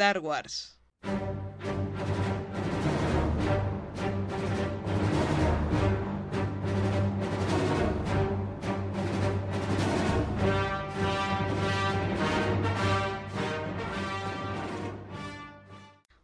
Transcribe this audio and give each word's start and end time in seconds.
Star 0.00 0.20
Wars. 0.20 0.78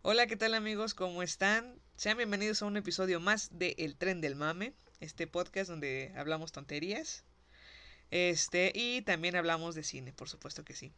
Hola, 0.00 0.26
¿qué 0.26 0.36
tal 0.36 0.54
amigos? 0.54 0.94
¿Cómo 0.94 1.22
están? 1.22 1.78
Sean 1.96 2.16
bienvenidos 2.16 2.62
a 2.62 2.64
un 2.64 2.78
episodio 2.78 3.20
más 3.20 3.58
de 3.58 3.74
El 3.76 3.98
Tren 3.98 4.22
del 4.22 4.36
Mame, 4.36 4.72
este 5.00 5.26
podcast 5.26 5.68
donde 5.68 6.14
hablamos 6.16 6.50
tonterías. 6.50 7.26
Este, 8.10 8.72
y 8.74 9.02
también 9.02 9.36
hablamos 9.36 9.74
de 9.74 9.82
cine, 9.82 10.14
por 10.14 10.30
supuesto 10.30 10.64
que 10.64 10.74
sí. 10.74 10.94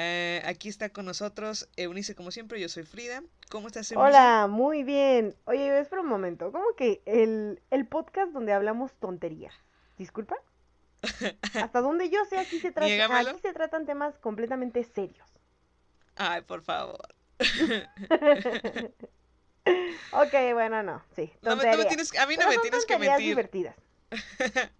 Eh, 0.00 0.40
aquí 0.44 0.68
está 0.68 0.90
con 0.90 1.06
nosotros 1.06 1.68
Eunice, 1.76 2.14
como 2.14 2.30
siempre, 2.30 2.60
yo 2.60 2.68
soy 2.68 2.84
Frida. 2.84 3.20
¿Cómo 3.50 3.66
estás, 3.66 3.90
Eunice? 3.90 4.08
Hola, 4.08 4.46
muy 4.48 4.84
bien. 4.84 5.34
Oye, 5.44 5.76
espera 5.80 6.02
un 6.02 6.08
momento. 6.08 6.52
¿Cómo 6.52 6.64
que 6.76 7.02
el, 7.04 7.60
el 7.72 7.84
podcast 7.88 8.30
donde 8.32 8.52
hablamos 8.52 8.94
tontería? 8.94 9.50
¿Disculpa? 9.96 10.36
Hasta 11.60 11.80
donde 11.80 12.10
yo 12.10 12.24
sé, 12.26 12.38
aquí 12.38 12.60
se, 12.60 12.70
trata, 12.70 13.18
aquí 13.18 13.40
se 13.42 13.52
tratan 13.52 13.86
temas 13.86 14.16
completamente 14.20 14.84
serios. 14.84 15.28
Ay, 16.14 16.42
por 16.42 16.62
favor. 16.62 17.00
ok, 20.12 20.34
bueno, 20.52 20.82
no, 20.84 21.02
sí. 21.16 21.32
No 21.42 21.56
me- 21.56 21.64
no 21.64 21.70
me 21.70 21.76
tonterías. 21.76 21.88
tienes- 21.88 22.18
a 22.18 22.26
mí 22.26 22.34
no 22.34 22.38
Pero 22.38 22.48
me 22.50 22.54
son 22.54 22.62
tienes 22.62 22.86
que 22.86 22.94
tonterías 22.94 23.18
mentir. 23.18 23.28
divertidas. 23.30 23.76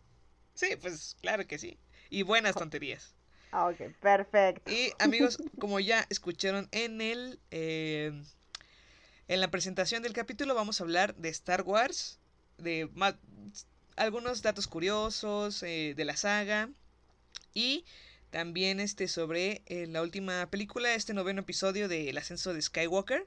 sí, 0.55 0.77
pues 0.81 1.17
claro 1.21 1.45
que 1.49 1.59
sí. 1.59 1.81
Y 2.09 2.23
buenas 2.23 2.55
tonterías. 2.55 3.17
Ah, 3.51 3.69
ok, 3.69 3.93
perfecto. 4.01 4.71
Y 4.71 4.93
amigos, 4.99 5.39
como 5.59 5.81
ya 5.81 6.07
escucharon 6.11 6.69
en 6.73 7.01
el 7.01 7.39
eh, 7.51 8.13
en 9.29 9.41
la 9.41 9.51
presentación 9.51 10.03
del 10.03 10.13
capítulo, 10.13 10.55
vamos 10.55 10.81
a 10.81 10.85
hablar 10.85 11.15
de 11.17 11.29
Star 11.29 11.63
Wars, 11.63 12.19
de 12.57 12.89
algunos 13.97 14.43
datos 14.43 14.67
curiosos 14.67 15.63
eh, 15.63 15.95
de 15.97 16.05
la 16.05 16.17
saga 16.17 16.71
y 17.55 17.85
también 18.31 18.81
este 18.81 19.09
sobre 19.09 19.63
eh, 19.67 19.87
la 19.87 20.03
última 20.03 20.49
película, 20.51 20.95
este 20.95 21.15
noveno 21.15 21.41
episodio 21.41 21.89
de 21.89 22.11
El 22.11 22.19
ascenso 22.19 22.53
de 22.53 22.63
Skywalker. 22.63 23.27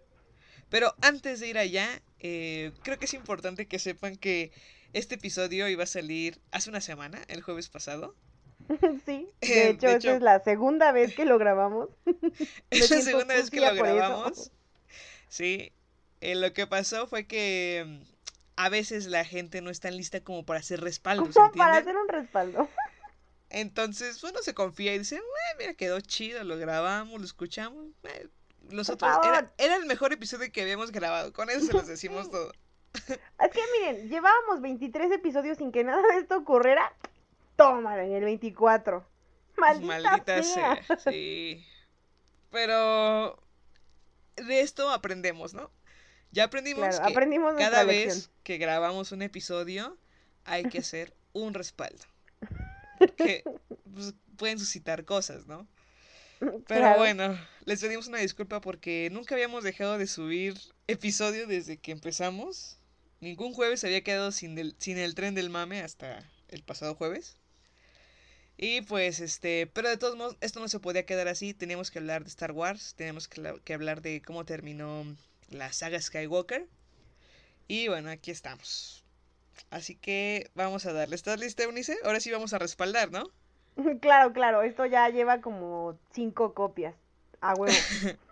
Pero 0.70 0.96
antes 1.02 1.40
de 1.40 1.50
ir 1.50 1.58
allá, 1.58 2.02
eh, 2.20 2.72
creo 2.84 2.98
que 2.98 3.06
es 3.06 3.14
importante 3.14 3.68
que 3.68 3.78
sepan 3.78 4.16
que 4.16 4.52
este 4.94 5.16
episodio 5.16 5.68
iba 5.68 5.84
a 5.84 5.88
salir 5.88 6.40
hace 6.52 6.70
una 6.70 6.82
semana, 6.82 7.22
el 7.28 7.42
jueves 7.42 7.68
pasado. 7.68 8.16
sí, 9.06 9.30
de 9.42 9.70
hecho, 9.70 9.88
de 9.88 10.16
es 10.16 10.22
la 10.22 10.40
segunda 10.44 10.92
vez 10.92 11.16
que 11.16 11.26
lo 11.26 11.38
grabamos. 11.38 11.90
Es 12.70 12.90
la 12.90 13.02
segunda 13.02 13.36
vez 13.36 13.50
que 13.50 13.60
lo 13.62 13.74
grabamos. 13.74 14.52
Sí, 15.28 15.72
eh, 16.20 16.36
lo 16.36 16.54
que 16.54 16.68
pasó 16.68 17.08
fue 17.08 17.26
que 17.26 17.86
mm, 17.88 18.02
a 18.58 18.70
veces 18.70 19.08
la 19.08 19.24
gente 19.26 19.62
no 19.62 19.70
está 19.70 19.90
lista 19.92 20.22
como 20.22 20.46
para 20.46 20.60
hacer 20.60 20.82
respaldos, 20.82 21.34
Como 21.34 21.52
para 21.52 21.78
hacer 21.78 21.96
un 21.96 22.08
respaldo. 22.08 22.68
Entonces 23.50 24.24
uno 24.24 24.40
se 24.42 24.54
confía 24.54 24.94
y 24.96 25.00
dice, 25.00 25.18
"Eh, 25.18 25.56
mira, 25.60 25.74
quedó 25.74 26.00
chido, 26.00 26.44
lo 26.44 26.58
grabamos, 26.58 27.20
lo 27.20 27.26
escuchamos. 27.26 27.88
eh, 28.04 28.28
Los 28.70 28.90
otros, 28.90 29.12
era, 29.26 29.52
era 29.58 29.76
el 29.76 29.86
mejor 29.86 30.14
episodio 30.14 30.50
que 30.52 30.62
habíamos 30.62 30.92
grabado, 30.92 31.34
con 31.34 31.50
eso 31.50 31.66
se 31.66 31.74
los 31.74 31.88
decimos 31.88 32.30
todo. 32.32 32.52
Es 32.94 33.52
que 33.52 33.62
miren, 33.80 34.10
llevábamos 34.10 34.62
23 34.62 35.12
episodios 35.12 35.58
sin 35.58 35.72
que 35.72 35.84
nada 35.84 36.02
de 36.14 36.20
esto 36.20 36.38
ocurriera. 36.38 36.94
Tómala 37.62 38.04
en 38.06 38.14
el 38.14 38.24
24. 38.24 39.06
Maldita, 39.58 39.88
Maldita 39.88 40.44
sea. 40.44 40.84
sea, 40.84 40.98
sí. 41.00 41.64
Pero 42.50 43.42
de 44.36 44.62
esto 44.62 44.90
aprendemos, 44.90 45.54
¿no? 45.54 45.70
Ya 46.32 46.46
aprendimos 46.46 46.88
Claro, 46.88 47.06
que 47.06 47.12
aprendimos 47.12 47.54
cada 47.58 47.84
lección. 47.84 48.16
vez 48.18 48.30
que 48.44 48.58
grabamos 48.58 49.12
un 49.12 49.22
episodio 49.22 49.98
hay 50.46 50.64
que 50.64 50.80
hacer 50.80 51.14
un 51.34 51.54
respaldo. 51.54 52.04
Que 53.18 53.44
pues, 53.94 54.14
pueden 54.38 54.60
suscitar 54.60 55.06
cosas, 55.06 55.48
¿no? 55.48 55.68
Pero 56.40 56.62
Claro. 56.66 57.00
bueno, 57.00 57.38
les 57.66 57.82
pedimos 57.82 58.08
una 58.08 58.20
disculpa 58.20 58.62
porque 58.62 59.10
nunca 59.12 59.34
habíamos 59.36 59.64
dejado 59.64 59.98
de 59.98 60.06
subir 60.08 60.56
episodio 60.88 61.48
desde 61.48 61.78
que 61.78 61.92
empezamos. 61.92 62.78
Ningún 63.20 63.54
jueves 63.54 63.84
había 63.84 64.04
quedado 64.04 64.32
sin 64.32 64.58
el, 64.58 64.76
sin 64.80 64.98
el 64.98 65.16
tren 65.16 65.34
del 65.36 65.50
mame 65.50 65.82
hasta 65.82 66.24
el 66.48 66.64
pasado 66.64 66.94
jueves. 66.96 67.38
Y 68.62 68.82
pues 68.84 69.20
este, 69.20 69.68
pero 69.68 69.90
de 69.90 69.98
todos 69.98 70.16
modos, 70.16 70.38
esto 70.40 70.62
no 70.62 70.70
se 70.70 70.80
podía 70.80 71.06
quedar 71.06 71.28
así. 71.28 71.54
Teníamos 71.54 71.92
que 71.92 72.00
hablar 72.00 72.24
de 72.24 72.30
Star 72.30 72.54
Wars, 72.54 72.94
tenemos 72.96 73.28
que, 73.28 73.42
la- 73.42 73.60
que 73.60 73.74
hablar 73.74 74.02
de 74.02 74.22
cómo 74.22 74.46
terminó 74.46 75.04
la 75.50 75.74
saga 75.74 76.00
Skywalker. 76.02 76.68
Y 77.68 77.88
bueno, 77.88 78.10
aquí 78.12 78.32
estamos. 78.32 79.04
Así 79.72 79.96
que 79.96 80.50
vamos 80.56 80.86
a 80.86 80.94
darle. 80.94 81.16
¿Estás 81.16 81.40
lista, 81.40 81.64
Eunice? 81.64 81.98
Ahora 82.04 82.20
sí 82.20 82.32
vamos 82.32 82.54
a 82.54 82.60
respaldar, 82.60 83.12
¿no? 83.12 83.24
Claro, 84.02 84.34
claro, 84.34 84.62
esto 84.64 84.86
ya 84.86 85.10
lleva 85.10 85.42
como 85.42 85.98
cinco 86.14 86.54
copias. 86.54 86.96
A 87.42 87.56
huevo. 87.56 87.76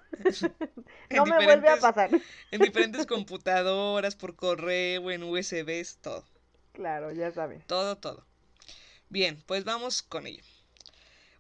No 1.09 1.25
me 1.25 1.44
vuelve 1.44 1.69
a 1.69 1.78
pasar. 1.78 2.09
En 2.51 2.61
diferentes 2.61 3.06
computadoras, 3.06 4.16
por 4.16 4.35
correo, 4.35 5.11
en 5.11 5.23
USBs, 5.23 5.97
todo. 6.01 6.25
Claro, 6.73 7.11
ya 7.11 7.31
saben. 7.31 7.61
Todo, 7.67 7.97
todo. 7.97 8.25
Bien, 9.12 9.42
pues 9.47 9.64
vamos 9.64 10.03
con 10.03 10.28
ello. 10.28 10.44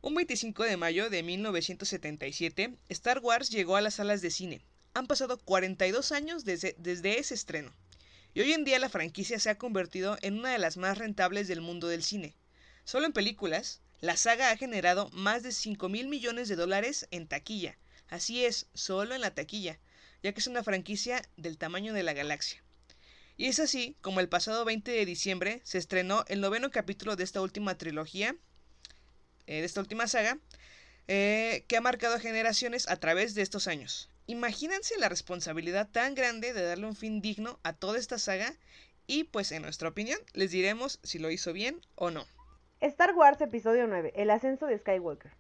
Un 0.01 0.15
25 0.15 0.63
de 0.63 0.75
mayo 0.75 1.11
de 1.11 1.21
1977, 1.21 2.75
Star 2.89 3.19
Wars 3.19 3.51
llegó 3.51 3.75
a 3.75 3.81
las 3.81 3.93
salas 3.95 4.23
de 4.23 4.31
cine. 4.31 4.61
Han 4.95 5.05
pasado 5.05 5.37
42 5.37 6.11
años 6.11 6.45
desde, 6.45 7.19
ese 7.19 7.35
estreno. 7.35 7.71
Y 8.33 8.41
hoy 8.41 8.53
en 8.53 8.63
día 8.63 8.79
la 8.79 8.89
franquicia 8.89 9.37
se 9.37 9.51
ha 9.51 9.59
convertido 9.59 10.17
en 10.23 10.39
una 10.39 10.51
de 10.51 10.57
las 10.57 10.77
más 10.77 10.97
rentables 10.97 11.47
del 11.47 11.61
mundo 11.61 11.87
del 11.87 12.03
cine. 12.03 12.35
Solo 12.85 13.05
en 13.05 13.13
películas, 13.13 13.81
la 14.01 14.17
saga 14.17 14.49
ha 14.49 14.57
generado 14.57 15.11
más 15.11 15.43
de 15.43 15.51
5 15.51 15.89
mil 15.89 16.07
millones 16.07 16.49
de 16.49 16.55
dólares 16.55 17.07
en 17.11 17.27
taquilla. 17.27 17.77
Así 18.07 18.45
es, 18.45 18.65
solo 18.73 19.13
en 19.13 19.21
la 19.21 19.35
taquilla, 19.35 19.77
ya 20.23 20.33
que 20.33 20.39
es 20.39 20.47
una 20.47 20.63
franquicia 20.63 21.21
del 21.37 21.59
tamaño 21.59 21.93
de 21.93 22.01
la 22.01 22.13
galaxia. 22.13 22.63
Y 23.39 23.47
es 23.47 23.61
así 23.61 23.95
como 24.01 24.19
el 24.19 24.27
pasado 24.27 24.65
20 24.65 24.91
de 24.91 25.05
diciembre 25.05 25.61
se 25.63 25.77
estrenó 25.77 26.25
el 26.27 26.41
noveno 26.41 26.71
capítulo 26.71 27.15
de 27.15 27.23
esta 27.23 27.39
última 27.39 27.77
trilogía, 27.77 28.35
eh, 29.47 29.61
de 29.61 29.63
esta 29.63 29.79
última 29.79 30.07
saga, 30.07 30.37
eh, 31.07 31.63
que 31.69 31.77
ha 31.77 31.81
marcado 31.81 32.19
generaciones 32.19 32.89
a 32.89 32.97
través 32.97 33.35
de 33.35 33.41
estos 33.41 33.69
años. 33.69 34.09
Imagínense 34.27 34.99
la 34.99 35.07
responsabilidad 35.07 35.87
tan 35.89 36.15
grande 36.15 36.51
de 36.51 36.63
darle 36.63 36.87
un 36.87 36.97
fin 36.97 37.21
digno 37.21 37.61
a 37.63 37.71
toda 37.71 37.97
esta 37.97 38.19
saga 38.19 38.51
y 39.07 39.23
pues 39.23 39.53
en 39.53 39.61
nuestra 39.61 39.87
opinión 39.87 40.19
les 40.33 40.51
diremos 40.51 40.99
si 41.03 41.17
lo 41.17 41.31
hizo 41.31 41.53
bien 41.53 41.79
o 41.95 42.11
no. 42.11 42.25
Star 42.81 43.15
Wars 43.15 43.39
Episodio 43.39 43.87
9, 43.87 44.11
El 44.17 44.31
ascenso 44.31 44.65
de 44.65 44.79
Skywalker. 44.79 45.31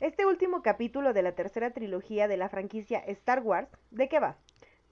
Este 0.00 0.26
último 0.26 0.62
capítulo 0.62 1.12
de 1.12 1.22
la 1.22 1.36
tercera 1.36 1.70
trilogía 1.70 2.26
de 2.26 2.38
la 2.38 2.48
franquicia 2.48 2.98
Star 3.06 3.38
Wars, 3.44 3.68
¿de 3.92 4.08
qué 4.08 4.18
va? 4.18 4.36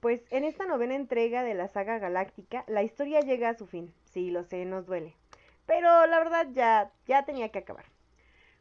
Pues 0.05 0.23
en 0.29 0.43
esta 0.43 0.67
novena 0.67 0.93
entrega 0.93 1.41
de 1.41 1.55
la 1.55 1.67
saga 1.67 1.97
galáctica, 1.97 2.63
la 2.67 2.83
historia 2.83 3.21
llega 3.21 3.49
a 3.49 3.55
su 3.55 3.65
fin. 3.65 3.91
Sí, 4.03 4.29
lo 4.29 4.43
sé, 4.43 4.63
nos 4.63 4.85
duele. 4.85 5.15
Pero 5.65 6.05
la 6.05 6.19
verdad 6.19 6.45
ya, 6.51 6.91
ya 7.07 7.25
tenía 7.25 7.49
que 7.49 7.57
acabar. 7.57 7.85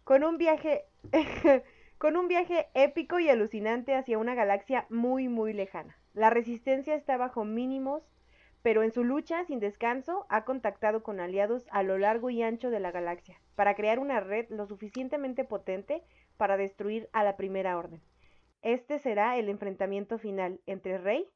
Con 0.04 0.24
un 0.24 0.38
viaje, 0.38 0.86
con 1.98 2.16
un 2.16 2.28
viaje 2.28 2.68
épico 2.72 3.18
y 3.18 3.28
alucinante 3.28 3.94
hacia 3.94 4.16
una 4.16 4.34
galaxia 4.34 4.86
muy, 4.88 5.28
muy 5.28 5.52
lejana. 5.52 5.98
La 6.14 6.30
resistencia 6.30 6.94
está 6.94 7.18
bajo 7.18 7.44
mínimos 7.44 8.10
pero 8.62 8.82
en 8.82 8.92
su 8.92 9.04
lucha 9.04 9.44
sin 9.44 9.60
descanso 9.60 10.24
ha 10.30 10.46
contactado 10.46 11.02
con 11.02 11.20
aliados 11.20 11.66
a 11.70 11.82
lo 11.82 11.98
largo 11.98 12.30
y 12.30 12.42
ancho 12.42 12.70
de 12.70 12.80
la 12.80 12.90
galaxia 12.90 13.38
para 13.54 13.74
crear 13.74 13.98
una 13.98 14.20
red 14.20 14.46
lo 14.48 14.64
suficientemente 14.64 15.44
potente 15.44 16.02
para 16.38 16.56
destruir 16.56 17.10
a 17.12 17.22
la 17.22 17.36
Primera 17.36 17.76
Orden. 17.76 18.00
Este 18.64 18.98
será 18.98 19.36
el 19.36 19.50
enfrentamiento 19.50 20.16
final 20.16 20.58
entre 20.64 20.96
Rey 20.96 21.28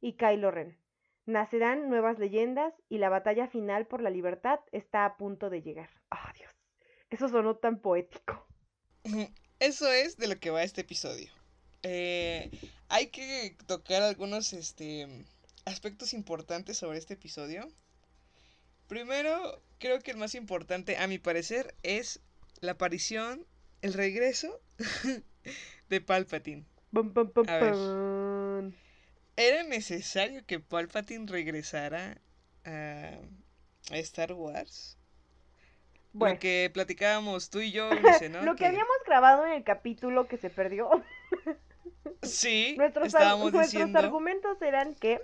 y 0.00 0.14
Kylo 0.14 0.50
Ren. 0.50 0.78
Nacerán 1.26 1.88
nuevas 1.88 2.18
leyendas 2.18 2.72
y 2.88 2.98
la 2.98 3.10
batalla 3.10 3.48
final 3.48 3.86
por 3.86 4.00
la 4.00 4.10
libertad 4.10 4.60
está 4.72 5.04
a 5.04 5.16
punto 5.16 5.50
de 5.50 5.62
llegar. 5.62 5.90
¡Ah, 6.10 6.32
Dios! 6.36 6.50
Eso 7.10 7.28
sonó 7.28 7.56
tan 7.56 7.80
poético. 7.80 8.46
Eso 9.58 9.90
es 9.90 10.16
de 10.16 10.28
lo 10.28 10.38
que 10.38 10.50
va 10.50 10.62
este 10.62 10.82
episodio. 10.82 11.30
Eh, 11.82 12.50
hay 12.88 13.08
que 13.08 13.56
tocar 13.66 14.02
algunos 14.02 14.52
este, 14.52 15.06
aspectos 15.64 16.12
importantes 16.12 16.78
sobre 16.78 16.98
este 16.98 17.14
episodio. 17.14 17.68
Primero, 18.86 19.62
creo 19.78 20.00
que 20.00 20.10
el 20.10 20.16
más 20.16 20.34
importante, 20.34 20.96
a 20.96 21.06
mi 21.06 21.18
parecer, 21.18 21.74
es 21.82 22.20
la 22.60 22.72
aparición, 22.72 23.46
el 23.82 23.92
regreso 23.92 24.60
de 25.88 26.00
Palpatine. 26.00 26.64
Pum, 26.92 27.12
pum, 27.12 27.30
pum, 27.30 27.44
A 27.48 27.58
ver. 27.58 28.27
¿Era 29.46 29.62
necesario 29.62 30.44
que 30.48 30.60
Palpatine 30.60 31.26
regresara 31.26 32.20
a, 32.64 33.18
Star 33.92 34.32
Wars? 34.32 34.96
Bueno, 36.12 36.34
Lo 36.34 36.40
que 36.40 36.70
platicábamos 36.74 37.48
tú 37.50 37.60
y 37.60 37.70
yo, 37.70 37.88
¿no? 38.30 38.44
lo 38.44 38.56
que 38.56 38.66
habíamos 38.66 38.96
grabado 39.06 39.46
en 39.46 39.52
el 39.52 39.64
capítulo 39.64 40.26
que 40.26 40.36
se 40.38 40.50
perdió, 40.50 40.90
Sí, 42.22 42.74
nuestros, 42.76 43.04
ar- 43.06 43.12
estábamos 43.16 43.52
nuestros 43.52 43.94
argumentos 43.94 44.60
eran 44.62 44.94
que 44.96 45.20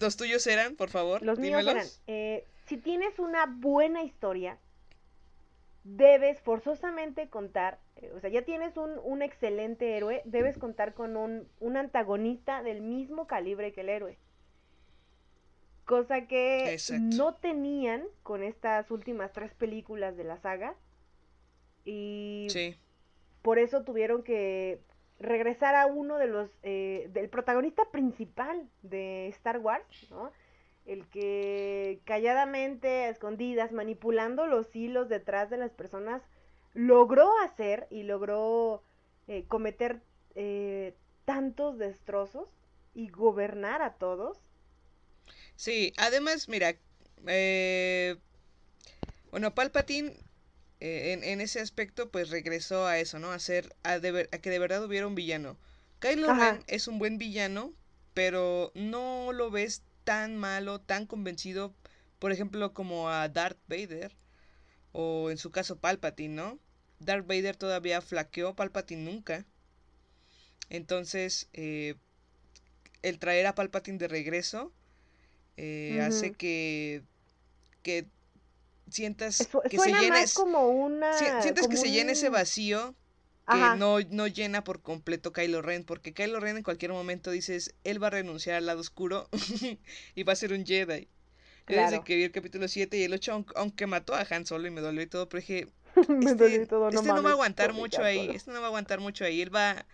¿Los 0.00 0.16
tuyos 0.16 0.46
eran, 0.46 0.76
por 0.76 0.88
favor? 0.90 1.22
Los 1.22 1.38
míos 1.38 1.60
dímelos. 1.60 1.74
eran, 1.74 1.88
eh, 2.06 2.44
si 2.66 2.76
tienes 2.76 3.18
una 3.18 3.46
buena 3.46 4.02
historia, 4.02 4.58
debes 5.84 6.40
forzosamente 6.40 7.28
contar, 7.28 7.78
eh, 7.96 8.10
o 8.16 8.20
sea, 8.20 8.30
ya 8.30 8.42
tienes 8.42 8.76
un, 8.76 8.98
un 9.04 9.22
excelente 9.22 9.96
héroe, 9.96 10.22
debes 10.24 10.58
contar 10.58 10.94
con 10.94 11.16
un, 11.16 11.48
un 11.60 11.76
antagonista 11.76 12.62
del 12.62 12.80
mismo 12.80 13.26
calibre 13.26 13.72
que 13.72 13.82
el 13.82 13.90
héroe. 13.90 14.18
Cosa 15.84 16.26
que 16.26 16.72
Exacto. 16.72 17.04
no 17.16 17.34
tenían 17.34 18.04
con 18.22 18.42
estas 18.42 18.90
últimas 18.90 19.32
tres 19.32 19.52
películas 19.54 20.16
de 20.16 20.24
la 20.24 20.38
saga. 20.38 20.74
Y 21.84 22.46
Sí, 22.48 22.76
por 23.42 23.58
eso 23.58 23.84
tuvieron 23.84 24.22
que 24.22 24.80
regresar 25.18 25.74
a 25.74 25.86
uno 25.86 26.16
de 26.18 26.26
los 26.26 26.50
eh, 26.62 27.08
del 27.12 27.28
protagonista 27.28 27.84
principal 27.90 28.68
de 28.82 29.28
Star 29.28 29.58
Wars, 29.58 30.06
¿no? 30.10 30.32
El 30.84 31.08
que 31.08 32.00
calladamente, 32.04 33.04
a 33.04 33.08
escondidas, 33.10 33.72
manipulando 33.72 34.46
los 34.46 34.74
hilos 34.76 35.08
detrás 35.08 35.50
de 35.50 35.56
las 35.58 35.72
personas, 35.72 36.22
logró 36.74 37.30
hacer 37.44 37.86
y 37.90 38.02
logró 38.04 38.82
eh, 39.26 39.46
cometer 39.48 40.02
eh, 40.34 40.94
tantos 41.24 41.78
destrozos 41.78 42.48
y 42.94 43.08
gobernar 43.08 43.82
a 43.82 43.94
todos. 43.94 44.38
sí. 45.56 45.92
Además, 45.96 46.48
mira, 46.48 46.74
eh, 47.26 48.16
bueno, 49.30 49.54
Palpatine 49.54 50.10
eh, 50.80 51.12
en, 51.14 51.24
en 51.24 51.40
ese 51.40 51.60
aspecto 51.60 52.10
pues 52.10 52.30
regresó 52.30 52.86
a 52.86 52.98
eso, 52.98 53.18
¿no? 53.18 53.32
A, 53.32 53.38
ser, 53.38 53.74
a, 53.82 53.98
de 53.98 54.12
ver- 54.12 54.28
a 54.32 54.38
que 54.38 54.50
de 54.50 54.58
verdad 54.60 54.84
hubiera 54.84 55.06
un 55.06 55.14
villano. 55.14 55.58
Kylo. 56.00 56.32
Ren 56.32 56.64
es 56.68 56.88
un 56.88 56.98
buen 56.98 57.18
villano, 57.18 57.74
pero 58.14 58.72
no 58.74 59.32
lo 59.32 59.50
ves 59.50 59.82
tan 60.04 60.36
malo, 60.36 60.80
tan 60.80 61.06
convencido, 61.06 61.74
por 62.18 62.32
ejemplo, 62.32 62.72
como 62.74 63.10
a 63.10 63.28
Darth 63.28 63.58
Vader, 63.68 64.12
o 64.92 65.30
en 65.30 65.38
su 65.38 65.50
caso 65.52 65.78
Palpatine, 65.78 66.34
¿no? 66.34 66.58
Darth 67.00 67.26
Vader 67.26 67.56
todavía 67.56 68.00
flaqueó, 68.02 68.54
Palpatine 68.56 69.02
nunca. 69.04 69.46
Entonces, 70.70 71.48
eh, 71.52 71.94
el 73.02 73.18
traer 73.18 73.46
a 73.46 73.54
Palpatine 73.54 73.98
de 73.98 74.08
regreso 74.08 74.72
eh, 75.56 76.00
hace 76.02 76.32
que, 76.32 77.02
que 77.82 78.06
sientas 78.90 79.36
Su- 79.50 79.62
que 79.62 79.78
se 79.78 79.92
como 80.34 80.68
una... 80.68 81.18
que 81.68 81.76
llena 81.90 82.12
ese 82.12 82.28
vacío 82.30 82.94
que 83.46 83.76
no, 83.76 84.00
no 84.00 84.26
llena 84.26 84.64
por 84.64 84.80
completo 84.80 85.32
Kylo 85.32 85.60
Ren, 85.60 85.84
porque 85.84 86.14
Kylo 86.14 86.40
Ren 86.40 86.56
en 86.56 86.62
cualquier 86.62 86.92
momento 86.92 87.30
dices, 87.30 87.74
él 87.84 88.02
va 88.02 88.06
a 88.06 88.10
renunciar 88.10 88.56
al 88.56 88.66
lado 88.66 88.80
oscuro 88.80 89.28
y 90.14 90.22
va 90.22 90.32
a 90.32 90.36
ser 90.36 90.52
un 90.52 90.64
Jedi. 90.64 91.08
Yo 91.68 91.76
desde 91.76 92.04
que 92.04 92.16
vi 92.16 92.24
el 92.24 92.32
capítulo 92.32 92.68
7 92.68 92.96
y 92.96 93.04
el 93.04 93.12
8, 93.14 93.46
aunque, 93.56 93.86
mató 93.86 94.14
a 94.14 94.26
Han 94.28 94.44
Solo 94.44 94.66
y 94.66 94.70
me 94.70 94.80
dolió 94.82 95.02
y 95.02 95.06
todo, 95.06 95.28
pero 95.28 95.40
dije, 95.40 95.68
Me 96.08 96.32
este, 96.32 96.66
todo, 96.66 96.88
este 96.88 97.06
no, 97.06 97.22
va 97.22 97.30
a 97.30 97.32
aguantar 97.32 97.72
mucho 97.72 98.02
ahí, 98.02 98.30
este 98.30 98.50
no 98.50 98.58
va 98.58 98.66
a 98.66 98.68
aguantar 98.68 99.00
mucho 99.00 99.24
ahí, 99.24 99.40
él 99.40 99.54
va, 99.54 99.86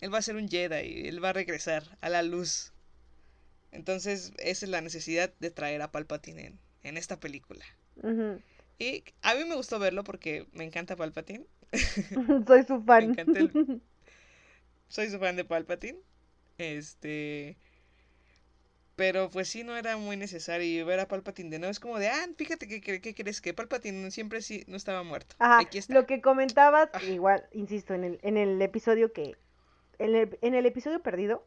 él 0.00 0.12
va 0.12 0.18
a 0.18 0.22
ser 0.22 0.36
un 0.36 0.48
Jedi, 0.48 1.08
él 1.08 1.22
va 1.22 1.30
a 1.30 1.32
regresar 1.32 1.96
a 2.00 2.08
la 2.08 2.22
luz. 2.22 2.72
Entonces, 3.72 4.32
esa 4.38 4.66
es 4.66 4.70
la 4.70 4.80
necesidad 4.80 5.32
de 5.38 5.50
traer 5.50 5.82
a 5.82 5.90
Palpatine 5.90 6.46
en, 6.46 6.58
en 6.82 6.96
esta 6.96 7.18
película. 7.18 7.64
Y 8.78 9.04
a 9.22 9.34
mí 9.34 9.44
me 9.44 9.54
gustó 9.56 9.78
verlo 9.78 10.04
porque 10.04 10.46
me 10.52 10.64
encanta 10.64 10.96
Palpatine. 10.96 11.44
Soy 12.46 12.64
su 12.64 12.82
fan. 12.82 13.04
encanta 13.04 13.38
el- 13.38 13.52
Soy 14.88 15.08
su 15.08 15.18
fan 15.18 15.36
de 15.36 15.44
Palpatine. 15.44 15.98
Este. 16.58 17.56
Pero 18.96 19.30
pues 19.30 19.48
sí, 19.48 19.64
no 19.64 19.76
era 19.76 19.96
muy 19.96 20.16
necesario 20.16 20.84
ver 20.86 21.00
a 21.00 21.08
Palpatine 21.08 21.50
de 21.50 21.58
nuevo. 21.58 21.70
Es 21.72 21.80
como 21.80 21.98
de, 21.98 22.08
ah, 22.08 22.26
fíjate 22.36 22.68
que, 22.68 22.80
que, 22.80 23.00
que 23.00 23.14
crees 23.14 23.40
que 23.40 23.54
Palpatine 23.54 24.10
siempre 24.10 24.42
sí 24.42 24.64
no 24.68 24.76
estaba 24.76 25.02
muerto. 25.02 25.36
Ajá, 25.38 25.58
Aquí 25.58 25.78
está. 25.78 25.94
lo 25.94 26.06
que 26.06 26.20
comentabas, 26.20 26.90
igual, 27.00 27.46
insisto, 27.52 27.94
en 27.94 28.04
el, 28.04 28.18
en 28.22 28.36
el 28.36 28.60
episodio 28.62 29.12
que, 29.12 29.36
en 29.98 30.14
el, 30.16 30.38
en 30.42 30.54
el 30.54 30.66
episodio 30.66 31.02
perdido, 31.02 31.46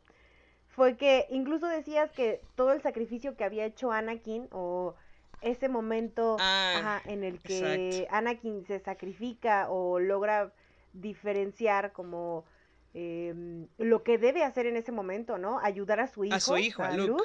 fue 0.69 0.97
que 0.97 1.27
incluso 1.29 1.67
decías 1.67 2.11
que 2.11 2.41
todo 2.55 2.71
el 2.73 2.81
sacrificio 2.81 3.35
que 3.37 3.43
había 3.43 3.65
hecho 3.65 3.91
Anakin, 3.91 4.47
o 4.51 4.95
ese 5.43 5.69
momento 5.69 6.37
Ah, 6.39 6.73
ajá, 6.77 7.01
en 7.11 7.23
el 7.23 7.39
que 7.39 7.97
exacto. 7.99 8.15
Anakin 8.15 8.65
se 8.65 8.79
sacrifica 8.79 9.69
o 9.69 9.99
logra 9.99 10.51
diferenciar 10.93 11.91
como 11.91 12.45
em, 12.93 13.67
lo 13.77 14.03
que 14.03 14.17
debe 14.17 14.43
hacer 14.43 14.65
en 14.67 14.77
ese 14.77 14.91
momento, 14.91 15.37
¿no? 15.37 15.59
Ayudar 15.59 15.99
a 15.99 16.07
su 16.07 16.23
hijo, 16.25 16.35
A 16.35 16.39
su 16.39 16.57
hijo, 16.57 16.83
a 16.83 16.91
Luke. 16.95 17.23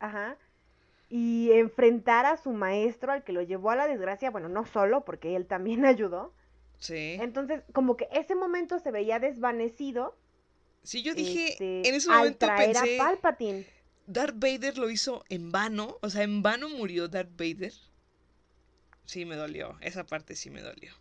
Ajá. 0.00 0.36
Y 1.08 1.52
enfrentar 1.52 2.26
a 2.26 2.36
su 2.36 2.50
maestro, 2.50 3.12
al 3.12 3.22
que 3.22 3.32
lo 3.32 3.42
llevó 3.42 3.70
a 3.70 3.76
la 3.76 3.86
desgracia, 3.86 4.30
bueno, 4.30 4.48
no 4.48 4.66
solo, 4.66 5.04
porque 5.04 5.36
él 5.36 5.46
también 5.46 5.84
ayudó. 5.86 6.32
Sí. 6.78 7.16
Entonces, 7.20 7.62
como 7.72 7.96
que 7.96 8.08
ese 8.12 8.34
momento 8.34 8.78
se 8.80 8.90
veía 8.90 9.18
desvanecido. 9.18 10.16
Sí, 10.82 11.02
yo 11.02 11.14
dije, 11.14 11.52
este, 11.52 11.88
en 11.88 11.94
ese 11.94 12.10
al 12.10 12.18
momento 12.18 12.38
traer 12.46 12.72
pensé, 12.72 13.00
a 13.00 13.04
Palpatine. 13.04 13.66
Darth 14.06 14.36
Vader 14.36 14.78
lo 14.78 14.90
hizo 14.90 15.24
en 15.28 15.52
vano. 15.52 15.98
O 16.02 16.10
sea, 16.10 16.22
en 16.22 16.42
vano 16.42 16.68
murió 16.68 17.08
Darth 17.08 17.36
Vader. 17.36 17.72
Sí, 19.04 19.24
me 19.24 19.36
dolió. 19.36 19.76
Esa 19.80 20.04
parte 20.04 20.34
sí 20.34 20.50
me 20.50 20.62
dolió. 20.62 20.92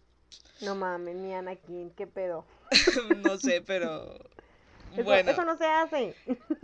No 0.62 0.76
mames, 0.76 1.16
mi 1.16 1.34
Anakin, 1.34 1.92
qué 1.92 2.08
pedo. 2.08 2.46
no 3.24 3.38
sé, 3.38 3.62
pero. 3.62 4.16
Eso, 4.94 5.04
Bueno. 5.04 5.32
eso 5.32 5.44
no 5.44 5.58
se 5.58 5.66
hace. 5.66 6.16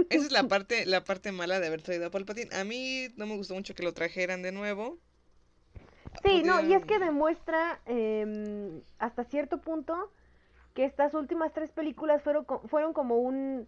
Esa 0.10 0.26
es 0.26 0.32
la 0.32 0.44
parte, 0.48 0.86
la 0.86 1.04
parte 1.04 1.32
mala 1.32 1.60
de 1.60 1.68
haber 1.68 1.82
traído 1.82 2.08
a 2.08 2.12
Palpatine. 2.12 2.56
A 2.56 2.64
mí 2.64 3.10
no 3.18 3.26
me 3.26 3.36
gustó 3.36 3.54
mucho 3.56 3.76
que 3.76 3.84
lo 3.84 3.94
trajeran 3.94 4.42
de 4.42 4.52
nuevo. 4.52 4.98
Sí, 6.24 6.44
no, 6.44 6.62
y 6.62 6.74
es 6.74 6.86
que 6.86 7.00
demuestra 7.00 7.82
em, 7.86 8.82
hasta 9.00 9.24
cierto 9.26 9.60
punto 9.62 10.12
que 10.74 10.86
estas 10.86 11.14
últimas 11.14 11.54
tres 11.54 11.72
películas 11.72 12.22
fueron, 12.22 12.46
fueron 12.70 12.94
como 12.94 13.18
un... 13.18 13.68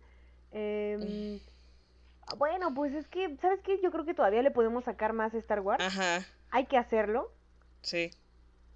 em, 0.52 1.40
bueno, 2.38 2.74
pues 2.74 2.94
es 2.94 3.08
que, 3.08 3.36
¿sabes 3.42 3.62
qué? 3.62 3.80
Yo 3.82 3.92
creo 3.92 4.06
que 4.06 4.14
todavía 4.14 4.42
le 4.42 4.52
podemos 4.52 4.84
sacar 4.86 5.14
más 5.14 5.34
a 5.34 5.38
Star 5.38 5.60
Wars. 5.62 5.84
Ajá, 5.84 6.26
Hay 6.52 6.66
que 6.66 6.78
hacerlo. 6.78 7.32
sí. 7.82 8.12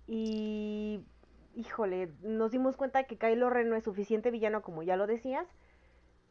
Y, 0.07 1.01
híjole, 1.55 2.09
nos 2.21 2.51
dimos 2.51 2.77
cuenta 2.77 3.03
que 3.03 3.17
Kylo 3.17 3.49
Ren 3.49 3.69
no 3.69 3.75
es 3.75 3.83
suficiente 3.83 4.31
villano 4.31 4.61
como 4.61 4.83
ya 4.83 4.95
lo 4.95 5.05
decías. 5.07 5.45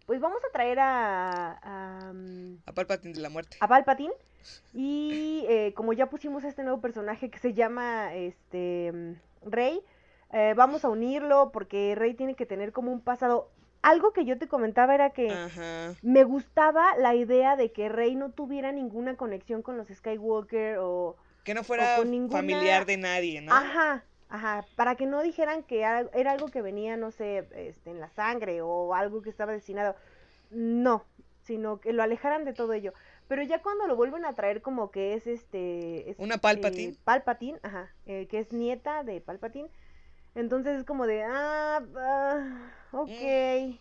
Pues 0.07 0.21
vamos 0.21 0.41
a 0.49 0.53
traer 0.53 0.79
a, 0.79 1.59
a, 1.63 2.13
mm, 2.13 2.59
A 2.67 2.73
Palpatine 2.73 3.13
de 3.15 3.21
la 3.21 3.29
muerte. 3.29 3.57
a 3.61 3.69
Palpatine. 3.69 4.15
Y 4.73 5.45
eh, 5.49 5.75
como 5.75 5.93
ya 5.93 6.09
pusimos 6.09 6.45
este 6.45 6.63
nuevo 6.63 6.81
personaje 6.81 7.29
que 7.29 7.39
se 7.39 7.53
llama 7.55 8.15
este 8.15 8.93
mm, 8.95 9.51
Rey, 9.51 9.83
eh, 10.33 10.55
vamos 10.57 10.85
a 10.85 10.89
unirlo 10.89 11.51
porque 11.53 11.95
Rey 11.97 12.15
tiene 12.15 12.35
que 12.35 12.47
tener 12.47 12.73
como 12.73 12.93
un 12.93 13.01
pasado. 13.01 13.51
Algo 13.87 14.13
que 14.13 14.25
yo 14.25 14.37
te 14.37 14.49
comentaba 14.49 14.97
era 14.97 15.11
que 15.11 15.31
Ajá. 15.31 15.95
me 16.03 16.25
gustaba 16.25 16.97
la 16.97 17.15
idea 17.15 17.55
de 17.55 17.71
que 17.71 17.89
Rey 17.89 18.17
no 18.17 18.31
tuviera 18.33 18.73
ninguna 18.73 19.17
conexión 19.17 19.63
con 19.63 19.77
los 19.77 19.87
Skywalker 19.89 20.79
o 20.81 21.15
Que 21.45 21.55
no 21.55 21.63
fuera 21.63 22.03
ninguna- 22.05 22.39
familiar 22.39 22.85
de 22.85 22.97
nadie, 22.97 23.41
¿no? 23.43 23.53
Ajá, 23.55 24.03
ajá, 24.29 24.65
para 24.75 24.97
que 24.97 25.07
no 25.07 25.23
dijeran 25.23 25.63
que 25.63 25.83
era, 25.83 26.05
era 26.15 26.33
algo 26.33 26.49
que 26.49 26.63
venía, 26.63 26.97
no 26.97 27.13
sé, 27.13 27.47
este, 27.55 27.91
en 27.91 28.01
la 28.01 28.09
sangre 28.11 28.61
o 28.61 28.93
algo 28.93 29.23
que 29.23 29.31
estaba 29.31 29.53
destinado. 29.53 29.95
No, 30.51 31.05
sino 31.45 31.79
que 31.79 31.93
lo 31.93 32.03
alejaran 32.03 32.45
de 32.45 32.55
todo 32.55 32.73
ello. 32.73 32.93
Pero 33.29 33.43
ya 33.45 33.63
cuando 33.63 33.87
lo 33.87 33.95
vuelven 33.95 34.25
a 34.25 34.33
traer 34.35 34.63
como 34.63 34.91
que 34.91 35.15
es 35.15 35.29
este... 35.29 36.11
es, 36.11 36.19
Una 36.19 36.39
Palpatine. 36.39 36.93
eh, 36.95 36.97
Palpatine, 37.05 37.61
ajá, 37.63 37.93
eh, 38.07 38.27
que 38.27 38.41
es 38.41 38.53
nieta 38.53 39.05
de 39.05 39.21
Palpatine. 39.21 39.71
Entonces 40.37 40.79
es 40.79 40.85
como 40.85 41.07
de, 41.07 41.23
ah, 41.25 41.83
ah, 41.97 42.73
ok. 42.93 43.81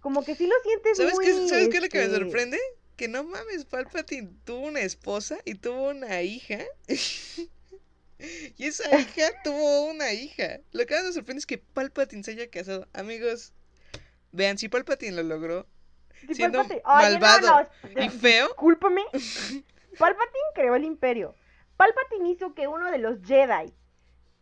Como 0.00 0.22
que 0.22 0.34
sí 0.34 0.46
lo 0.46 0.54
sientes 0.62 0.98
¿Sabes 0.98 1.14
muy, 1.14 1.24
qué, 1.24 1.48
¿sabes 1.48 1.68
qué 1.70 1.76
es 1.78 1.82
lo 1.82 1.88
que 1.88 1.98
me 1.98 2.04
este, 2.04 2.18
sorprende? 2.18 2.58
Que 2.96 3.08
no 3.08 3.24
mames, 3.24 3.64
Palpatine 3.64 4.30
tuvo 4.44 4.66
una 4.66 4.80
esposa 4.80 5.38
y 5.44 5.54
tuvo 5.54 5.88
una 5.90 6.22
hija. 6.22 6.58
Y 8.56 8.66
esa 8.66 8.82
hija 8.98 9.28
tuvo 9.44 9.84
una 9.84 10.12
hija. 10.12 10.58
Lo 10.72 10.84
que 10.86 10.94
más 10.96 11.04
me 11.04 11.12
sorprende 11.12 11.38
es 11.38 11.46
que 11.46 11.58
Palpatine 11.58 12.24
se 12.24 12.32
haya 12.32 12.50
casado. 12.50 12.88
Amigos, 12.92 13.52
vean, 14.32 14.58
si 14.58 14.68
Palpatine 14.68 15.12
lo 15.14 15.22
logró, 15.22 15.66
Sí, 16.26 16.34
siendo 16.34 16.58
Palpatine- 16.64 16.82
Oye, 16.84 17.18
no, 17.18 17.20
malvado 17.20 17.68
no, 17.94 18.02
y 18.02 18.08
feo, 18.08 18.48
Discúlpame. 18.48 19.02
Palpatine 19.12 20.48
creó 20.54 20.74
el 20.74 20.84
imperio. 20.84 21.34
Palpatine 21.76 22.28
hizo 22.30 22.54
que 22.54 22.66
uno 22.66 22.90
de 22.90 22.98
los 22.98 23.20
Jedi 23.24 23.72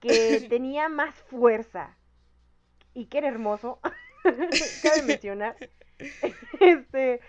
que 0.01 0.41
tenía 0.49 0.89
más 0.89 1.15
fuerza 1.31 1.97
y 2.95 3.07
que 3.07 3.19
era 3.19 3.29
hermoso, 3.29 3.79
cabe 4.83 5.03
mencionar, 5.03 5.57
este, 6.61 7.21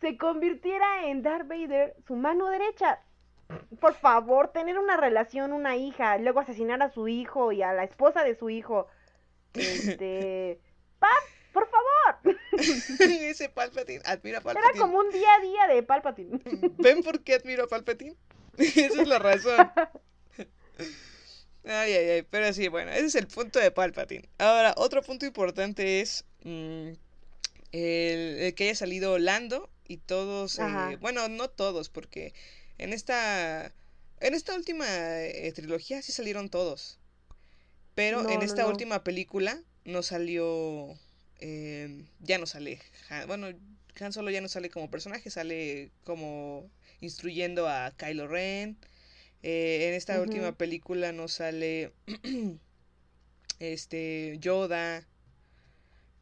se 0.00 0.16
convirtiera 0.16 1.06
en 1.06 1.22
Darth 1.22 1.48
Vader, 1.48 1.96
su 2.06 2.16
mano 2.16 2.48
derecha. 2.50 3.00
Por 3.80 3.94
favor, 3.94 4.52
tener 4.52 4.78
una 4.78 4.96
relación, 4.96 5.52
una 5.52 5.76
hija, 5.76 6.18
luego 6.18 6.38
asesinar 6.38 6.80
a 6.82 6.90
su 6.90 7.08
hijo 7.08 7.50
y 7.50 7.62
a 7.62 7.72
la 7.72 7.82
esposa 7.82 8.22
de 8.22 8.36
su 8.36 8.48
hijo. 8.48 8.86
Este, 9.54 10.60
pap, 11.00 11.10
por 11.52 11.68
favor. 11.68 12.36
ese 13.00 13.48
Palpatine, 13.48 14.02
admira 14.04 14.38
a 14.38 14.40
Era 14.42 14.54
Palpatine. 14.54 14.80
como 14.80 14.98
un 14.98 15.10
día 15.10 15.34
a 15.34 15.40
día 15.40 15.66
de 15.66 15.82
Palpatine. 15.82 16.40
¿Ven 16.78 17.02
por 17.02 17.24
qué 17.24 17.34
admiro 17.34 17.64
a 17.64 17.66
Palpatine? 17.66 18.16
Esa 18.56 19.02
es 19.02 19.08
la 19.08 19.18
razón. 19.18 19.72
Ay, 21.64 21.92
ay, 21.92 22.08
ay, 22.10 22.22
pero 22.30 22.52
sí, 22.52 22.68
bueno, 22.68 22.90
ese 22.90 23.06
es 23.06 23.14
el 23.16 23.26
punto 23.26 23.58
de 23.58 23.70
Palpatine. 23.70 24.28
Ahora, 24.38 24.74
otro 24.78 25.02
punto 25.02 25.26
importante 25.26 26.00
es 26.00 26.24
mm, 26.42 26.88
el, 27.72 28.38
el 28.40 28.54
que 28.54 28.64
haya 28.64 28.74
salido 28.74 29.18
Lando 29.18 29.70
y 29.86 29.98
todos, 29.98 30.58
eh, 30.58 30.96
bueno, 31.00 31.28
no 31.28 31.50
todos, 31.50 31.90
porque 31.90 32.32
en 32.78 32.92
esta, 32.92 33.72
en 34.20 34.34
esta 34.34 34.54
última 34.54 34.86
eh, 35.22 35.52
trilogía 35.54 36.02
sí 36.02 36.12
salieron 36.12 36.48
todos. 36.50 36.98
Pero 37.94 38.22
No, 38.22 38.28
en 38.30 38.38
no, 38.40 38.44
esta 38.46 38.62
no. 38.62 38.68
última 38.68 39.04
película 39.04 39.62
no 39.84 40.02
salió, 40.02 40.98
eh, 41.40 42.04
ya 42.20 42.38
no 42.38 42.46
sale, 42.46 42.80
Han- 43.08 43.26
bueno, 43.26 43.48
Han 44.00 44.12
Solo 44.12 44.30
ya 44.30 44.40
no 44.40 44.48
sale 44.48 44.70
como 44.70 44.90
personaje, 44.90 45.30
sale 45.30 45.90
como 46.04 46.70
instruyendo 47.00 47.68
a 47.68 47.92
Kylo 47.96 48.28
Ren. 48.28 48.78
Eh, 49.42 49.88
en 49.88 49.94
esta 49.94 50.20
última 50.20 50.52
película 50.52 51.12
no 51.12 51.26
sale 51.28 51.92
este 53.58 54.36
Yoda. 54.38 55.06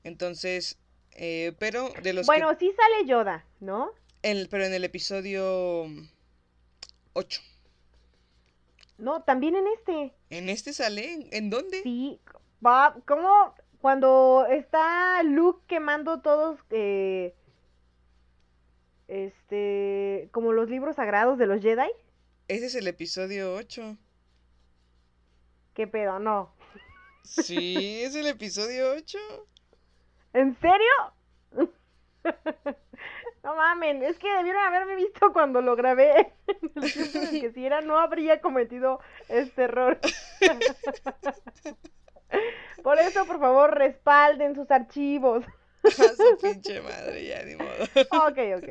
Entonces, 0.05 0.79
eh, 1.13 1.53
pero 1.59 1.91
de 2.03 2.13
los 2.13 2.27
que- 2.27 2.33
Bueno, 2.33 2.57
sí 2.59 2.73
sale 2.77 3.07
Yoda, 3.09 3.45
¿no? 3.61 3.91
en- 4.23 4.49
pero 4.49 4.65
en 4.65 4.75
el 4.75 4.85
episodio 4.85 5.87
8. 7.13 7.41
No, 8.99 9.23
también 9.23 9.55
en 9.57 9.67
este. 9.69 10.13
¿En 10.31 10.49
este 10.49 10.73
sale? 10.73 11.13
¿En, 11.13 11.29
en 11.33 11.51
dónde? 11.51 11.83
Sí, 11.83 12.21
va, 12.65 12.97
¿cómo? 13.07 13.55
Cuando 13.81 14.45
está 14.51 15.23
Luke 15.23 15.63
quemando 15.69 16.21
todos, 16.21 16.59
eh, 16.71 17.33
este, 19.07 20.29
como 20.33 20.53
los 20.53 20.69
libros 20.69 20.97
sagrados 20.97 21.39
de 21.39 21.47
los 21.47 21.61
Jedi. 21.63 21.89
Ese 22.49 22.67
es 22.67 22.75
el 22.75 22.87
episodio 22.89 23.55
8. 23.55 23.97
¿Qué 25.75 25.87
pedo? 25.87 26.19
No. 26.19 26.55
Sí, 27.23 28.03
es 28.03 28.15
el 28.15 28.27
episodio 28.27 28.93
8. 28.93 29.19
¿En 30.35 30.55
serio? 30.61 31.13
No 33.45 33.55
mamen, 33.55 34.03
es 34.03 34.19
que 34.19 34.29
debieron 34.29 34.61
haberme 34.63 34.97
visto 34.97 35.33
cuando 35.33 35.63
lo 35.63 35.77
grabé. 35.77 36.35
En 36.49 36.73
el 36.83 36.93
tiempo 36.93 37.19
en 37.19 37.35
el 37.37 37.41
que 37.41 37.53
si 37.53 37.65
era, 37.65 37.81
no 37.81 37.97
habría 37.99 38.41
cometido 38.43 39.01
este 39.29 39.63
error. 39.63 39.99
Por 42.83 42.99
eso, 42.99 43.25
por 43.27 43.39
favor, 43.39 43.79
respalden 43.79 44.55
sus 44.55 44.71
archivos. 44.71 45.45
A 45.85 45.91
su 45.91 46.37
pinche 46.43 46.83
madre, 46.83 47.25
ya 47.27 47.43
ni 47.45 47.55
modo. 47.57 47.85
Ok, 48.27 48.39
ok. 48.59 48.69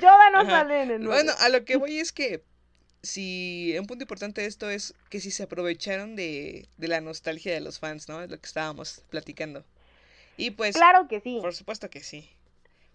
Yoda 0.00 0.30
no 0.30 0.38
Ajá. 0.40 0.50
sale 0.50 0.82
en 0.82 0.90
el. 0.90 1.06
Bueno, 1.06 1.32
a 1.38 1.48
lo 1.48 1.64
que 1.64 1.76
voy 1.76 1.98
es 1.98 2.12
que 2.12 2.42
si 3.02 3.74
un 3.78 3.86
punto 3.86 4.04
importante 4.04 4.42
de 4.42 4.46
esto 4.48 4.70
es 4.70 4.94
que 5.10 5.20
si 5.20 5.30
se 5.30 5.44
aprovecharon 5.44 6.16
de, 6.16 6.68
de 6.78 6.88
la 6.88 7.00
nostalgia 7.00 7.52
de 7.54 7.60
los 7.60 7.78
fans, 7.80 8.08
¿no? 8.08 8.22
Es 8.22 8.30
lo 8.30 8.38
que 8.40 8.46
estábamos 8.46 9.02
platicando. 9.10 9.64
Y 10.36 10.52
pues, 10.52 10.84
Claro 10.84 11.08
que 11.08 11.20
sí. 11.20 11.38
por 11.40 11.54
supuesto 11.54 11.90
que 11.90 12.02
sí. 12.02 12.30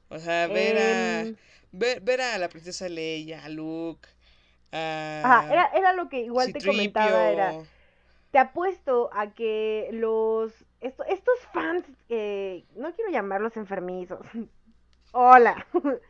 O 0.10 0.20
sea, 0.20 0.48
ver 0.48 0.78
a 0.78 1.30
Em, 1.30 1.38
ver, 1.72 2.02
ver 2.02 2.22
a 2.22 2.38
la 2.40 2.50
princesa 2.50 2.90
Leia, 2.90 3.46
a 3.46 3.50
Luke, 3.50 4.08
a 4.74 4.84
Ajá, 5.22 5.46
era, 5.50 5.66
era 5.74 5.94
lo 5.94 6.10
que 6.10 6.22
igual 6.22 6.52
te 6.52 6.64
comentaba, 6.64 7.30
era, 7.30 7.60
te 8.32 8.40
apuesto 8.40 9.10
a 9.14 9.34
que 9.34 9.90
los, 9.94 10.66
esto- 10.82 11.06
estos 11.06 11.40
fans, 11.54 11.86
eh, 12.10 12.66
no 12.76 12.94
quiero 12.96 13.12
llamarlos 13.12 13.58
enfermizos, 13.58 14.26
hola, 15.12 15.68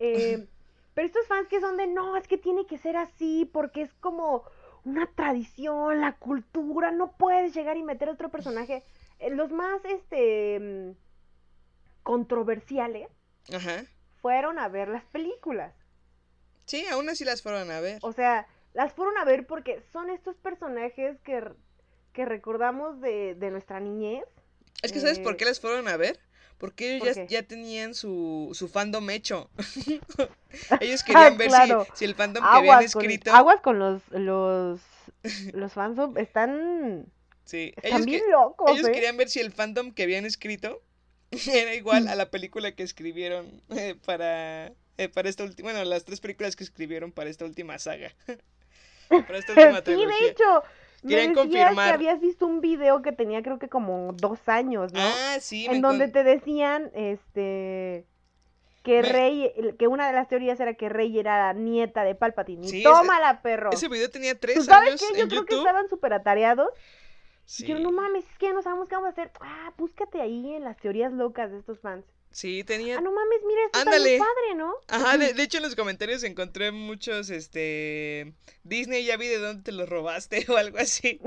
eh, 0.00 0.46
pero 0.94 1.06
estos 1.06 1.26
fans 1.26 1.48
que 1.48 1.60
son 1.60 1.76
de, 1.76 1.86
no, 1.86 2.16
es 2.16 2.26
que 2.28 2.38
tiene 2.38 2.66
que 2.66 2.78
ser 2.78 2.96
así, 2.96 3.48
porque 3.52 3.82
es 3.82 3.92
como 3.94 4.44
una 4.84 5.06
tradición, 5.14 6.00
la 6.00 6.16
cultura, 6.16 6.90
no 6.90 7.12
puedes 7.16 7.54
llegar 7.54 7.76
y 7.76 7.82
meter 7.82 8.08
otro 8.08 8.30
personaje, 8.30 8.84
Eh, 9.20 9.30
los 9.30 9.52
más, 9.52 9.84
este, 9.84 10.58
mm, 10.58 10.90
controversiales 12.02 13.08
Ajá. 13.54 13.84
fueron 14.20 14.58
a 14.58 14.68
ver 14.68 14.88
las 14.88 15.04
películas. 15.04 15.72
Sí, 16.66 16.84
aún 16.86 17.08
así 17.08 17.24
las 17.24 17.42
fueron 17.42 17.70
a 17.70 17.80
ver. 17.80 17.98
O 18.02 18.12
sea, 18.12 18.46
las 18.74 18.92
fueron 18.92 19.16
a 19.18 19.24
ver 19.24 19.46
porque 19.46 19.80
son 19.92 20.10
estos 20.10 20.36
personajes 20.36 21.20
que, 21.20 21.44
que 22.12 22.24
recordamos 22.24 23.00
de, 23.00 23.34
de 23.34 23.50
nuestra 23.50 23.80
niñez. 23.80 24.24
Es 24.82 24.90
que 24.92 25.00
¿sabes 25.00 25.18
por 25.20 25.34
eh, 25.34 25.36
qué 25.36 25.44
las 25.44 25.60
fueron 25.60 25.86
a 25.88 25.96
ver? 25.96 26.18
Porque 26.62 26.96
ellos 26.96 27.16
¿por 27.16 27.28
ya, 27.28 27.40
ya 27.40 27.42
tenían 27.42 27.94
su, 27.94 28.50
su 28.54 28.68
fandom 28.68 29.10
hecho. 29.10 29.50
ellos 30.80 31.02
querían 31.02 31.36
ver 31.36 31.50
si- 31.50 31.56
Ah, 31.56 31.66
Claro. 31.66 31.86
si, 31.94 32.04
el 32.04 32.14
fandom 32.14 32.42
que 32.44 32.58
habían 32.58 32.78
con, 32.78 32.84
escrito. 32.84 33.30
aguas 33.34 33.60
con 33.62 33.78
los, 33.78 34.02
los, 34.10 34.80
los 35.52 35.72
fans, 35.72 35.98
of- 35.98 36.16
están, 36.16 37.06
Sí, 37.44 37.72
están 37.76 38.00
ellos, 38.00 38.06
bien 38.06 38.22
que- 38.22 38.30
locos, 38.30 38.70
ellos 38.72 38.88
¿eh? 38.88 38.92
querían 38.92 39.16
ver 39.16 39.28
si 39.28 39.40
el 39.40 39.52
fandom 39.52 39.92
que 39.92 40.04
habían 40.04 40.24
escrito 40.24 40.82
era 41.52 41.74
igual 41.74 42.08
a 42.08 42.14
la 42.14 42.30
película 42.30 42.72
que 42.74 42.82
escribieron 42.82 43.62
eh, 43.70 43.96
para, 44.04 44.72
eh, 44.98 45.08
para 45.12 45.28
esta 45.28 45.44
última. 45.44 45.72
Bueno, 45.72 45.84
las 45.84 46.04
tres 46.04 46.20
películas 46.20 46.56
que 46.56 46.64
escribieron 46.64 47.12
para 47.12 47.30
esta 47.30 47.44
última 47.44 47.78
saga. 47.78 48.14
para 49.26 49.38
esta 49.38 49.52
última 49.54 49.82
Sí, 49.84 49.84
trilogía. 49.84 50.06
de 50.06 50.26
hecho, 50.28 50.62
me 51.02 51.10
Querían 51.10 51.34
decías 51.34 51.46
confirmar. 51.66 51.88
que 51.88 51.94
habías 51.94 52.20
visto 52.20 52.46
un 52.46 52.60
video 52.60 53.02
que 53.02 53.12
tenía 53.12 53.42
creo 53.42 53.58
que 53.58 53.68
como 53.68 54.12
dos 54.14 54.38
años, 54.48 54.92
¿no? 54.92 55.00
Ah, 55.00 55.36
sí, 55.40 55.66
me 55.68 55.76
en 55.76 55.82
donde 55.82 56.04
con- 56.06 56.12
te 56.12 56.22
decían, 56.24 56.90
este, 56.94 58.06
que 58.82 59.02
Me- 59.02 59.08
Rey, 59.08 59.52
que 59.78 59.86
una 59.88 60.06
de 60.06 60.12
las 60.12 60.28
teorías 60.28 60.58
era 60.60 60.74
que 60.74 60.88
Rey 60.88 61.18
era 61.18 61.52
nieta 61.52 62.02
de 62.04 62.14
Palpatine. 62.14 62.66
Y 62.66 62.68
Sí, 62.68 62.80
ese- 62.80 62.88
tómala, 62.88 63.42
perro. 63.42 63.70
Ese 63.72 63.88
video 63.88 64.10
tenía 64.10 64.34
¿Tú 64.34 64.40
tres 64.40 64.64
sabes 64.64 64.88
años 64.90 65.00
qué? 65.12 65.16
Yo 65.18 65.22
en 65.24 65.28
creo 65.28 65.44
que 65.44 65.54
estaban 65.56 65.88
súper 65.88 66.12
atareados. 66.12 66.68
Sí. 67.44 67.64
Dijeron, 67.64 67.82
no 67.82 67.92
mames, 67.92 68.24
es 68.30 68.38
que 68.38 68.52
no 68.52 68.62
sabemos 68.62 68.88
qué 68.88 68.94
vamos 68.94 69.08
a 69.08 69.10
hacer. 69.12 69.30
Ah, 69.40 69.72
búscate 69.76 70.20
ahí 70.20 70.54
en 70.54 70.64
las 70.64 70.76
teorías 70.78 71.12
locas 71.12 71.50
de 71.50 71.58
estos 71.58 71.80
fans. 71.80 72.04
Sí, 72.32 72.64
tenía 72.64 72.98
Ah, 72.98 73.00
no 73.00 73.12
mames, 73.12 73.38
mira, 73.46 73.60
esto 73.66 73.78
está 73.78 73.90
Ándale. 73.90 74.10
bien 74.10 74.18
padre, 74.22 74.54
¿no? 74.56 74.74
Ajá, 74.88 75.18
de, 75.18 75.34
de 75.34 75.42
hecho 75.42 75.58
en 75.58 75.62
los 75.64 75.74
comentarios 75.76 76.22
encontré 76.22 76.70
muchos, 76.72 77.28
este, 77.30 78.32
Disney, 78.64 79.04
ya 79.04 79.16
vi 79.16 79.28
de 79.28 79.38
dónde 79.38 79.62
te 79.62 79.72
los 79.72 79.88
robaste 79.88 80.44
o 80.48 80.56
algo 80.56 80.78
así. 80.78 81.20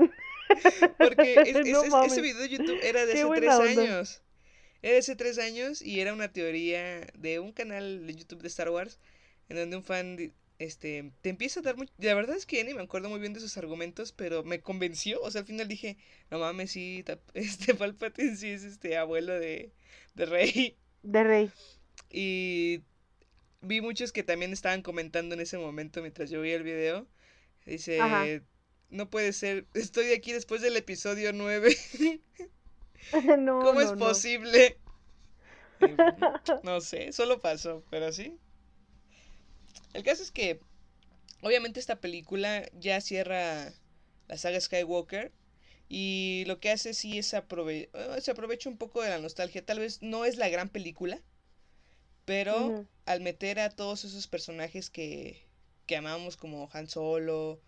Porque 0.98 1.34
es- 1.34 1.56
es- 1.56 1.66
No 1.72 1.84
es- 1.84 1.90
mames. 1.90 2.12
ese 2.12 2.22
video 2.22 2.40
de 2.40 2.48
YouTube 2.48 2.78
era 2.82 3.06
de 3.06 3.12
Qué 3.14 3.22
hace 3.22 3.34
tres 3.40 3.54
onda. 3.54 3.82
años. 3.82 4.22
Era 4.82 4.92
de 4.92 4.98
hace 4.98 5.16
tres 5.16 5.38
años 5.38 5.82
y 5.82 6.00
era 6.00 6.12
una 6.12 6.32
teoría 6.32 7.06
de 7.14 7.38
un 7.40 7.52
canal 7.52 8.06
de 8.06 8.14
YouTube 8.14 8.42
de 8.42 8.48
Star 8.48 8.70
Wars 8.70 8.98
en 9.48 9.56
donde 9.56 9.76
un 9.76 9.84
fan, 9.84 10.32
este, 10.58 11.12
te 11.22 11.28
empieza 11.30 11.60
a 11.60 11.62
dar 11.62 11.76
mucho... 11.76 11.92
La 11.98 12.14
verdad 12.14 12.36
es 12.36 12.46
que 12.46 12.56
ya 12.58 12.64
ni 12.64 12.74
me 12.74 12.82
acuerdo 12.82 13.08
muy 13.08 13.20
bien 13.20 13.32
de 13.32 13.40
sus 13.40 13.56
argumentos, 13.56 14.12
pero 14.12 14.42
me 14.44 14.60
convenció. 14.60 15.20
O 15.22 15.30
sea, 15.30 15.40
al 15.42 15.46
final 15.46 15.68
dije, 15.68 15.96
no 16.30 16.38
mames, 16.38 16.72
sí, 16.72 17.04
este 17.34 17.74
Palpatine 17.74 18.36
sí 18.36 18.50
es 18.50 18.64
este 18.64 18.96
abuelo 18.96 19.34
de, 19.38 19.72
de 20.14 20.26
Rey. 20.26 20.76
De 21.02 21.24
Rey. 21.24 21.50
Y 22.10 22.82
vi 23.60 23.80
muchos 23.80 24.12
que 24.12 24.22
también 24.22 24.52
estaban 24.52 24.82
comentando 24.82 25.34
en 25.34 25.40
ese 25.40 25.58
momento 25.58 26.00
mientras 26.00 26.30
yo 26.30 26.40
veía 26.40 26.56
el 26.56 26.62
video. 26.62 27.06
Dice, 27.64 28.00
Ajá. 28.00 28.24
no 28.90 29.10
puede 29.10 29.32
ser, 29.32 29.66
estoy 29.74 30.12
aquí 30.12 30.32
después 30.32 30.62
del 30.62 30.76
episodio 30.76 31.32
9. 31.32 31.76
no, 33.38 33.60
¿Cómo 33.60 33.74
no, 33.74 33.80
es 33.80 33.92
no. 33.92 33.98
posible? 33.98 34.78
No 36.62 36.80
sé, 36.80 37.12
solo 37.12 37.40
pasó, 37.40 37.84
pero 37.90 38.10
sí. 38.12 38.38
El 39.92 40.02
caso 40.02 40.22
es 40.22 40.30
que, 40.30 40.60
obviamente 41.42 41.80
esta 41.80 42.00
película 42.00 42.68
ya 42.72 43.00
cierra 43.00 43.72
la 44.28 44.38
saga 44.38 44.60
Skywalker. 44.60 45.32
Y 45.88 46.44
lo 46.46 46.60
que 46.60 46.70
hace 46.70 46.94
sí 46.94 47.18
es 47.18 47.34
aprove 47.34 47.90
eh, 47.94 48.20
se 48.20 48.30
aprovecha 48.32 48.68
un 48.70 48.78
poco 48.78 49.02
de 49.02 49.10
la 49.10 49.18
nostalgia. 49.20 49.64
Tal 49.64 49.80
vez 49.80 50.02
no 50.02 50.24
es 50.24 50.36
la 50.36 50.48
gran 50.48 50.68
película, 50.70 51.22
pero 52.24 52.74
al 53.06 53.20
meter 53.20 53.58
a 53.60 53.70
todos 53.70 54.04
esos 54.04 54.26
personajes 54.26 54.90
que, 54.90 55.46
que 55.86 55.96
amamos 55.96 56.36
como 56.36 56.68
Han 56.72 56.88
Solo, 56.88 57.60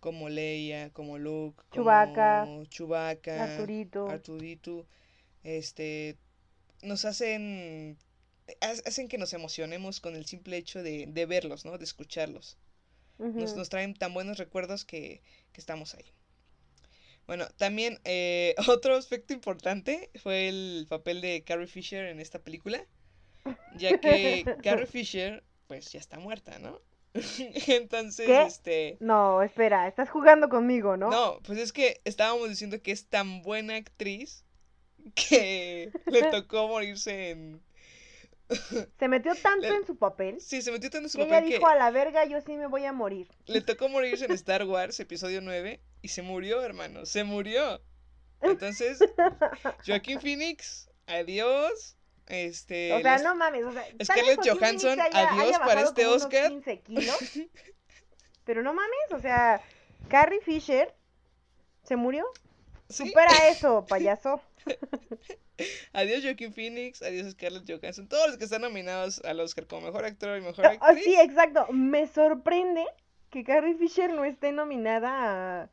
como 0.00 0.28
Leia, 0.30 0.90
como 0.92 1.18
Luke, 1.18 1.62
Chewbacca, 1.72 2.12
como 2.12 2.64
Chewbacca, 2.66 3.44
Arturito. 3.44 3.72
Arturito, 4.06 4.86
este, 5.44 6.18
nos 6.82 7.04
hacen, 7.06 7.98
ha- 8.62 8.88
hacen 8.88 9.08
que 9.08 9.18
nos 9.18 9.32
emocionemos 9.34 10.00
con 10.00 10.16
el 10.16 10.26
simple 10.26 10.56
hecho 10.58 10.82
de, 10.82 11.06
de 11.08 11.26
verlos, 11.26 11.64
¿no? 11.66 11.78
De 11.78 11.84
escucharlos. 11.84 12.58
Nos, 13.36 13.56
nos 13.56 13.68
traen 13.70 13.94
tan 13.94 14.14
buenos 14.14 14.38
recuerdos 14.38 14.84
que, 14.86 15.22
que 15.52 15.60
estamos 15.60 15.94
ahí. 15.94 16.06
Bueno, 17.26 17.46
también 17.56 18.00
eh, 18.04 18.54
otro 18.68 18.96
aspecto 18.96 19.32
importante 19.32 20.10
fue 20.22 20.48
el 20.48 20.86
papel 20.88 21.20
de 21.20 21.42
Carrie 21.44 21.66
Fisher 21.66 22.06
en 22.06 22.20
esta 22.20 22.38
película, 22.38 22.84
ya 23.76 23.98
que 23.98 24.44
Carrie 24.62 24.86
Fisher, 24.86 25.44
pues 25.66 25.92
ya 25.92 25.98
está 25.98 26.18
muerta, 26.18 26.58
¿no? 26.58 26.80
Entonces, 27.68 28.26
¿Qué? 28.26 28.42
este... 28.42 28.96
No, 29.00 29.42
espera, 29.42 29.86
estás 29.86 30.08
jugando 30.10 30.48
conmigo, 30.48 30.96
¿no? 30.96 31.10
No, 31.10 31.40
pues 31.44 31.58
es 31.58 31.72
que 31.72 32.00
estábamos 32.04 32.48
diciendo 32.48 32.80
que 32.80 32.92
es 32.92 33.08
tan 33.08 33.42
buena 33.42 33.76
actriz 33.76 34.44
que 35.14 35.90
le 36.06 36.22
tocó 36.30 36.68
morirse 36.68 37.30
en... 37.30 37.60
Se 38.98 39.08
metió 39.08 39.34
tanto 39.36 39.68
Le- 39.68 39.76
en 39.76 39.86
su 39.86 39.96
papel 39.96 40.40
Sí, 40.40 40.62
se 40.62 40.70
metió 40.72 40.90
tanto 40.90 41.06
en 41.06 41.10
su 41.10 41.18
que 41.18 41.24
ella 41.24 41.32
papel 41.36 41.48
que 41.50 41.54
dijo 41.56 41.66
a 41.68 41.74
la 41.76 41.90
verga, 41.90 42.24
yo 42.24 42.40
sí 42.40 42.52
me 42.56 42.66
voy 42.66 42.84
a 42.84 42.92
morir. 42.92 43.28
le 43.46 43.60
tocó 43.76 43.88
morirse 43.88 44.24
en 44.26 44.32
Star 44.32 44.64
Wars, 44.64 44.98
episodio 45.00 45.40
9, 45.40 45.80
y 46.02 46.08
se 46.08 46.22
murió, 46.22 46.62
hermano, 46.62 47.06
se 47.06 47.24
murió. 47.24 47.80
Entonces, 48.40 48.98
Joaquín 49.86 50.20
Phoenix, 50.20 50.88
adiós. 51.06 51.96
Este, 52.26 52.92
O 52.92 53.00
sea, 53.00 53.14
los- 53.14 53.22
no 53.24 53.34
mames, 53.34 53.64
o 53.64 53.72
sea, 53.72 53.84
Scarlett 54.02 54.40
Johansson, 54.48 54.98
haya- 55.00 55.30
adiós 55.32 55.46
haya 55.56 55.58
para 55.58 55.80
este 55.82 56.06
Oscar. 56.06 56.48
15 56.48 56.80
kilos, 56.82 57.18
pero 58.44 58.62
no 58.62 58.72
mames, 58.72 59.12
o 59.12 59.18
sea, 59.18 59.60
Carrie 60.08 60.40
Fisher 60.40 60.94
se 61.82 61.96
murió. 61.96 62.24
¿sí? 62.88 63.08
Supera 63.08 63.48
eso, 63.48 63.84
payaso. 63.88 64.40
Adiós 65.92 66.22
Joaquin 66.24 66.52
Phoenix, 66.52 67.02
adiós 67.02 67.30
Scarlett 67.32 67.64
Johansson, 67.70 68.08
todos 68.08 68.26
los 68.28 68.36
que 68.38 68.44
están 68.44 68.62
nominados 68.62 69.20
al 69.24 69.40
Oscar 69.40 69.66
como 69.66 69.86
mejor 69.86 70.04
actor 70.04 70.38
y 70.38 70.40
mejor 70.42 70.66
Ah, 70.66 70.76
actriz. 70.80 71.04
sí, 71.04 71.14
exacto. 71.20 71.66
Me 71.72 72.06
sorprende 72.06 72.84
que 73.30 73.44
Carrie 73.44 73.74
Fisher 73.76 74.12
no 74.12 74.24
esté 74.24 74.52
nominada 74.52 75.62
a 75.62 75.70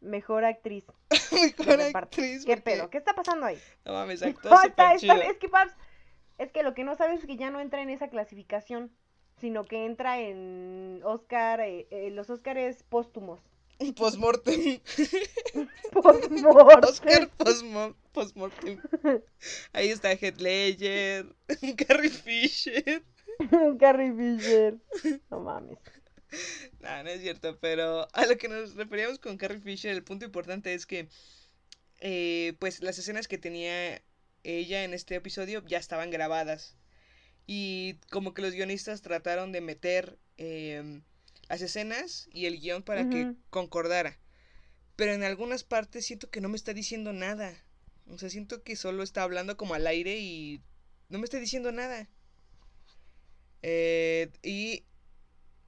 mejor 0.00 0.44
actriz. 0.44 0.84
mejor 1.58 1.80
actriz. 1.80 2.44
¿Qué 2.44 2.56
porque- 2.56 2.62
pedo? 2.76 2.90
¿Qué 2.90 2.98
está 2.98 3.14
pasando 3.14 3.46
ahí? 3.46 3.58
No 3.84 3.92
mames, 3.92 4.22
actuó 4.22 4.50
No, 4.50 4.62
está, 4.62 4.94
está- 4.94 5.16
es 5.18 5.36
que 5.38 5.48
Paps, 5.48 5.74
es 6.38 6.52
que 6.52 6.62
lo 6.62 6.74
que 6.74 6.84
no 6.84 6.94
sabes 6.96 7.20
es 7.20 7.26
que 7.26 7.36
ya 7.36 7.50
no 7.50 7.60
entra 7.60 7.82
en 7.82 7.90
esa 7.90 8.08
clasificación, 8.08 8.90
sino 9.38 9.64
que 9.64 9.84
entra 9.84 10.18
en 10.20 11.00
Oscar, 11.04 11.60
eh, 11.60 11.86
eh, 11.90 12.10
los 12.10 12.30
Oscars 12.30 12.82
póstumos. 12.84 13.40
Postmortem. 13.94 14.80
Postmortem. 15.92 16.88
Oscar 16.88 17.30
postmo- 17.36 17.94
postmortem. 18.12 18.80
Ahí 19.72 19.88
está 19.90 20.12
Heath 20.12 20.40
Ledger, 20.40 21.26
Carrie 21.86 22.08
Fisher. 22.10 23.02
Carrie 23.80 24.12
Fisher. 24.12 24.74
No 25.30 25.40
mames. 25.40 25.78
No, 26.80 27.02
no 27.02 27.10
es 27.10 27.20
cierto, 27.20 27.58
pero 27.60 28.08
a 28.12 28.26
lo 28.26 28.36
que 28.36 28.48
nos 28.48 28.74
referíamos 28.74 29.18
con 29.18 29.36
Carrie 29.36 29.60
Fisher, 29.60 29.92
el 29.92 30.02
punto 30.02 30.24
importante 30.24 30.74
es 30.74 30.86
que, 30.86 31.08
eh, 32.00 32.54
pues, 32.58 32.82
las 32.82 32.98
escenas 32.98 33.28
que 33.28 33.38
tenía 33.38 34.02
ella 34.42 34.84
en 34.84 34.94
este 34.94 35.14
episodio 35.14 35.62
ya 35.66 35.78
estaban 35.78 36.10
grabadas. 36.10 36.76
Y 37.46 37.94
como 38.10 38.34
que 38.34 38.42
los 38.42 38.52
guionistas 38.54 39.02
trataron 39.02 39.52
de 39.52 39.60
meter 39.60 40.18
em, 40.36 41.02
las 41.48 41.62
escenas 41.62 42.28
y 42.32 42.46
el 42.46 42.60
guion 42.60 42.82
para 42.82 43.08
que 43.10 43.22
concordara. 43.50 44.18
Pero 44.96 45.12
en 45.12 45.22
algunas 45.22 45.64
partes 45.64 46.06
siento 46.06 46.30
que 46.30 46.40
no 46.40 46.48
me 46.48 46.56
está 46.56 46.72
diciendo 46.74 47.12
nada. 47.12 47.54
O 48.08 48.18
sea, 48.18 48.30
siento 48.30 48.62
que 48.62 48.76
solo 48.76 49.02
está 49.02 49.22
hablando 49.22 49.56
como 49.56 49.74
al 49.74 49.86
aire 49.86 50.18
y 50.18 50.62
no 51.08 51.18
me 51.18 51.24
está 51.24 51.38
diciendo 51.38 51.72
nada. 51.72 52.08
Eh, 53.62 54.30
y 54.42 54.84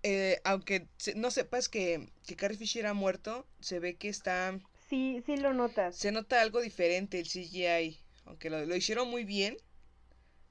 eh, 0.03 0.41
aunque 0.45 0.89
no 1.17 1.31
sepas 1.31 1.69
que, 1.69 2.09
que 2.27 2.37
Carrie 2.37 2.57
Fisher 2.59 2.87
ha 2.87 2.95
muerto, 2.95 3.47
se 3.61 3.79
ve 3.81 3.97
que 3.97 4.09
está... 4.09 4.59
Sí, 4.89 5.23
sí 5.27 5.37
lo 5.37 5.53
notas. 5.53 5.97
Se 5.97 6.13
nota 6.13 6.41
algo 6.41 6.61
diferente 6.61 7.19
el 7.19 7.27
CGI. 7.29 7.99
Aunque 8.25 8.51
lo, 8.51 8.65
lo 8.65 8.77
hicieron 8.77 9.09
muy 9.11 9.25
bien. 9.25 9.57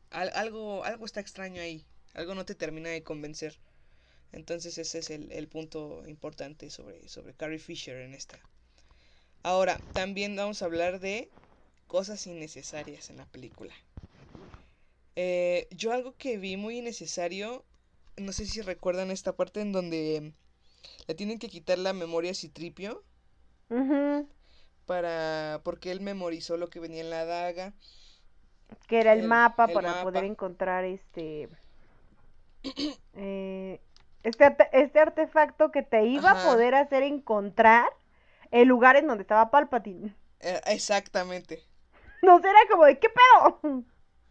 al- 0.10 0.32
algo, 0.36 0.84
algo 0.84 1.06
está 1.06 1.19
extraño 1.21 1.62
ahí. 1.62 1.86
Algo 2.13 2.36
no 2.36 2.45
te 2.45 2.56
termina 2.56 2.89
de 2.89 3.04
convencer. 3.04 3.60
Entonces 4.31 4.77
ese 4.77 4.99
es 4.99 5.09
el, 5.09 5.31
el 5.33 5.47
punto 5.49 6.03
importante 6.07 6.69
sobre, 6.69 7.07
sobre 7.09 7.35
Carrie 7.35 7.59
Fisher 7.59 7.97
en 7.97 8.13
esta. 8.13 8.39
Ahora, 9.41 9.83
también 9.93 10.35
vamos 10.35 10.61
a 10.61 10.65
hablar 10.65 10.99
de 10.99 11.31
cosas 11.87 12.27
innecesarias 12.27 13.09
en 13.09 13.17
la 13.17 13.25
película. 13.25 13.73
Eh, 15.15 15.67
yo 15.71 15.91
algo 15.93 16.15
que 16.17 16.37
vi 16.37 16.55
muy 16.57 16.77
innecesario, 16.77 17.65
no 18.17 18.31
sé 18.33 18.45
si 18.45 18.61
recuerdan 18.61 19.11
esta 19.11 19.35
parte 19.35 19.61
en 19.61 19.71
donde 19.71 20.33
le 21.07 21.15
tienen 21.15 21.39
que 21.39 21.49
quitar 21.49 21.79
la 21.79 21.93
memoria 21.93 22.31
a 22.31 22.35
Citripio 22.35 23.05
para 24.85 25.61
porque 25.63 25.91
él 25.91 26.01
memorizó 26.01 26.57
lo 26.57 26.69
que 26.69 26.79
venía 26.79 27.01
en 27.01 27.09
la 27.09 27.25
daga. 27.25 27.73
Que 28.87 28.99
era 29.01 29.13
el, 29.13 29.21
El- 29.21 29.31
mapa 29.31 29.65
el 29.65 29.95
para 29.95 29.99
poder 29.99 30.23
encontrar 30.23 30.83
este. 30.85 31.47
eh, 33.13 33.79
este, 34.27 34.55
este 34.73 34.99
artefacto 34.99 35.71
que 35.71 35.83
te 35.83 36.05
iba 36.05 36.31
Ajá. 36.31 36.41
a 36.41 36.51
poder 36.51 36.75
hacer 36.75 37.03
encontrar 37.03 37.89
el 38.51 38.67
lugar 38.67 38.95
en 38.95 39.07
donde 39.07 39.23
estaba 39.23 39.51
Palpatine. 39.51 40.15
Eh, 40.39 40.61
exactamente. 40.67 41.63
No 42.23 42.39
sé, 42.41 42.49
era 42.49 42.59
como 42.71 42.85
de 42.85 42.97
¿qué 42.97 43.09
pedo? 43.09 43.83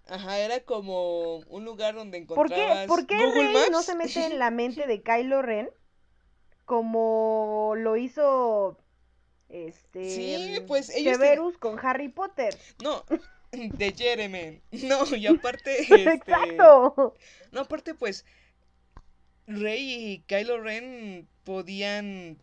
Ajá, 0.09 0.39
era 0.39 0.61
como 0.65 1.37
un 1.47 1.65
lugar 1.65 1.95
donde 1.95 2.21
¿Por 2.35 2.53
qué, 2.53 2.73
encontrabas 2.73 2.87
¿por 2.87 3.07
qué 3.07 3.17
Google 3.17 3.53
Rey 3.53 3.53
Maps. 3.53 3.71
no 3.71 3.83
se 3.83 3.95
mete 3.95 4.27
en 4.27 4.39
la 4.41 4.51
mente 4.51 4.87
de 4.87 5.03
Kylo 5.03 5.41
Ren 5.43 5.71
como 6.65 7.75
lo 7.77 7.97
hizo 7.97 8.79
este 9.49 10.11
Sí, 10.11 10.61
pues, 10.67 10.91
ellos 10.91 11.17
Severus 11.17 11.59
con 11.59 11.79
Harry 11.85 12.09
Potter? 12.09 12.57
No, 12.83 13.05
de 13.53 13.93
Jeremy. 13.93 14.61
No, 14.85 15.05
y 15.17 15.27
aparte 15.29 15.83
este, 15.83 16.13
Exacto. 16.15 17.15
No, 17.53 17.61
aparte 17.61 17.95
pues 17.95 18.25
Rey 19.47 19.93
y 19.93 20.19
Kylo 20.27 20.61
Ren 20.61 21.29
podían 21.45 22.39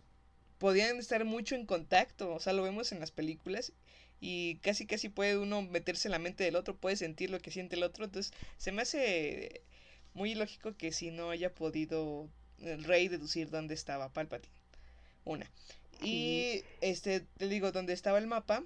podían 0.58 0.98
estar 0.98 1.26
mucho 1.26 1.56
en 1.56 1.66
contacto, 1.66 2.34
o 2.34 2.40
sea, 2.40 2.54
lo 2.54 2.64
vemos 2.64 2.94
en 2.94 3.02
las 3.02 3.12
películas 3.12 3.74
y 4.22 4.56
casi 4.60 4.86
casi 4.86 5.10
puede 5.10 5.38
uno 5.38 5.62
meterse 5.62 6.08
en 6.08 6.14
la 6.14 6.20
mente 6.20 6.46
del 6.46 6.56
otro, 6.56 6.78
puede 6.78 6.96
sentir 6.96 7.30
lo 7.30 7.40
que 7.40 7.52
siente 7.52 7.76
el 7.76 7.84
otro, 7.84 8.06
entonces 8.06 8.34
se 8.58 8.72
me 8.72 8.84
hace 8.84 9.62
muy 10.14 10.32
ilógico 10.32 10.78
que 10.78 10.94
si 10.94 11.12
no 11.12 11.32
haya 11.32 11.54
podido 11.54 12.30
el 12.60 12.86
Rey 12.86 13.10
deducir 13.10 13.50
dónde 13.50 13.74
estaba 13.74 14.14
Palpatine. 14.14 14.54
Una. 15.26 15.50
Y 16.02 16.64
este, 16.82 17.22
te 17.22 17.48
digo, 17.48 17.72
donde 17.72 17.94
estaba 17.94 18.18
el 18.18 18.28
mapa, 18.28 18.64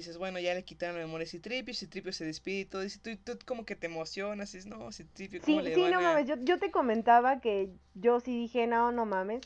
dices, 0.00 0.18
bueno, 0.18 0.38
ya 0.40 0.54
le 0.54 0.64
quitaron 0.64 0.96
la 0.96 1.02
memoria 1.06 1.26
a 1.26 1.30
Citripio, 1.30 1.74
Citripio 1.74 2.12
se 2.12 2.24
despide 2.24 2.60
y 2.60 2.64
todo, 2.66 2.84
y 2.84 2.90
tú, 2.90 3.16
tú 3.18 3.38
como 3.46 3.64
que 3.64 3.76
te 3.76 3.86
emocionas, 3.86 4.52
dices, 4.52 4.66
no, 4.66 4.90
Citripio, 4.92 5.40
¿cómo 5.42 5.60
Sí, 5.60 5.62
le 5.62 5.70
sí, 5.74 5.80
van 5.82 5.92
no 5.92 6.00
a...? 6.00 6.02
mames, 6.02 6.26
yo, 6.26 6.36
yo 6.40 6.58
te 6.58 6.70
comentaba 6.70 7.40
que 7.40 7.70
yo 7.94 8.18
sí 8.20 8.32
dije, 8.38 8.66
no, 8.66 8.90
no 8.92 9.06
mames, 9.06 9.42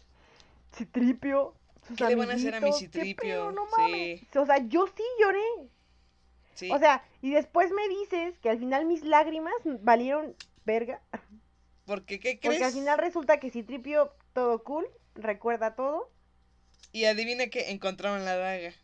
Citripio, 0.75 1.55
sus 1.87 1.99
¿Qué 1.99 2.07
le 2.07 2.15
van 2.15 2.31
a 2.31 2.35
hacer 2.35 2.55
a 2.55 2.61
mi 2.61 2.73
amiguitos, 2.73 2.91
¿qué 2.91 3.09
Citripio? 3.13 3.53
No 3.53 3.67
Sí. 3.67 4.21
mames. 4.23 4.37
O 4.37 4.47
sea, 4.47 4.59
yo 4.69 4.87
sí 4.89 5.03
lloré. 5.21 5.41
Sí, 6.55 6.71
O 6.71 6.79
sea, 6.79 7.03
y 7.21 7.33
después 7.33 7.73
me 7.73 7.89
dices 7.89 8.39
que 8.39 8.51
al 8.51 8.59
final 8.59 8.87
mis 8.87 9.05
lágrimas 9.05 9.55
valieron 9.65 10.37
verga. 10.65 11.03
porque, 11.85 12.21
¿qué 12.21 12.39
crees? 12.39 12.43
Porque 12.43 12.65
al 12.65 12.73
final 12.73 12.99
resulta 12.99 13.39
que 13.39 13.51
Citripio, 13.51 14.13
todo 14.33 14.65
cool, 14.65 14.89
recuerda 15.15 15.77
todo. 15.77 16.11
Y 16.93 17.05
adivina 17.07 17.47
que 17.49 17.71
encontraron 17.71 18.27
la 18.27 18.37
daga. 18.37 18.75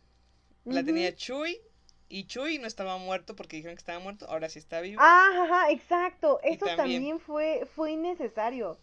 La 0.64 0.82
tenía 0.82 1.14
Chuy, 1.14 1.60
y 2.08 2.26
Chuy 2.26 2.58
no 2.58 2.66
estaba 2.66 2.96
muerto 2.98 3.34
porque 3.36 3.56
dijeron 3.56 3.76
que 3.76 3.80
estaba 3.80 3.98
muerto, 3.98 4.26
ahora 4.28 4.48
sí 4.48 4.58
está 4.58 4.80
vivo. 4.80 5.00
Ah, 5.02 5.30
ajá, 5.44 5.70
exacto. 5.70 6.40
Y 6.44 6.54
Eso 6.54 6.66
también- 6.66 6.76
también 7.00 7.20
fue, 7.20 7.66
fue 7.74 7.92
innecesario. 7.92 8.78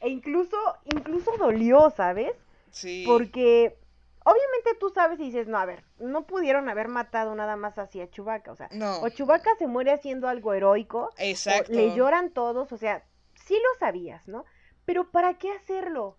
E 0.00 0.08
incluso, 0.08 0.56
incluso 0.84 1.36
dolió, 1.38 1.90
¿sabes? 1.90 2.32
sí. 2.70 3.04
Porque 3.06 3.76
obviamente 4.24 4.74
tú 4.78 4.90
sabes 4.90 5.18
y 5.18 5.24
dices, 5.24 5.48
no, 5.48 5.58
a 5.58 5.64
ver, 5.64 5.82
no 5.98 6.26
pudieron 6.26 6.68
haber 6.68 6.88
matado 6.88 7.34
nada 7.34 7.56
más 7.56 7.78
así 7.78 8.00
a 8.00 8.08
Chewbacca. 8.10 8.52
O 8.52 8.56
sea, 8.56 8.68
No, 8.72 9.00
o 9.00 9.08
Chewbacca 9.08 9.56
se 9.58 9.66
muere 9.66 9.90
haciendo 9.90 10.28
algo 10.28 10.52
heroico, 10.54 11.10
exacto. 11.18 11.72
o 11.72 11.74
le 11.74 11.94
lloran 11.96 12.30
todos, 12.30 12.70
o 12.72 12.76
sea, 12.76 13.04
sí 13.34 13.54
lo 13.54 13.78
sabías, 13.80 14.28
¿no? 14.28 14.44
Pero 14.84 15.10
¿para 15.10 15.34
qué 15.38 15.50
hacerlo? 15.52 16.16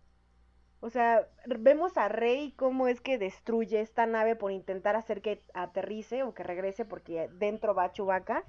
O 0.81 0.89
sea, 0.89 1.27
vemos 1.45 1.97
a 1.97 2.07
Rey 2.07 2.53
cómo 2.55 2.87
es 2.87 3.01
que 3.01 3.17
destruye 3.17 3.81
esta 3.81 4.05
nave 4.05 4.35
por 4.35 4.51
intentar 4.51 4.95
hacer 4.95 5.21
que 5.21 5.41
aterrice 5.53 6.23
o 6.23 6.33
que 6.33 6.43
regrese 6.43 6.85
porque 6.85 7.29
dentro 7.33 7.75
va 7.75 7.91
Chewbacca. 7.91 8.45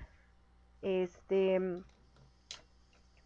Este, 0.82 1.82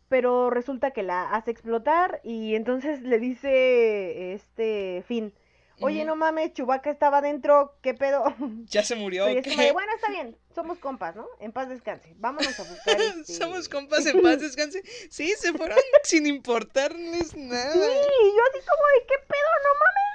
pero 0.09 0.49
resulta 0.49 0.93
que 0.93 1.03
la 1.03 1.35
hace 1.35 1.51
explotar 1.51 2.21
y 2.25 2.55
entonces 2.55 3.03
le 3.03 3.19
dice 3.19 4.33
este 4.33 5.03
Finn, 5.07 5.35
oye, 5.81 6.05
no 6.05 6.17
mames, 6.17 6.53
Chubaca 6.53 6.91
estaba 6.91 7.21
dentro, 7.21 7.77
¿qué 7.83 7.95
pedo? 7.95 8.25
Ya 8.69 8.83
se 8.85 8.95
murió. 8.95 9.25
Bueno, 9.73 9.93
está 9.95 10.11
bien, 10.11 10.37
somos 10.55 10.79
compas, 10.79 11.17
¿no? 11.17 11.27
En 11.41 11.53
paz 11.53 11.69
descanse, 11.69 12.15
vámonos 12.19 12.59
a 12.59 12.63
buscar 12.65 13.01
este... 13.01 13.35
Somos 13.35 13.69
compas 13.69 14.07
en 14.07 14.23
paz, 14.23 14.41
descanse. 14.41 14.83
Sí, 15.11 15.33
se 15.39 15.53
fueron 15.53 15.79
sin 16.05 16.27
importarles 16.27 17.37
nada. 17.37 17.73
Sí, 17.73 17.79
yo 17.81 18.43
así 18.51 18.67
como 18.67 18.83
de, 18.95 19.07
¿qué 19.07 19.15
pedo? 19.29 19.51
No 19.63 19.71
mames. 19.81 20.15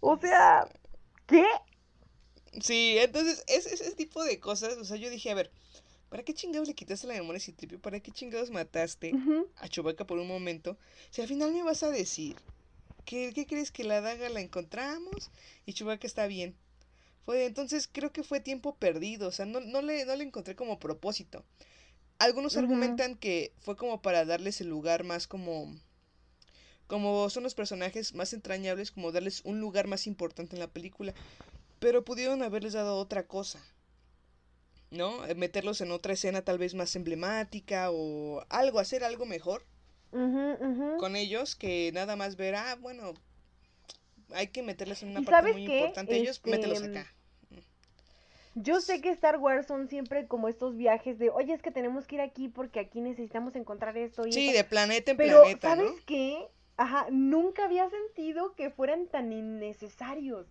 O 0.00 0.18
sea, 0.18 0.68
¿qué? 1.26 1.46
Sí, 2.60 2.96
entonces, 2.98 3.44
es, 3.48 3.66
es 3.66 3.80
ese 3.80 3.94
tipo 3.96 4.22
de 4.22 4.38
cosas. 4.38 4.76
O 4.76 4.84
sea, 4.84 4.96
yo 4.96 5.10
dije, 5.10 5.30
a 5.30 5.34
ver, 5.34 5.50
¿para 6.08 6.22
qué 6.22 6.34
chingados 6.34 6.68
le 6.68 6.74
quitaste 6.74 7.06
la 7.06 7.14
memoria 7.14 7.38
a 7.38 7.40
Citripio? 7.40 7.80
¿Para 7.80 8.00
qué 8.00 8.12
chingados 8.12 8.50
mataste 8.50 9.12
a 9.56 9.68
Chewbacca 9.68 10.06
por 10.06 10.18
un 10.18 10.28
momento? 10.28 10.78
Si 11.10 11.22
al 11.22 11.28
final 11.28 11.52
me 11.52 11.62
vas 11.62 11.82
a 11.82 11.90
decir 11.90 12.36
que, 13.04 13.32
¿qué 13.32 13.46
crees 13.46 13.70
que 13.70 13.84
la 13.84 14.00
daga 14.00 14.28
la 14.28 14.40
encontramos 14.40 15.30
y 15.66 15.74
Chewbacca 15.74 16.06
está 16.06 16.26
bien? 16.26 16.56
Fue, 17.24 17.46
entonces 17.46 17.88
creo 17.90 18.12
que 18.12 18.22
fue 18.22 18.40
tiempo 18.40 18.76
perdido, 18.76 19.28
o 19.28 19.32
sea, 19.32 19.46
no, 19.46 19.60
no, 19.60 19.80
le, 19.80 20.04
no 20.04 20.14
le 20.14 20.24
encontré 20.24 20.54
como 20.56 20.78
propósito. 20.78 21.44
Algunos 22.18 22.56
argumentan 22.56 23.16
que 23.16 23.52
fue 23.60 23.76
como 23.76 24.00
para 24.02 24.24
darles 24.24 24.60
el 24.60 24.68
lugar 24.68 25.04
más 25.04 25.26
como... 25.26 25.74
Como 26.86 27.30
son 27.30 27.42
los 27.42 27.54
personajes 27.54 28.14
más 28.14 28.34
entrañables, 28.34 28.90
como 28.90 29.10
darles 29.10 29.40
un 29.44 29.58
lugar 29.58 29.86
más 29.86 30.06
importante 30.06 30.54
en 30.54 30.60
la 30.60 30.68
película. 30.68 31.14
Pero 31.80 32.04
pudieron 32.04 32.42
haberles 32.42 32.74
dado 32.74 32.98
otra 32.98 33.26
cosa. 33.26 33.64
¿No? 34.90 35.26
Eh, 35.26 35.34
Meterlos 35.34 35.80
en 35.80 35.90
otra 35.90 36.12
escena 36.12 36.42
tal 36.42 36.58
vez 36.58 36.74
más 36.74 36.94
emblemática 36.94 37.90
o 37.90 38.44
algo, 38.50 38.78
hacer 38.78 39.02
algo 39.02 39.24
mejor 39.24 39.64
Con 40.98 41.16
ellos 41.16 41.56
que 41.56 41.90
nada 41.92 42.16
más 42.16 42.36
ver, 42.36 42.54
ah, 42.54 42.76
bueno, 42.80 43.14
hay 44.32 44.48
que 44.48 44.62
meterles 44.62 45.02
en 45.02 45.10
una 45.10 45.20
¿Y 45.20 45.24
parte 45.24 45.52
muy 45.52 45.66
qué? 45.66 45.78
importante 45.78 46.16
ellos, 46.16 46.36
Este, 46.36 46.50
mételos 46.50 46.82
acá. 46.82 47.06
Yo 48.56 48.80
sé 48.80 49.00
que 49.00 49.10
Star 49.10 49.38
Wars 49.38 49.66
son 49.66 49.88
siempre 49.88 50.28
como 50.28 50.48
estos 50.48 50.76
viajes 50.76 51.18
de, 51.18 51.30
oye, 51.30 51.52
es 51.52 51.62
que 51.62 51.72
tenemos 51.72 52.06
que 52.06 52.16
ir 52.16 52.20
aquí 52.20 52.48
porque 52.48 52.78
aquí 52.80 53.00
necesitamos 53.00 53.56
encontrar 53.56 53.96
esto 53.96 54.26
y 54.26 54.32
Sí, 54.32 54.48
esto". 54.48 54.58
de 54.58 54.64
planeta 54.64 55.10
en 55.10 55.16
Pero, 55.16 55.40
planeta, 55.40 55.68
¿sabes 55.74 55.90
¿no? 55.92 56.04
qué? 56.06 56.48
Ajá, 56.76 57.06
nunca 57.10 57.64
había 57.64 57.88
sentido 57.90 58.54
que 58.54 58.70
fueran 58.70 59.06
tan 59.08 59.32
innecesarios. 59.32 60.46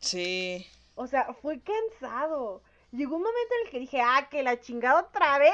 Sí. 0.00 0.66
O 0.94 1.06
sea, 1.06 1.34
fue 1.34 1.60
cansado. 1.62 2.62
Llegó 2.92 3.16
un 3.16 3.22
momento 3.22 3.54
en 3.60 3.66
el 3.66 3.70
que 3.70 3.78
dije, 3.78 4.00
ah, 4.00 4.28
que 4.30 4.42
la 4.42 4.60
chingada 4.60 5.00
otra 5.00 5.38
vez. 5.38 5.52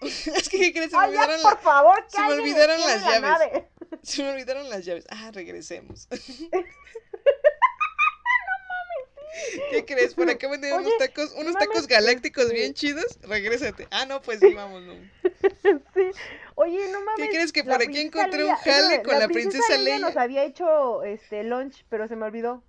es 0.36 0.48
que, 0.48 0.58
¿qué 0.58 0.72
crees? 0.72 0.90
Se 0.90 0.96
me 0.96 1.02
Oye, 1.04 1.08
olvidaron, 1.18 1.42
por 1.42 1.52
la- 1.54 1.58
favor, 1.60 2.04
se 2.08 2.20
me 2.20 2.32
olvidaron 2.34 2.80
las 2.80 3.02
la 3.02 3.08
llaves. 3.08 3.20
nave. 3.22 3.68
se 4.02 4.22
me 4.22 4.30
olvidaron 4.32 4.68
las 4.70 4.84
llaves. 4.84 5.06
Ah, 5.10 5.30
regresemos. 5.32 6.08
¿Qué 9.70 9.84
crees? 9.84 10.14
Por 10.14 10.28
acá 10.28 10.48
venden 10.48 10.74
unos 10.74 10.96
tacos, 10.98 11.30
unos 11.32 11.52
mames, 11.54 11.68
tacos 11.68 11.86
galácticos 11.86 12.44
este- 12.44 12.56
bien 12.56 12.74
chidos. 12.74 13.18
Regrésate. 13.22 13.86
Ah, 13.90 14.04
no, 14.04 14.20
pues 14.20 14.40
sí, 14.40 14.52
vámonos. 14.52 14.96
Sí. 15.94 16.10
Oye, 16.56 16.88
no 16.90 17.00
mames. 17.00 17.16
¿Qué 17.16 17.28
crees 17.28 17.52
que 17.52 17.62
por 17.64 17.74
aquí 17.74 17.84
princesa 17.86 18.06
encontré 18.06 18.44
un 18.44 18.50
Leia- 18.50 18.56
jale 18.58 19.02
con 19.02 19.18
la 19.18 19.28
princesa 19.28 19.76
Leia? 19.78 19.98
nos 20.00 20.16
había 20.16 20.44
hecho 20.44 21.04
este 21.04 21.44
lunch, 21.44 21.84
pero 21.88 22.08
se 22.08 22.16
me 22.16 22.26
olvidó. 22.26 22.64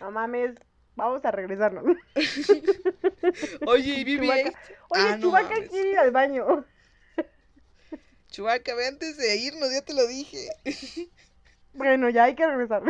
No 0.00 0.10
mames, 0.10 0.54
vamos 0.98 1.24
a 1.24 1.30
regresarnos. 1.30 1.84
Oye, 3.66 3.94
y 4.00 4.04
BB-8. 4.04 4.20
Chewbacca. 4.20 4.58
Oye, 4.90 5.02
Ah, 5.02 5.16
no 5.16 5.20
Chewbacca 5.22 5.50
mames. 5.54 5.70
quiere 5.70 5.88
ir 5.90 5.98
al 5.98 6.10
baño. 6.10 6.64
Chewbacca, 8.30 8.74
ve 8.74 8.86
antes 8.86 9.16
de 9.16 9.36
irnos, 9.36 9.72
ya 9.72 9.82
te 9.82 9.94
lo 9.94 10.06
dije. 10.06 10.48
Bueno, 11.74 12.08
ya 12.10 12.24
hay 12.24 12.34
que 12.34 12.44
regresar. 12.44 12.82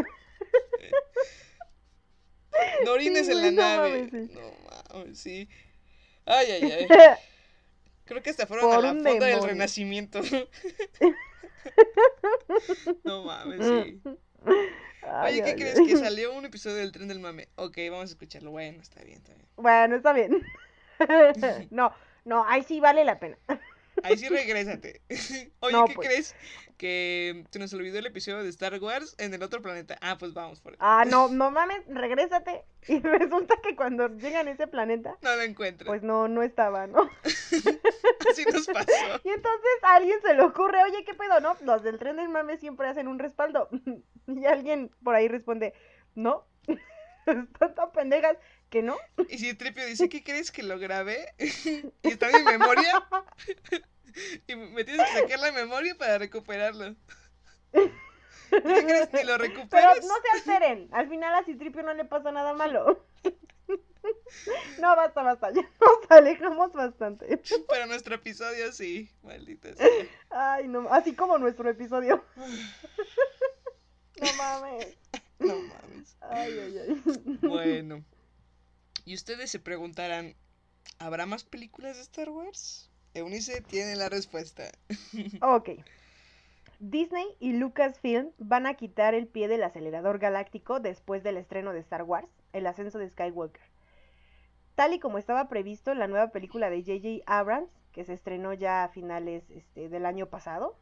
No 2.84 2.92
orines 2.92 3.26
Sí, 3.26 3.32
en 3.32 3.42
la 3.42 3.50
no 3.50 3.60
nave. 3.62 4.02
mames, 4.04 4.10
sí. 4.10 4.34
No 4.34 4.52
mames, 4.94 5.18
sí. 5.18 5.48
Ay, 6.24 6.46
ay, 6.52 6.72
ay. 6.72 6.86
Creo 8.06 8.22
que 8.22 8.30
hasta 8.30 8.46
fueron 8.46 8.70
Por 8.70 8.78
a 8.78 8.80
la 8.80 8.92
un 8.92 9.02
fonda 9.04 9.10
del 9.26 9.34
demonio. 9.34 9.46
renacimiento. 9.48 10.20
no 13.04 13.24
mames, 13.24 13.66
sí. 13.66 14.00
Oye, 15.20 15.42
¿qué 15.42 15.54
ay, 15.54 15.56
crees? 15.56 15.80
ay. 15.80 15.84
Que 15.84 15.96
salió 15.96 16.32
un 16.34 16.44
episodio 16.44 16.76
del 16.76 16.92
tren 16.92 17.08
del 17.08 17.20
mame. 17.20 17.48
Ok, 17.56 17.76
vamos 17.90 18.10
a 18.10 18.12
escucharlo. 18.12 18.50
Bueno, 18.50 18.80
está 18.82 19.02
bien, 19.02 19.18
está 19.18 19.34
bien. 19.34 19.48
Bueno, 19.56 19.96
está 19.96 20.12
bien. 20.12 20.42
no, 21.70 21.92
no, 22.24 22.44
ahí 22.46 22.62
sí 22.62 22.80
vale 22.80 23.04
la 23.04 23.18
pena. 23.18 23.38
Ahí 24.02 24.16
sí 24.16 24.28
regrésate. 24.28 25.00
Oye, 25.60 25.72
No, 25.72 25.86
¿qué 25.86 25.94
pues. 25.94 26.08
crees? 26.08 26.34
Que 26.76 27.44
se 27.50 27.58
nos 27.58 27.72
olvidó 27.74 27.98
el 27.98 28.06
episodio 28.06 28.42
de 28.44 28.48
Star 28.50 28.78
Wars 28.80 29.16
en 29.18 29.34
el 29.34 29.42
otro 29.42 29.60
planeta. 29.62 29.98
Ah, 30.00 30.16
pues 30.16 30.32
vamos 30.32 30.60
por 30.60 30.74
eso. 30.74 30.82
Ah, 30.82 31.04
no, 31.08 31.28
no 31.30 31.50
mames, 31.50 31.82
regrésate. 31.88 32.64
Y 32.86 33.00
resulta 33.00 33.56
que 33.62 33.74
cuando 33.74 34.08
llegan 34.16 34.46
a 34.46 34.52
ese 34.52 34.66
planeta, 34.68 35.16
No 35.22 35.34
lo 35.34 35.42
encuentro. 35.42 35.86
pues 35.86 36.02
no, 36.02 36.28
no 36.28 36.42
estaba, 36.42 36.86
¿no? 36.86 37.10
Así 37.24 38.44
nos 38.52 38.66
pasó. 38.66 38.92
Y 39.24 39.28
entonces 39.30 39.70
a 39.82 39.94
alguien 39.96 40.18
se 40.22 40.34
le 40.34 40.42
ocurre, 40.42 40.82
oye, 40.84 41.04
¿qué 41.04 41.14
pedo, 41.14 41.40
no? 41.40 41.56
Los 41.62 41.82
del 41.82 41.98
tren 41.98 42.16
del 42.16 42.28
mame 42.28 42.56
siempre 42.58 42.86
hacen 42.88 43.08
un 43.08 43.18
respaldo. 43.18 43.68
Y 44.28 44.44
alguien 44.44 44.90
por 45.02 45.14
ahí 45.14 45.26
responde, 45.26 45.72
no, 46.14 46.46
están 47.26 47.74
tan 47.74 47.92
pendejas 47.92 48.36
que 48.68 48.82
no. 48.82 48.96
Y 49.28 49.38
si 49.38 49.54
Tripio 49.54 49.86
dice, 49.86 50.08
¿qué 50.08 50.22
crees 50.22 50.50
que 50.50 50.62
lo 50.62 50.78
grabé? 50.78 51.34
y 51.38 52.08
está 52.08 52.30
en 52.30 52.44
mi 52.44 52.52
memoria. 52.52 53.06
y 54.46 54.56
me 54.56 54.84
tienes 54.84 55.06
que 55.08 55.20
sacar 55.20 55.38
la 55.38 55.52
memoria 55.52 55.94
para 55.96 56.18
recuperarlo. 56.18 56.94
¿Y 57.72 57.80
qué 58.50 58.84
crees? 58.84 59.12
Ni 59.12 59.24
lo 59.24 59.36
Pero 59.36 59.38
recuperas. 59.38 60.04
no 60.04 60.14
se 60.22 60.38
alteren, 60.38 60.88
al 60.92 61.08
final 61.08 61.34
a 61.34 61.44
Citripio 61.44 61.82
no 61.82 61.94
le 61.94 62.04
pasa 62.04 62.32
nada 62.32 62.52
malo. 62.54 63.04
No, 64.78 64.94
basta, 64.96 65.22
basta, 65.22 65.50
ya 65.52 65.62
nos 65.62 66.10
alejamos 66.10 66.72
bastante. 66.72 67.42
Para 67.68 67.86
nuestro 67.86 68.14
episodio, 68.14 68.72
sí. 68.72 69.10
Maldita 69.22 69.74
sea. 69.74 69.86
Ay, 70.30 70.68
no, 70.68 70.88
así 70.90 71.14
como 71.14 71.36
nuestro 71.38 71.68
episodio. 71.68 72.24
No 74.20 74.32
mames. 74.34 74.98
No 75.38 75.54
mames. 75.54 76.16
Ay, 76.22 76.58
ay, 76.58 76.78
ay. 76.78 77.38
Bueno. 77.42 78.04
Y 79.08 79.14
ustedes 79.14 79.50
se 79.50 79.58
preguntarán, 79.58 80.34
¿habrá 80.98 81.24
más 81.24 81.42
películas 81.42 81.96
de 81.96 82.02
Star 82.02 82.28
Wars? 82.28 82.90
Eunice 83.14 83.62
tiene 83.62 83.96
la 83.96 84.10
respuesta. 84.10 84.64
Ok. 85.40 85.70
Disney 86.78 87.26
y 87.40 87.54
Lucasfilm 87.54 88.32
van 88.36 88.66
a 88.66 88.74
quitar 88.74 89.14
el 89.14 89.26
pie 89.26 89.48
del 89.48 89.62
acelerador 89.62 90.18
galáctico 90.18 90.78
después 90.78 91.22
del 91.22 91.38
estreno 91.38 91.72
de 91.72 91.80
Star 91.80 92.02
Wars, 92.02 92.28
El 92.52 92.66
ascenso 92.66 92.98
de 92.98 93.08
Skywalker. 93.08 93.62
Tal 94.74 94.92
y 94.92 94.98
como 94.98 95.16
estaba 95.16 95.48
previsto 95.48 95.94
la 95.94 96.06
nueva 96.06 96.30
película 96.30 96.68
de 96.68 96.82
J.J. 96.82 97.24
Abrams, 97.24 97.70
que 97.92 98.04
se 98.04 98.12
estrenó 98.12 98.52
ya 98.52 98.84
a 98.84 98.88
finales 98.90 99.42
este, 99.48 99.88
del 99.88 100.04
año 100.04 100.26
pasado, 100.26 100.76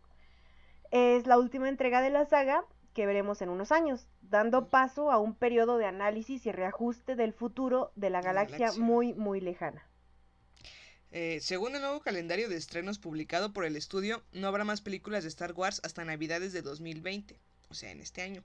es 0.91 1.29
la 1.29 1.39
última 1.39 1.69
entrega 1.69 2.03
de 2.03 2.11
la 2.11 2.25
saga 2.25 2.65
que 2.97 3.05
veremos 3.05 3.43
en 3.43 3.51
unos 3.51 3.73
años, 3.73 4.09
dando 4.23 4.71
paso 4.71 5.13
a 5.13 5.19
un 5.19 5.35
periodo 5.35 5.77
de 5.77 5.85
análisis 5.85 6.47
y 6.47 6.51
reajuste 6.51 7.15
del 7.15 7.35
futuro 7.35 7.93
de 7.95 8.09
la 8.09 8.23
La 8.23 8.23
galaxia 8.23 8.71
galaxia. 8.71 8.83
muy, 8.83 9.13
muy 9.13 9.43
lejana. 9.43 9.87
Eh, 11.11 11.41
según 11.43 11.75
el 11.75 11.83
nuevo 11.83 12.01
calendario 12.01 12.49
de 12.49 12.57
estrenos 12.57 12.99
publicado 12.99 13.53
por 13.53 13.67
el 13.67 13.77
estudio, 13.77 14.25
no 14.33 14.49
habrá 14.49 14.65
más 14.65 14.81
películas 14.81 15.25
de 15.25 15.29
Star 15.29 15.53
Wars 15.53 15.83
hasta 15.85 16.07
Navidades 16.07 16.55
de 16.55 16.63
2020, 16.63 17.39
o 17.69 17.75
sea, 17.75 17.91
en 17.91 18.01
este 18.01 18.23
año. 18.23 18.43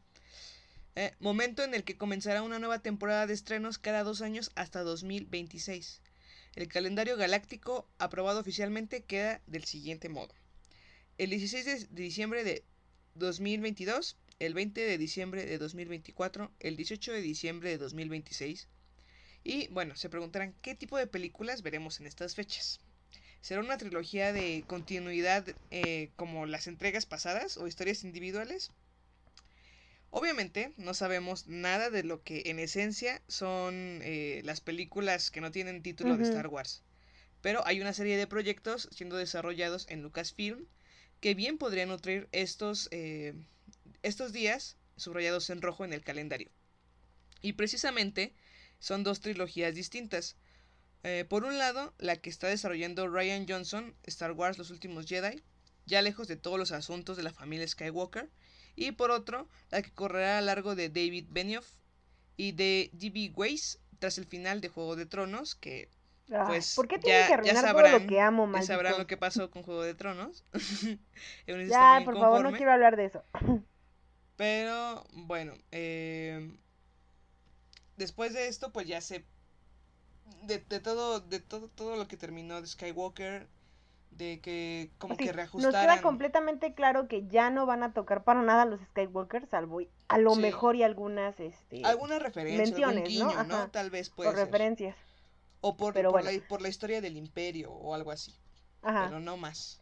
Eh, 0.98 1.14
momento 1.22 1.64
en 1.64 1.74
el 1.74 1.86
que 1.86 1.96
comenzará 1.96 2.44
una 2.44 2.60
nueva 2.60 2.80
temporada 2.80 3.28
de 3.28 3.34
estrenos 3.34 3.78
cada 3.78 4.04
dos 4.04 4.22
años 4.22 4.52
hasta 4.56 4.84
2026. 4.84 6.02
El 6.58 6.68
calendario 6.68 7.16
galáctico 7.16 7.88
aprobado 8.00 8.42
oficialmente 8.42 9.06
queda 9.06 9.42
del 9.48 9.64
siguiente 9.64 10.10
modo. 10.10 10.36
El 11.18 11.30
16 11.30 11.66
de 11.66 11.76
de 11.86 12.04
diciembre 12.04 12.44
de 12.44 12.66
2022, 13.16 14.18
el 14.42 14.56
20 14.56 14.82
de 14.82 14.98
diciembre 14.98 15.46
de 15.46 15.58
2024, 15.60 16.52
el 16.60 16.76
18 16.76 17.14
de 17.14 17.22
diciembre 17.22 17.70
de 17.70 17.78
2026, 17.78 18.68
y 19.44 19.68
bueno, 19.68 19.96
se 19.96 20.10
preguntarán 20.10 20.56
qué 20.62 20.74
tipo 20.74 20.98
de 20.98 21.08
películas 21.08 21.62
veremos 21.62 22.00
en 22.00 22.08
estas 22.08 22.34
fechas. 22.34 22.80
¿Será 23.42 23.62
una 23.62 23.78
trilogía 23.78 24.34
de 24.34 24.64
continuidad 24.68 25.46
eh, 25.70 26.10
como 26.16 26.46
las 26.48 26.68
entregas 26.68 27.06
pasadas 27.06 27.58
o 27.58 27.68
historias 27.68 28.04
individuales? 28.04 28.72
Obviamente 30.10 30.74
no 30.78 30.94
sabemos 30.94 31.48
nada 31.48 31.90
de 31.90 32.04
lo 32.04 32.24
que 32.24 32.44
en 32.46 32.60
esencia 32.60 33.22
son 33.28 34.02
eh, 34.04 34.42
las 34.44 34.60
películas 34.60 35.32
que 35.32 35.42
no 35.42 35.52
tienen 35.52 35.84
título 35.84 36.18
de. 36.18 36.24
Star 36.24 36.48
Wars. 36.48 36.84
Pero 37.42 37.66
hay 37.66 37.80
una 37.80 37.94
serie 37.94 38.18
de 38.18 38.28
proyectos 38.28 38.90
siendo 38.92 39.18
desarrollados 39.18 39.88
en 39.90 40.02
Lucasfilm 40.02 40.66
que 41.22 41.36
bien 41.36 41.58
podrían 41.58 41.90
nutrir 41.90 42.28
estos, 42.32 42.90
eh, 42.92 43.34
estos 44.04 44.34
días 44.34 44.78
subrayados 44.96 45.50
en 45.50 45.62
rojo 45.62 45.86
en 45.86 45.94
el 45.94 46.04
calendario. 46.04 46.52
Y 47.42 47.54
precisamente 47.54 48.34
son 48.80 49.04
dos 49.04 49.20
trilogías 49.20 49.76
distintas. 49.76 50.36
Eh, 51.04 51.26
por 51.28 51.44
un 51.44 51.58
lado, 51.58 51.94
la 51.98 52.16
que 52.18 52.30
está 52.30 52.48
desarrollando 52.48 53.08
Ryan 53.08 53.46
Johnson, 53.48 53.96
Star 54.04 54.32
Wars 54.34 54.58
Los 54.58 54.70
Últimos 54.70 55.08
Jedi, 55.08 55.42
ya 55.86 56.02
lejos 56.02 56.28
de 56.28 56.36
todos 56.36 56.60
los 56.60 56.72
asuntos 56.72 57.18
de 57.18 57.24
la 57.24 57.34
familia 57.34 57.68
Skywalker, 57.68 58.30
y 58.76 58.92
por 58.92 59.12
otro, 59.12 59.50
la 59.70 59.82
que 59.82 59.92
correrá 59.92 60.38
a 60.38 60.42
largo 60.42 60.76
de 60.76 60.90
David 60.90 61.26
Benioff 61.30 61.68
y 62.38 62.54
de 62.54 62.90
D.B. 62.94 63.34
Weiss 63.36 63.80
tras 64.00 64.18
el 64.18 64.26
final 64.26 64.62
de 64.62 64.70
Juego 64.70 64.96
de 64.96 65.06
Tronos, 65.06 65.56
que 65.56 65.90
Ay, 66.32 66.46
pues 66.48 66.76
¿Por 66.76 66.88
qué 66.88 66.96
ya, 66.96 67.02
que 67.02 67.10
ya 67.10 67.34
arruinar 67.34 67.56
todo 67.56 67.66
sabrán, 67.66 67.92
lo 67.92 68.08
que 68.08 68.20
amo, 68.22 68.52
ya 68.54 68.62
sabrán 68.62 68.98
lo 68.98 69.08
que 69.08 69.18
pasó 69.18 69.52
con 69.52 69.64
Juego 69.64 69.84
de 69.84 69.94
Tronos. 69.94 70.46
Ya, 71.46 72.02
por 72.06 72.18
favor, 72.18 72.44
no 72.44 72.52
quiero 72.54 72.72
hablar 72.72 72.96
de 72.96 73.06
eso. 73.06 73.24
Pero 74.42 75.04
bueno, 75.14 75.54
eh, 75.72 76.58
después 77.96 78.34
de 78.34 78.48
esto, 78.48 78.72
pues 78.72 78.88
ya 78.88 79.00
se 79.00 79.24
de, 80.44 80.58
de 80.58 80.80
todo, 80.80 81.20
de 81.20 81.40
todo, 81.40 81.68
todo 81.70 81.96
lo 81.96 82.08
que 82.08 82.18
terminó 82.18 82.60
de 82.60 82.68
Skywalker, 82.68 83.48
de 84.10 84.40
que 84.42 84.90
como 84.98 85.14
Sí, 85.16 85.20
que 85.26 85.26
nos 85.28 85.36
reajustaran. 85.36 85.98
queda 85.98 86.02
completamente 86.02 86.74
claro 86.74 87.08
que 87.08 87.28
ya 87.28 87.52
no 87.52 87.68
van 87.68 87.84
a 87.84 87.94
tocar 87.94 88.24
para 88.24 88.42
nada 88.42 88.66
los 88.66 88.82
Skywalker, 88.82 89.46
salvo 89.48 89.82
a 90.08 90.18
lo 90.18 90.34
Sí. 90.34 90.42
mejor 90.42 90.76
y 90.76 90.84
algunas 90.84 91.40
este, 91.40 91.86
alguna 91.86 92.18
referencia, 92.18 92.88
algún 92.88 93.04
menciones, 93.04 93.20
¿no? 93.20 93.30
guiño, 93.30 93.44
¿no? 93.44 93.56
Ajá, 93.58 93.72
Tal 93.72 93.90
vez 93.92 94.10
puede 94.10 94.30
por 94.30 94.38
ser. 94.40 94.46
referencias. 94.48 94.96
O 95.62 95.78
por, 95.78 95.94
pero 95.94 96.12
por, 96.12 96.24
bueno. 96.24 96.40
la, 96.40 96.48
por 96.48 96.62
la 96.62 96.70
historia 96.70 97.02
del 97.02 97.16
imperio 97.18 97.72
o 97.72 97.94
algo 97.94 98.12
así. 98.12 98.34
Ajá. 98.82 99.06
Pero 99.06 99.20
no 99.20 99.38
más. 99.38 99.81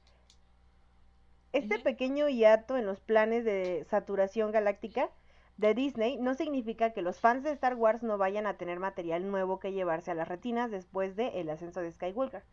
Este 1.52 1.80
pequeño 1.80 2.30
hiato 2.30 2.78
en 2.78 2.86
los 2.86 3.00
planes 3.00 3.44
de 3.44 3.86
saturación 3.90 4.52
galáctica 4.52 5.10
de 5.58 5.74
Disney 5.74 6.18
no 6.18 6.36
significa 6.36 6.92
que 6.92 7.02
los 7.02 7.20
fans 7.20 7.44
de 7.44 7.52
Star 7.52 7.76
Wars 7.76 8.04
no 8.04 8.18
vayan 8.18 8.46
a 8.46 8.56
tener 8.56 8.80
material 8.80 9.30
nuevo 9.30 9.60
que 9.60 9.74
llevarse 9.74 10.12
a 10.12 10.16
las 10.16 10.28
retinas 10.28 10.72
después 10.72 11.16
de 11.16 11.42
El 11.42 11.50
ascenso 11.50 11.82
de 11.82 11.92
Skywalker. 11.92 12.44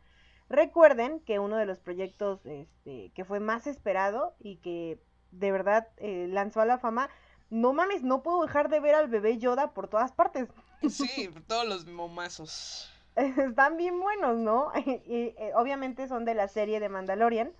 Recuerden 0.48 1.20
que 1.20 1.38
uno 1.38 1.56
de 1.56 1.66
los 1.66 1.78
proyectos 1.78 2.44
este, 2.46 3.10
que 3.14 3.24
fue 3.24 3.38
más 3.38 3.66
esperado 3.66 4.34
y 4.38 4.56
que 4.56 4.98
de 5.30 5.52
verdad 5.52 5.88
eh, 5.98 6.26
lanzó 6.30 6.60
a 6.60 6.66
la 6.66 6.78
fama, 6.78 7.10
no 7.50 7.72
mames, 7.72 8.02
no 8.02 8.22
puedo 8.22 8.42
dejar 8.42 8.70
de 8.70 8.80
ver 8.80 8.94
al 8.94 9.08
bebé 9.08 9.38
Yoda 9.38 9.72
por 9.72 9.88
todas 9.88 10.12
partes. 10.12 10.48
Sí, 10.88 11.28
todos 11.46 11.66
los 11.66 11.86
momazos. 11.86 12.90
Están 13.14 13.76
bien 13.76 14.00
buenos, 14.00 14.38
¿no? 14.38 14.72
y 14.86 15.34
eh, 15.36 15.52
obviamente 15.54 16.08
son 16.08 16.24
de 16.24 16.34
la 16.34 16.48
serie 16.48 16.80
de 16.80 16.88
Mandalorian, 16.88 17.52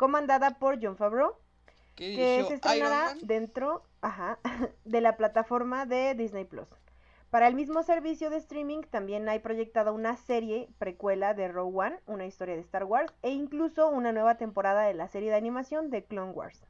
comandada 0.00 0.58
por 0.58 0.82
John 0.82 0.96
Favreau, 0.96 1.34
¿Qué 1.94 2.16
que 2.16 2.44
se 2.48 2.54
estrenará 2.54 3.14
dentro 3.20 3.84
ajá, 4.00 4.38
de 4.86 5.02
la 5.02 5.18
plataforma 5.18 5.84
de 5.84 6.14
Disney 6.14 6.46
Plus. 6.46 6.68
Para 7.28 7.46
el 7.46 7.54
mismo 7.54 7.82
servicio 7.82 8.30
de 8.30 8.38
streaming 8.38 8.80
también 8.90 9.28
hay 9.28 9.40
proyectada 9.40 9.92
una 9.92 10.16
serie 10.16 10.70
precuela 10.78 11.34
de 11.34 11.48
Rogue 11.48 11.78
One, 11.78 12.00
una 12.06 12.24
historia 12.24 12.54
de 12.54 12.62
Star 12.62 12.84
Wars, 12.84 13.12
e 13.20 13.28
incluso 13.28 13.90
una 13.90 14.10
nueva 14.10 14.38
temporada 14.38 14.84
de 14.84 14.94
la 14.94 15.06
serie 15.08 15.28
de 15.28 15.36
animación 15.36 15.90
de 15.90 16.02
Clone 16.02 16.32
Wars. 16.32 16.62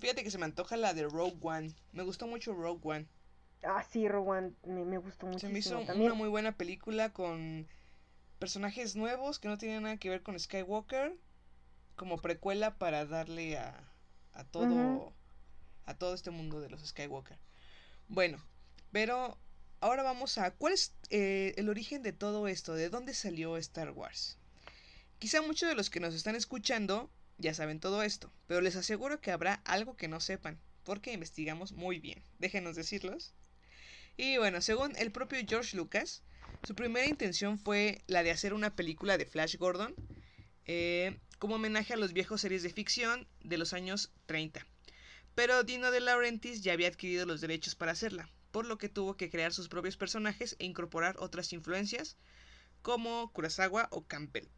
Fíjate 0.00 0.24
que 0.24 0.32
se 0.32 0.38
me 0.38 0.46
antoja 0.46 0.76
la 0.76 0.94
de 0.94 1.04
Rogue 1.04 1.38
One. 1.42 1.72
Me 1.92 2.02
gustó 2.02 2.26
mucho 2.26 2.54
Rogue 2.54 2.80
One. 2.82 3.06
Ah, 3.62 3.84
sí, 3.88 4.08
Rogue 4.08 4.30
One 4.30 4.52
me, 4.66 4.84
me 4.84 4.98
gustó 4.98 5.26
Se 5.26 5.32
muchísimo 5.32 5.52
me 5.52 5.58
hizo 5.60 5.86
también. 5.86 6.10
una 6.10 6.18
muy 6.18 6.28
buena 6.28 6.50
película 6.50 7.12
con 7.12 7.68
personajes 8.40 8.96
nuevos 8.96 9.38
que 9.38 9.46
no 9.46 9.58
tenían 9.58 9.84
nada 9.84 9.96
que 9.96 10.10
ver 10.10 10.24
con 10.24 10.36
Skywalker. 10.36 11.16
Como 11.96 12.18
precuela 12.18 12.76
para 12.78 13.06
darle 13.06 13.58
a, 13.58 13.92
a 14.32 14.44
todo. 14.44 15.12
A 15.86 15.94
todo 15.94 16.14
este 16.14 16.30
mundo 16.30 16.60
de 16.60 16.70
los 16.70 16.86
Skywalker. 16.86 17.38
Bueno, 18.08 18.42
pero 18.90 19.36
ahora 19.80 20.02
vamos 20.02 20.38
a. 20.38 20.50
¿Cuál 20.52 20.72
es 20.72 20.94
eh, 21.10 21.52
el 21.56 21.68
origen 21.68 22.02
de 22.02 22.12
todo 22.12 22.48
esto? 22.48 22.74
¿De 22.74 22.88
dónde 22.88 23.12
salió 23.12 23.56
Star 23.58 23.90
Wars? 23.90 24.38
Quizá 25.18 25.42
muchos 25.42 25.68
de 25.68 25.74
los 25.74 25.90
que 25.90 26.00
nos 26.00 26.14
están 26.14 26.36
escuchando 26.36 27.10
ya 27.38 27.54
saben 27.54 27.80
todo 27.80 28.02
esto, 28.02 28.32
pero 28.46 28.60
les 28.60 28.76
aseguro 28.76 29.20
que 29.20 29.32
habrá 29.32 29.54
algo 29.64 29.96
que 29.96 30.08
no 30.08 30.20
sepan, 30.20 30.60
porque 30.84 31.12
investigamos 31.12 31.72
muy 31.72 31.98
bien. 31.98 32.22
Déjenos 32.38 32.76
decirlos. 32.76 33.34
Y 34.16 34.38
bueno, 34.38 34.60
según 34.60 34.94
el 34.96 35.10
propio 35.10 35.40
George 35.46 35.76
Lucas, 35.76 36.22
su 36.62 36.74
primera 36.74 37.06
intención 37.06 37.58
fue 37.58 38.02
la 38.06 38.22
de 38.22 38.30
hacer 38.30 38.54
una 38.54 38.76
película 38.76 39.18
de 39.18 39.26
Flash 39.26 39.56
Gordon, 39.56 39.94
eh, 40.66 41.18
como 41.38 41.56
homenaje 41.56 41.94
a 41.94 41.96
los 41.96 42.12
viejos 42.12 42.40
series 42.40 42.62
de 42.62 42.70
ficción 42.70 43.26
de 43.42 43.58
los 43.58 43.72
años 43.72 44.10
30. 44.26 44.66
Pero 45.34 45.64
Dino 45.64 45.90
de 45.90 46.00
Laurentiis 46.00 46.62
ya 46.62 46.72
había 46.72 46.88
adquirido 46.88 47.26
los 47.26 47.40
derechos 47.40 47.74
para 47.74 47.92
hacerla, 47.92 48.28
por 48.50 48.66
lo 48.66 48.78
que 48.78 48.88
tuvo 48.88 49.16
que 49.16 49.30
crear 49.30 49.52
sus 49.52 49.68
propios 49.68 49.96
personajes 49.96 50.56
e 50.58 50.64
incorporar 50.64 51.16
otras 51.18 51.52
influencias, 51.52 52.16
como 52.82 53.32
Kurosawa 53.32 53.88
o 53.90 54.04
Campbell. 54.04 54.48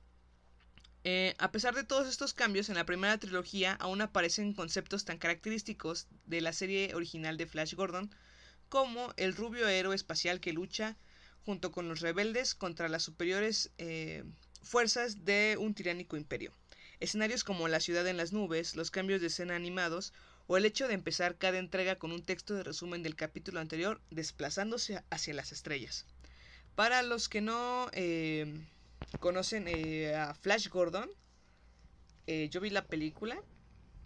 Eh, 1.04 1.34
a 1.38 1.52
pesar 1.52 1.74
de 1.74 1.84
todos 1.84 2.08
estos 2.08 2.34
cambios, 2.34 2.68
en 2.68 2.74
la 2.74 2.84
primera 2.84 3.16
trilogía 3.16 3.74
aún 3.74 4.00
aparecen 4.00 4.52
conceptos 4.52 5.04
tan 5.04 5.18
característicos 5.18 6.08
de 6.24 6.40
la 6.40 6.52
serie 6.52 6.94
original 6.94 7.36
de 7.36 7.46
Flash 7.46 7.74
Gordon, 7.74 8.12
como 8.68 9.14
el 9.16 9.36
rubio 9.36 9.68
héroe 9.68 9.94
espacial 9.94 10.40
que 10.40 10.52
lucha 10.52 10.96
junto 11.44 11.70
con 11.70 11.88
los 11.88 12.00
rebeldes 12.00 12.56
contra 12.56 12.88
las 12.88 13.04
superiores 13.04 13.70
eh, 13.78 14.24
fuerzas 14.64 15.24
de 15.24 15.56
un 15.60 15.74
tiránico 15.74 16.16
imperio. 16.16 16.52
Escenarios 17.00 17.44
como 17.44 17.68
la 17.68 17.80
ciudad 17.80 18.06
en 18.06 18.16
las 18.16 18.32
nubes, 18.32 18.74
los 18.76 18.90
cambios 18.90 19.20
de 19.20 19.26
escena 19.26 19.54
animados 19.54 20.12
o 20.46 20.56
el 20.56 20.64
hecho 20.64 20.88
de 20.88 20.94
empezar 20.94 21.36
cada 21.36 21.58
entrega 21.58 21.96
con 21.96 22.12
un 22.12 22.22
texto 22.22 22.54
de 22.54 22.62
resumen 22.62 23.02
del 23.02 23.16
capítulo 23.16 23.60
anterior 23.60 24.00
desplazándose 24.10 25.02
hacia 25.10 25.34
las 25.34 25.52
estrellas. 25.52 26.06
Para 26.74 27.02
los 27.02 27.28
que 27.28 27.40
no 27.40 27.88
eh, 27.92 28.60
conocen 29.18 29.66
eh, 29.66 30.14
a 30.14 30.34
Flash 30.34 30.68
Gordon, 30.68 31.10
eh, 32.26 32.48
yo 32.50 32.60
vi 32.60 32.70
la 32.70 32.84
película, 32.84 33.40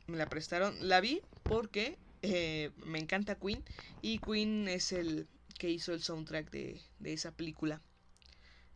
me 0.07 0.17
la 0.17 0.27
prestaron, 0.27 0.77
la 0.89 1.01
vi 1.01 1.21
porque 1.45 1.99
me 2.23 2.99
encanta 2.99 3.35
Queen 3.35 3.65
y 4.03 4.19
Queen 4.19 4.69
es 4.69 4.93
el 4.93 5.27
que 5.59 5.71
hizo 5.71 5.95
el 5.95 6.03
soundtrack 6.03 6.51
de, 6.51 6.81
de 6.99 7.13
esa 7.15 7.33
película. 7.33 7.81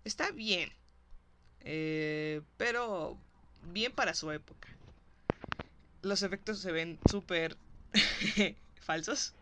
Está 0.02 0.30
bien, 0.30 0.72
pero 2.56 3.18
bien 3.64 3.92
para 3.92 4.14
su 4.14 4.30
época. 4.32 4.68
Los 6.02 6.22
efectos 6.22 6.60
se 6.60 6.70
ven 6.70 7.00
súper 7.04 7.58
falsos, 8.80 9.34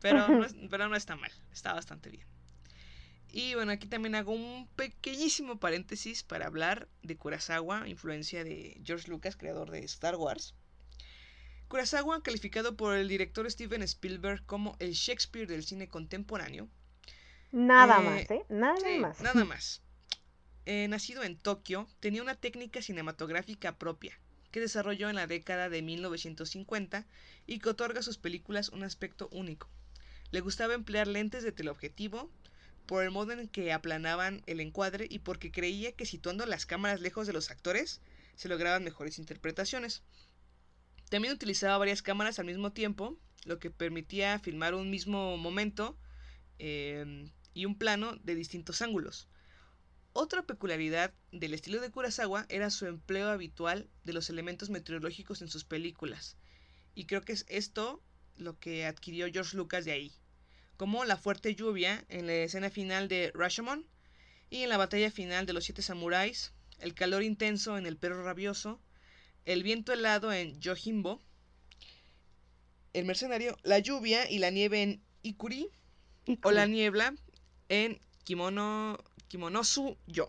pero 0.00 0.32
no, 0.32 0.46
pero 0.70 0.88
no 0.88 0.96
está 0.96 1.16
mal, 1.16 1.32
está 1.52 1.74
bastante 1.74 2.10
bien. 2.10 2.26
Y 3.28 3.54
bueno, 3.56 3.72
aquí 3.72 3.88
también 3.88 4.14
hago 4.14 4.32
un 4.32 4.68
pequeñísimo 4.76 5.58
paréntesis 5.58 6.22
para 6.22 6.46
hablar 6.46 6.88
de 7.02 7.16
Kurosawa, 7.16 7.88
influencia 7.88 8.44
de 8.44 8.80
George 8.84 9.08
Lucas, 9.10 9.36
creador 9.36 9.70
de 9.72 9.80
Star 9.84 10.14
Wars. 10.16 10.54
Kurosawa, 11.68 12.22
calificado 12.22 12.76
por 12.76 12.94
el 12.94 13.08
director 13.08 13.50
Steven 13.50 13.82
Spielberg 13.82 14.44
como 14.46 14.76
el 14.78 14.92
Shakespeare 14.92 15.48
del 15.48 15.64
cine 15.64 15.88
contemporáneo, 15.88 16.68
Nada 17.52 18.00
Eh, 18.00 18.00
más, 18.00 18.30
¿eh? 18.30 18.44
Nada 18.48 18.80
Sí, 18.80 18.98
más. 18.98 19.18
Nada 19.20 19.44
más. 19.44 19.82
Eh, 20.64 20.86
nacido 20.86 21.24
en 21.24 21.36
Tokio, 21.36 21.88
tenía 21.98 22.22
una 22.22 22.36
técnica 22.36 22.82
cinematográfica 22.82 23.78
propia 23.78 24.16
que 24.52 24.60
desarrolló 24.60 25.08
en 25.08 25.16
la 25.16 25.26
década 25.26 25.68
de 25.68 25.82
1950 25.82 27.04
y 27.46 27.58
que 27.58 27.68
otorga 27.70 28.00
a 28.00 28.04
sus 28.04 28.18
películas 28.18 28.68
un 28.68 28.84
aspecto 28.84 29.28
único. 29.32 29.68
Le 30.30 30.40
gustaba 30.40 30.74
emplear 30.74 31.08
lentes 31.08 31.42
de 31.42 31.50
teleobjetivo 31.50 32.30
por 32.86 33.02
el 33.02 33.10
modo 33.10 33.32
en 33.32 33.48
que 33.48 33.72
aplanaban 33.72 34.42
el 34.46 34.60
encuadre 34.60 35.06
y 35.10 35.20
porque 35.20 35.50
creía 35.50 35.92
que 35.92 36.06
situando 36.06 36.46
las 36.46 36.66
cámaras 36.66 37.00
lejos 37.00 37.26
de 37.26 37.32
los 37.32 37.50
actores 37.50 38.00
se 38.36 38.48
lograban 38.48 38.84
mejores 38.84 39.18
interpretaciones. 39.18 40.02
También 41.08 41.34
utilizaba 41.34 41.78
varias 41.78 42.02
cámaras 42.02 42.38
al 42.38 42.46
mismo 42.46 42.72
tiempo, 42.72 43.18
lo 43.44 43.58
que 43.58 43.70
permitía 43.70 44.38
filmar 44.38 44.74
un 44.74 44.90
mismo 44.90 45.36
momento 45.38 45.98
eh, 46.58 47.30
y 47.52 47.64
un 47.64 47.76
plano 47.76 48.16
de 48.22 48.34
distintos 48.34 48.80
ángulos. 48.80 49.28
Otra 50.14 50.42
peculiaridad 50.42 51.14
del 51.30 51.54
estilo 51.54 51.80
de 51.80 51.90
Kurosawa 51.90 52.44
era 52.50 52.68
su 52.68 52.86
empleo 52.86 53.30
habitual 53.30 53.88
de 54.04 54.12
los 54.12 54.28
elementos 54.28 54.68
meteorológicos 54.68 55.40
en 55.40 55.48
sus 55.48 55.64
películas. 55.64 56.36
Y 56.94 57.06
creo 57.06 57.22
que 57.22 57.32
es 57.32 57.46
esto 57.48 58.02
lo 58.36 58.58
que 58.58 58.84
adquirió 58.84 59.32
George 59.32 59.56
Lucas 59.56 59.86
de 59.86 59.92
ahí. 59.92 60.12
Como 60.76 61.06
la 61.06 61.16
fuerte 61.16 61.54
lluvia 61.54 62.04
en 62.08 62.26
la 62.26 62.34
escena 62.34 62.68
final 62.68 63.08
de 63.08 63.30
Rashomon 63.34 63.86
y 64.50 64.62
en 64.62 64.68
la 64.68 64.76
batalla 64.76 65.10
final 65.10 65.46
de 65.46 65.54
los 65.54 65.64
siete 65.64 65.80
samuráis, 65.80 66.52
el 66.78 66.94
calor 66.94 67.22
intenso 67.22 67.78
en 67.78 67.86
El 67.86 67.96
perro 67.96 68.22
rabioso, 68.22 68.80
el 69.46 69.62
viento 69.62 69.94
helado 69.94 70.30
en 70.30 70.60
Yojimbo, 70.60 71.22
el 72.92 73.06
mercenario, 73.06 73.56
la 73.62 73.78
lluvia 73.78 74.30
y 74.30 74.38
la 74.38 74.50
nieve 74.50 74.82
en 74.82 75.02
Ikuri, 75.22 75.70
o 76.42 76.50
la 76.50 76.66
niebla 76.66 77.14
en 77.68 77.98
Kimono 78.24 78.98
Kimonosu 79.32 79.96
Yo, 80.06 80.28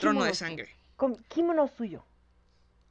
Trono 0.00 0.24
de 0.24 0.34
Sangre. 0.34 0.74
con- 0.96 1.22
Kimono 1.28 1.68
suyo. 1.68 2.04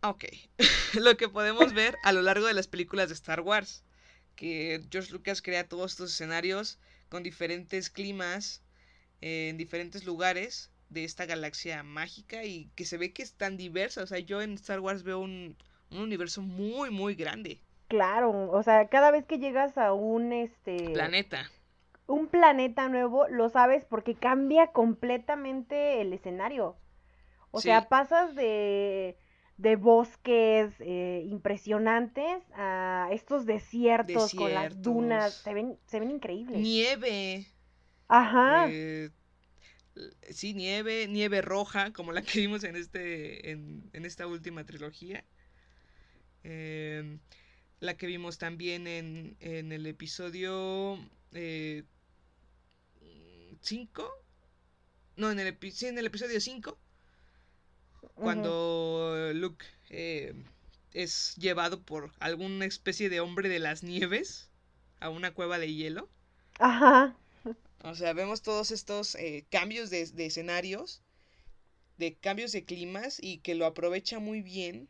Ok, 0.02 0.24
lo 0.94 1.18
que 1.18 1.28
podemos 1.28 1.74
ver 1.74 1.98
a 2.04 2.14
lo 2.14 2.22
largo 2.22 2.46
de 2.48 2.54
las 2.54 2.68
películas 2.70 3.10
de 3.10 3.16
Star 3.16 3.42
Wars, 3.42 3.84
que 4.38 4.82
George 4.90 5.12
Lucas 5.12 5.42
crea 5.42 5.68
todos 5.68 5.92
estos 5.92 6.14
escenarios 6.14 6.80
con 7.10 7.24
diferentes 7.24 7.90
climas 7.90 8.62
eh, 9.20 9.50
en 9.50 9.58
diferentes 9.58 10.06
lugares 10.06 10.72
de 10.88 11.04
esta 11.04 11.26
galaxia 11.26 11.84
mágica 11.84 12.46
y 12.46 12.70
que 12.76 12.86
se 12.86 12.98
ve 12.98 13.12
que 13.12 13.22
es 13.24 13.34
tan 13.34 13.58
diversa. 13.58 14.04
O 14.04 14.08
sea, 14.08 14.20
yo 14.20 14.42
en 14.42 14.54
Star 14.54 14.80
Wars 14.80 15.04
veo 15.04 15.20
un, 15.20 15.58
Un 15.90 16.00
universo 16.00 16.42
muy, 16.42 16.90
muy 16.90 17.16
grande. 17.16 17.60
Claro, 17.90 18.50
o 18.52 18.64
sea, 18.64 18.88
cada 18.88 19.12
vez 19.12 19.26
que 19.26 19.40
llegas 19.40 19.78
a 19.78 19.92
un 19.92 20.32
este 20.32 20.92
Planeta. 20.94 21.50
Un 22.08 22.28
planeta 22.28 22.90
nuevo, 22.90 23.28
lo 23.30 23.50
sabes 23.50 23.86
porque 23.86 24.16
cambia 24.16 24.68
completamente 24.68 26.02
el 26.02 26.14
escenario. 26.14 26.78
O 27.52 27.62
Sí. 27.62 27.70
sea, 27.70 27.90
pasas 27.90 28.36
de, 28.36 29.18
de 29.58 29.76
bosques 29.76 30.74
eh, 30.80 31.24
impresionantes 31.28 32.44
a 32.56 33.10
estos 33.12 33.46
desiertos, 33.46 34.34
con 34.34 34.54
las 34.54 34.82
dunas. 34.82 35.36
Se 35.44 35.54
ven, 35.54 35.78
se 35.88 36.00
ven 36.00 36.12
increíbles. 36.12 36.64
Nieve. 36.64 37.48
Ajá. 38.10 38.76
eh, 38.76 39.10
sí, 40.30 40.54
nieve, 40.54 41.08
nieve 41.08 41.42
roja, 41.42 41.92
como 41.94 42.12
la 42.12 42.22
que 42.24 42.40
vimos 42.40 42.64
en 42.64 42.76
este. 42.76 43.52
en, 43.52 43.90
en 43.94 44.06
esta 44.06 44.28
última 44.28 44.66
trilogía. 44.66 45.24
Em, 46.44 47.20
la 47.80 47.96
que 47.98 48.08
vimos 48.08 48.38
también 48.38 48.88
en, 48.88 49.38
en 49.40 49.72
el 49.72 49.86
episodio 49.86 50.98
5. 53.62 54.10
no, 55.16 55.32
en 55.32 55.40
el, 55.40 55.58
sí, 55.72 55.88
en 55.88 55.98
el 55.98 56.06
episodio 56.06 56.40
5. 56.40 56.78
Ujú. 58.02 58.12
Cuando 58.16 59.32
Luke 59.34 59.66
eh, 59.90 60.34
es 60.94 61.36
llevado 61.36 61.82
por 61.84 62.12
alguna 62.20 62.66
especie 62.66 63.10
de 63.10 63.20
hombre 63.20 63.50
de 63.50 63.60
las 63.60 63.84
nieves 63.84 64.50
a 65.00 65.10
una 65.10 65.34
cueva 65.34 65.60
de 65.60 65.74
hielo. 65.74 66.10
Ajá. 66.60 67.16
O 67.84 67.96
sea, 67.96 68.14
vemos 68.14 68.42
todos 68.42 68.72
estos 68.72 69.16
eh, 69.16 69.46
cambios 69.50 69.90
de, 69.90 70.06
de 70.08 70.26
escenarios, 70.26 71.02
de 71.98 72.16
cambios 72.16 72.52
de 72.52 72.66
climas 72.66 73.18
y 73.22 73.40
que 73.40 73.56
lo 73.56 73.66
aprovecha 73.66 74.20
muy 74.20 74.42
bien 74.42 74.90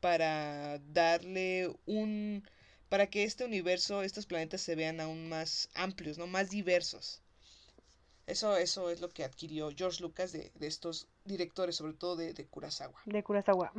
para 0.00 0.78
darle 0.78 1.70
un... 1.86 2.48
para 2.88 3.08
que 3.08 3.24
este 3.24 3.44
universo, 3.44 4.02
estos 4.02 4.26
planetas 4.26 4.60
se 4.60 4.74
vean 4.76 5.00
aún 5.00 5.28
más 5.28 5.68
amplios, 5.74 6.18
¿no? 6.18 6.26
Más 6.26 6.50
diversos. 6.50 7.22
Eso, 8.28 8.58
eso 8.58 8.90
es 8.90 9.00
lo 9.00 9.08
que 9.08 9.24
adquirió 9.24 9.70
George 9.74 10.02
Lucas 10.02 10.32
de, 10.32 10.52
de 10.54 10.66
estos 10.66 11.08
directores, 11.24 11.76
sobre 11.76 11.94
todo 11.94 12.14
de, 12.14 12.34
de 12.34 12.46
Kurosawa. 12.46 13.00
De 13.06 13.24
Kurosawa. 13.24 13.72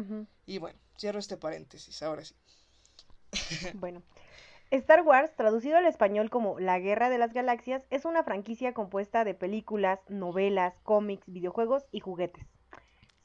Y 0.47 0.57
bueno, 0.57 0.79
cierro 0.97 1.19
este 1.19 1.37
paréntesis, 1.37 2.01
ahora 2.01 2.25
sí. 2.25 2.33
Bueno, 3.75 4.01
Star 4.71 5.03
Wars, 5.03 5.35
traducido 5.35 5.77
al 5.77 5.85
español 5.85 6.31
como 6.31 6.59
La 6.59 6.79
Guerra 6.79 7.09
de 7.09 7.19
las 7.19 7.31
Galaxias, 7.31 7.85
es 7.91 8.05
una 8.05 8.23
franquicia 8.23 8.73
compuesta 8.73 9.23
de 9.23 9.35
películas, 9.35 9.99
novelas, 10.09 10.73
cómics, 10.81 11.25
videojuegos 11.27 11.85
y 11.91 11.99
juguetes. 11.99 12.43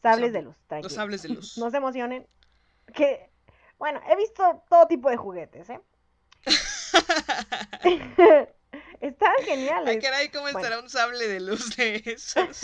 Sables 0.03 0.35
de 0.35 0.43
luz, 0.43 0.55
Los 0.57 0.67
tranquilos. 0.67 0.93
sables 0.93 1.23
de 1.23 1.29
luz. 1.31 1.55
No 1.59 1.71
se 1.71 1.79
emocionen. 1.79 2.27
Que, 2.95 3.31
bueno, 3.79 3.99
he 4.11 4.17
visto 4.17 4.63
todo 4.69 4.87
tipo 4.89 5.09
de 5.09 5.17
juguetes, 5.17 5.71
¿eh? 5.71 5.81
Estaban 9.01 9.37
Ay, 9.37 9.45
geniales. 9.45 9.99
caray, 9.99 10.29
¿cómo 10.31 10.49
Bueno. 10.49 10.59
estará 10.59 10.81
un 10.81 10.89
sable 10.89 11.27
de 11.29 11.41
luz 11.41 11.77
de 11.77 12.03
esos? 12.07 12.61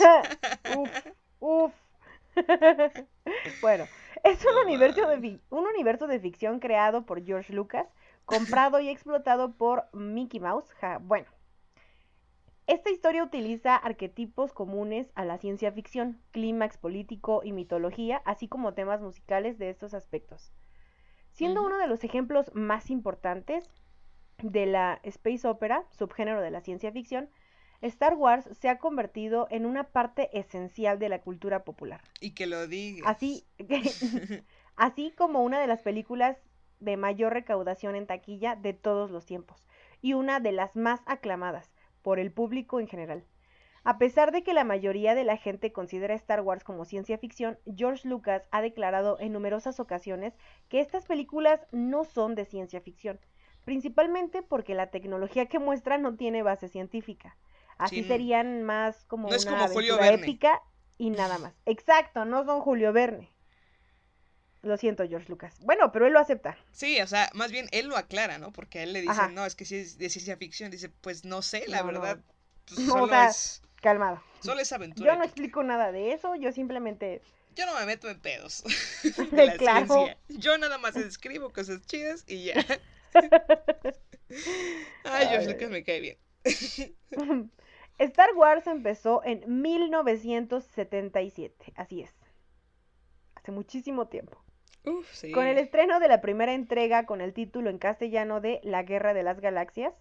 uf, 0.63 0.91
uf. 1.39 1.73
bueno, 3.61 3.89
es 4.23 4.45
un 4.45 4.55
No 4.55 4.61
universo, 4.65 5.07
de, 5.07 5.39
un 5.49 5.65
universo 5.67 6.07
de 6.07 6.19
ficción 6.19 6.59
creado 6.59 7.05
por 7.05 7.23
George 7.25 7.53
Lucas, 7.53 7.87
comprado 8.25 8.79
y 8.79 8.89
explotado 8.89 9.53
por 9.57 9.85
Mickey 9.93 10.39
Mouse. 10.39 10.71
Ja, 10.79 10.97
bueno, 10.99 11.27
esta 12.67 12.89
historia 12.89 13.23
utiliza 13.23 13.75
arquetipos 13.75 14.51
comunes 14.53 15.11
a 15.15 15.25
la 15.25 15.37
ciencia 15.37 15.71
ficción, 15.71 16.19
clímax 16.31 16.77
político 16.77 17.41
y 17.43 17.51
mitología, 17.51 18.17
así 18.25 18.47
como 18.47 18.73
temas 18.73 18.99
musicales 19.01 19.59
de 19.59 19.69
estos 19.69 19.93
aspectos. 19.93 20.51
Siendo 21.31 21.63
uno 21.63 21.77
de 21.79 21.87
los 21.87 22.03
ejemplos 22.03 22.51
más 22.55 22.89
importantes 22.89 23.69
de 24.41 24.65
la 24.65 24.99
space 25.03 25.47
opera, 25.47 25.85
subgénero 25.91 26.41
de 26.41 26.51
la 26.51 26.61
ciencia 26.61 26.91
ficción, 26.91 27.29
Star 27.81 28.13
Wars 28.13 28.47
se 28.59 28.69
ha 28.69 28.77
convertido 28.77 29.47
en 29.49 29.65
una 29.65 29.85
parte 29.85 30.29
esencial 30.37 30.99
de 30.99 31.09
la 31.09 31.21
cultura 31.21 31.63
popular. 31.63 32.01
Y 32.19 32.31
que 32.31 32.45
lo 32.45 32.67
digas. 32.67 33.07
Así, 33.07 33.45
así 34.75 35.11
como 35.17 35.43
una 35.43 35.59
de 35.59 35.67
las 35.67 35.81
películas 35.81 36.37
de 36.79 36.97
mayor 36.97 37.33
recaudación 37.33 37.95
en 37.95 38.07
taquilla 38.07 38.55
de 38.55 38.73
todos 38.73 39.09
los 39.11 39.25
tiempos 39.25 39.67
y 40.01 40.13
una 40.13 40.39
de 40.39 40.51
las 40.51 40.75
más 40.75 41.01
aclamadas 41.05 41.71
por 42.01 42.19
el 42.19 42.31
público 42.31 42.79
en 42.79 42.87
general. 42.87 43.23
A 43.83 43.97
pesar 43.97 44.31
de 44.31 44.43
que 44.43 44.53
la 44.53 44.63
mayoría 44.63 45.15
de 45.15 45.23
la 45.23 45.37
gente 45.37 45.71
considera 45.71 46.13
Star 46.13 46.41
Wars 46.41 46.63
como 46.63 46.85
ciencia 46.85 47.17
ficción, 47.17 47.57
George 47.75 48.07
Lucas 48.07 48.47
ha 48.51 48.61
declarado 48.61 49.17
en 49.19 49.33
numerosas 49.33 49.79
ocasiones 49.79 50.35
que 50.69 50.81
estas 50.81 51.05
películas 51.05 51.65
no 51.71 52.03
son 52.03 52.35
de 52.35 52.45
ciencia 52.45 52.81
ficción, 52.81 53.19
principalmente 53.65 54.41
porque 54.43 54.75
la 54.75 54.87
tecnología 54.91 55.45
que 55.47 55.59
muestra 55.59 55.97
no 55.97 56.15
tiene 56.15 56.43
base 56.43 56.67
científica. 56.69 57.37
Así 57.77 57.97
Sí, 57.97 58.03
serían 58.03 58.63
más 58.63 59.05
como 59.05 59.29
no 59.29 59.35
es 59.35 59.45
una 59.45 59.57
como 59.63 59.73
Julio 59.73 59.97
Verne. 59.97 60.23
épica 60.23 60.61
y 60.97 61.09
nada 61.09 61.37
más. 61.39 61.53
Exacto, 61.65 62.25
no 62.25 62.45
son 62.45 62.61
Julio 62.61 62.93
Verne. 62.93 63.29
Lo 64.63 64.77
siento, 64.77 65.07
George 65.07 65.27
Lucas. 65.29 65.55
Bueno, 65.61 65.91
pero 65.91 66.05
él 66.05 66.13
lo 66.13 66.19
acepta. 66.19 66.55
Sí, 66.71 67.01
o 67.01 67.07
sea, 67.07 67.29
más 67.33 67.51
bien 67.51 67.67
él 67.71 67.87
lo 67.87 67.97
aclara, 67.97 68.37
¿no? 68.37 68.51
Porque 68.53 68.79
a 68.79 68.83
él 68.83 68.93
le 68.93 69.01
dicen, 69.01 69.25
Ajá. 69.25 69.27
no, 69.29 69.45
es 69.45 69.55
que 69.55 69.65
si 69.65 69.75
es 69.77 69.97
de 69.97 70.09
ciencia 70.09 70.37
ficción. 70.37 70.69
Dice, 70.69 70.89
pues 70.89 71.25
no 71.25 71.41
sé, 71.41 71.67
la 71.67 71.81
No, 71.81 71.91
no. 71.91 72.01
verdad. 72.01 72.19
pues, 72.65 72.79
No, 72.79 72.97
o 73.01 73.07
solo, 73.07 73.07
sea, 73.07 73.29
es, 73.29 73.63
Calmado. 73.81 74.21
solo 74.41 74.61
es 74.61 74.71
aventura. 74.71 75.13
Yo 75.13 75.17
no 75.17 75.23
épica. 75.23 75.25
explico 75.25 75.63
nada 75.63 75.91
de 75.91 76.13
eso, 76.13 76.35
yo 76.35 76.51
simplemente... 76.51 77.21
Yo 77.55 77.65
no 77.65 77.73
me 77.77 77.85
meto 77.85 78.09
en 78.09 78.19
pedos 78.21 78.63
de 79.31 79.45
la 79.45 79.57
Claro. 79.57 79.87
ciencia. 79.87 80.17
Yo 80.29 80.57
nada 80.57 80.77
más 80.77 80.95
escribo 80.95 81.51
cosas 81.51 81.81
chidas 81.85 82.23
y 82.27 82.45
ya. 82.45 82.53
Ay, 85.03 85.27
George 85.27 85.51
Lucas 85.51 85.69
me 85.69 85.83
cae 85.83 85.99
bien. 85.99 86.17
Star 87.99 88.29
Wars 88.35 88.65
empezó 88.67 89.21
en 89.23 89.61
1977, 89.61 91.73
así 91.75 92.01
es. 92.01 92.15
Hace 93.35 93.51
muchísimo 93.51 94.07
tiempo. 94.07 94.43
Uf, 94.85 95.13
sí. 95.13 95.31
Con 95.31 95.45
el 95.45 95.59
estreno 95.59 95.99
de 95.99 96.07
la 96.07 96.21
primera 96.21 96.53
entrega 96.53 97.05
con 97.05 97.19
el 97.21 97.33
título 97.33 97.69
en 97.69 97.77
castellano 97.77 98.41
de 98.41 98.59
La 98.63 98.81
Guerra 98.83 99.13
de 99.13 99.21
las 99.23 99.39
Galaxias, 99.39 99.93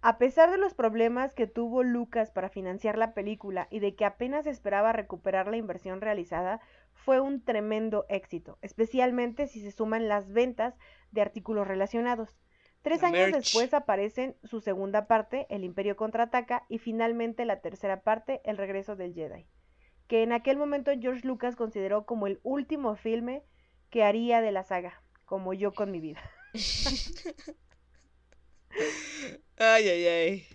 a 0.00 0.16
pesar 0.18 0.50
de 0.50 0.58
los 0.58 0.74
problemas 0.74 1.34
que 1.34 1.48
tuvo 1.48 1.82
Lucas 1.82 2.30
para 2.30 2.48
financiar 2.48 2.96
la 2.96 3.14
película 3.14 3.66
y 3.70 3.80
de 3.80 3.96
que 3.96 4.04
apenas 4.04 4.46
esperaba 4.46 4.92
recuperar 4.92 5.48
la 5.48 5.56
inversión 5.56 6.00
realizada, 6.00 6.60
fue 6.92 7.20
un 7.20 7.44
tremendo 7.44 8.06
éxito, 8.08 8.58
especialmente 8.62 9.48
si 9.48 9.60
se 9.60 9.72
suman 9.72 10.08
las 10.08 10.32
ventas 10.32 10.78
de 11.10 11.20
artículos 11.22 11.66
relacionados. 11.66 12.36
Tres 12.82 13.02
La 13.02 13.08
años 13.08 13.30
merch. 13.30 13.34
después 13.34 13.74
aparecen 13.74 14.36
su 14.44 14.60
segunda 14.60 15.06
parte, 15.06 15.46
El 15.50 15.64
Imperio 15.64 15.96
contraataca, 15.96 16.64
y 16.68 16.78
finalmente 16.78 17.44
la 17.44 17.60
tercera 17.60 18.02
parte, 18.02 18.40
El 18.44 18.56
regreso 18.56 18.96
del 18.96 19.14
Jedi, 19.14 19.46
que 20.06 20.22
en 20.22 20.32
aquel 20.32 20.56
momento 20.56 20.90
George 20.98 21.26
Lucas 21.26 21.56
consideró 21.56 22.06
como 22.06 22.26
el 22.26 22.40
último 22.42 22.96
filme 22.96 23.42
que 23.90 24.04
haría 24.04 24.40
de 24.40 24.52
la 24.52 24.62
saga, 24.64 25.02
como 25.24 25.54
yo 25.54 25.74
con 25.74 25.90
mi 25.90 26.00
vida. 26.00 26.20
Ay, 29.56 29.88
ay, 29.88 30.06
ay. 30.06 30.46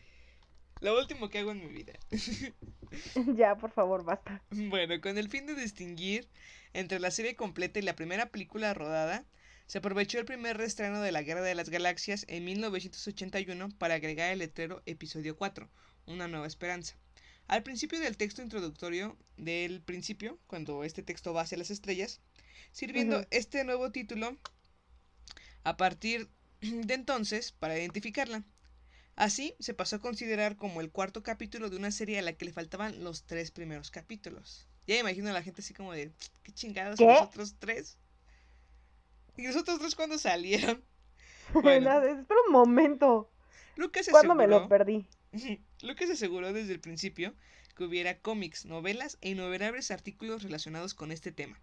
Lo 0.81 0.97
último 0.97 1.29
que 1.29 1.39
hago 1.39 1.51
en 1.51 1.59
mi 1.59 1.67
vida. 1.67 1.93
ya, 3.35 3.55
por 3.57 3.71
favor, 3.71 4.03
basta. 4.03 4.43
Bueno, 4.51 4.99
con 5.01 5.17
el 5.17 5.29
fin 5.29 5.45
de 5.45 5.55
distinguir 5.55 6.27
entre 6.73 6.99
la 6.99 7.11
serie 7.11 7.35
completa 7.35 7.79
y 7.79 7.83
la 7.83 7.95
primera 7.95 8.27
película 8.27 8.73
rodada, 8.73 9.25
se 9.67 9.77
aprovechó 9.77 10.19
el 10.19 10.25
primer 10.25 10.57
reestreno 10.57 11.01
de 11.01 11.11
la 11.11 11.23
Guerra 11.23 11.41
de 11.41 11.55
las 11.55 11.69
Galaxias 11.69 12.25
en 12.27 12.45
1981 12.45 13.69
para 13.77 13.95
agregar 13.95 14.31
el 14.31 14.39
letrero 14.39 14.81
Episodio 14.85 15.35
4, 15.35 15.69
Una 16.05 16.27
Nueva 16.27 16.47
Esperanza. 16.47 16.95
Al 17.47 17.63
principio 17.63 17.99
del 17.99 18.17
texto 18.17 18.41
introductorio 18.41 19.17
del 19.37 19.81
principio, 19.81 20.39
cuando 20.47 20.83
este 20.83 21.03
texto 21.03 21.33
va 21.33 21.41
hacia 21.41 21.57
las 21.57 21.71
estrellas, 21.71 22.21
sirviendo 22.71 23.25
este 23.31 23.63
nuevo 23.63 23.91
título 23.91 24.37
a 25.63 25.77
partir 25.77 26.29
de 26.61 26.93
entonces 26.93 27.51
para 27.51 27.77
identificarla. 27.77 28.43
Así 29.15 29.55
se 29.59 29.73
pasó 29.73 29.97
a 29.97 30.01
considerar 30.01 30.55
como 30.55 30.81
el 30.81 30.89
cuarto 30.89 31.21
capítulo 31.21 31.69
de 31.69 31.77
una 31.77 31.91
serie 31.91 32.19
a 32.19 32.23
la 32.23 32.33
que 32.33 32.45
le 32.45 32.53
faltaban 32.53 33.03
los 33.03 33.23
tres 33.25 33.51
primeros 33.51 33.91
capítulos. 33.91 34.67
Ya 34.87 34.97
imagino 34.97 35.29
a 35.29 35.33
la 35.33 35.43
gente 35.43 35.61
así 35.61 35.73
como 35.73 35.93
de, 35.93 36.11
¿qué 36.41 36.51
chingados? 36.51 36.99
¿Y 36.99 37.03
¿Qué? 37.03 37.11
los 37.13 37.21
otros 37.21 37.55
tres? 37.59 37.97
¿Y 39.37 39.47
los 39.47 39.55
otros 39.55 39.79
tres 39.79 39.95
cuándo 39.95 40.17
salieron? 40.17 40.83
Bueno. 41.53 41.99
No, 41.99 42.03
espera 42.03 42.39
un 42.47 42.53
momento. 42.53 43.29
Lucas 43.75 44.07
¿Cuándo 44.09 44.33
me 44.33 44.47
lo 44.47 44.67
perdí? 44.67 45.05
Lucas 45.81 46.09
aseguró 46.09 46.53
desde 46.53 46.73
el 46.73 46.79
principio 46.79 47.35
que 47.75 47.83
hubiera 47.83 48.19
cómics, 48.19 48.65
novelas 48.65 49.17
e 49.21 49.31
innumerables 49.31 49.91
artículos 49.91 50.41
relacionados 50.41 50.93
con 50.93 51.11
este 51.11 51.31
tema. 51.31 51.59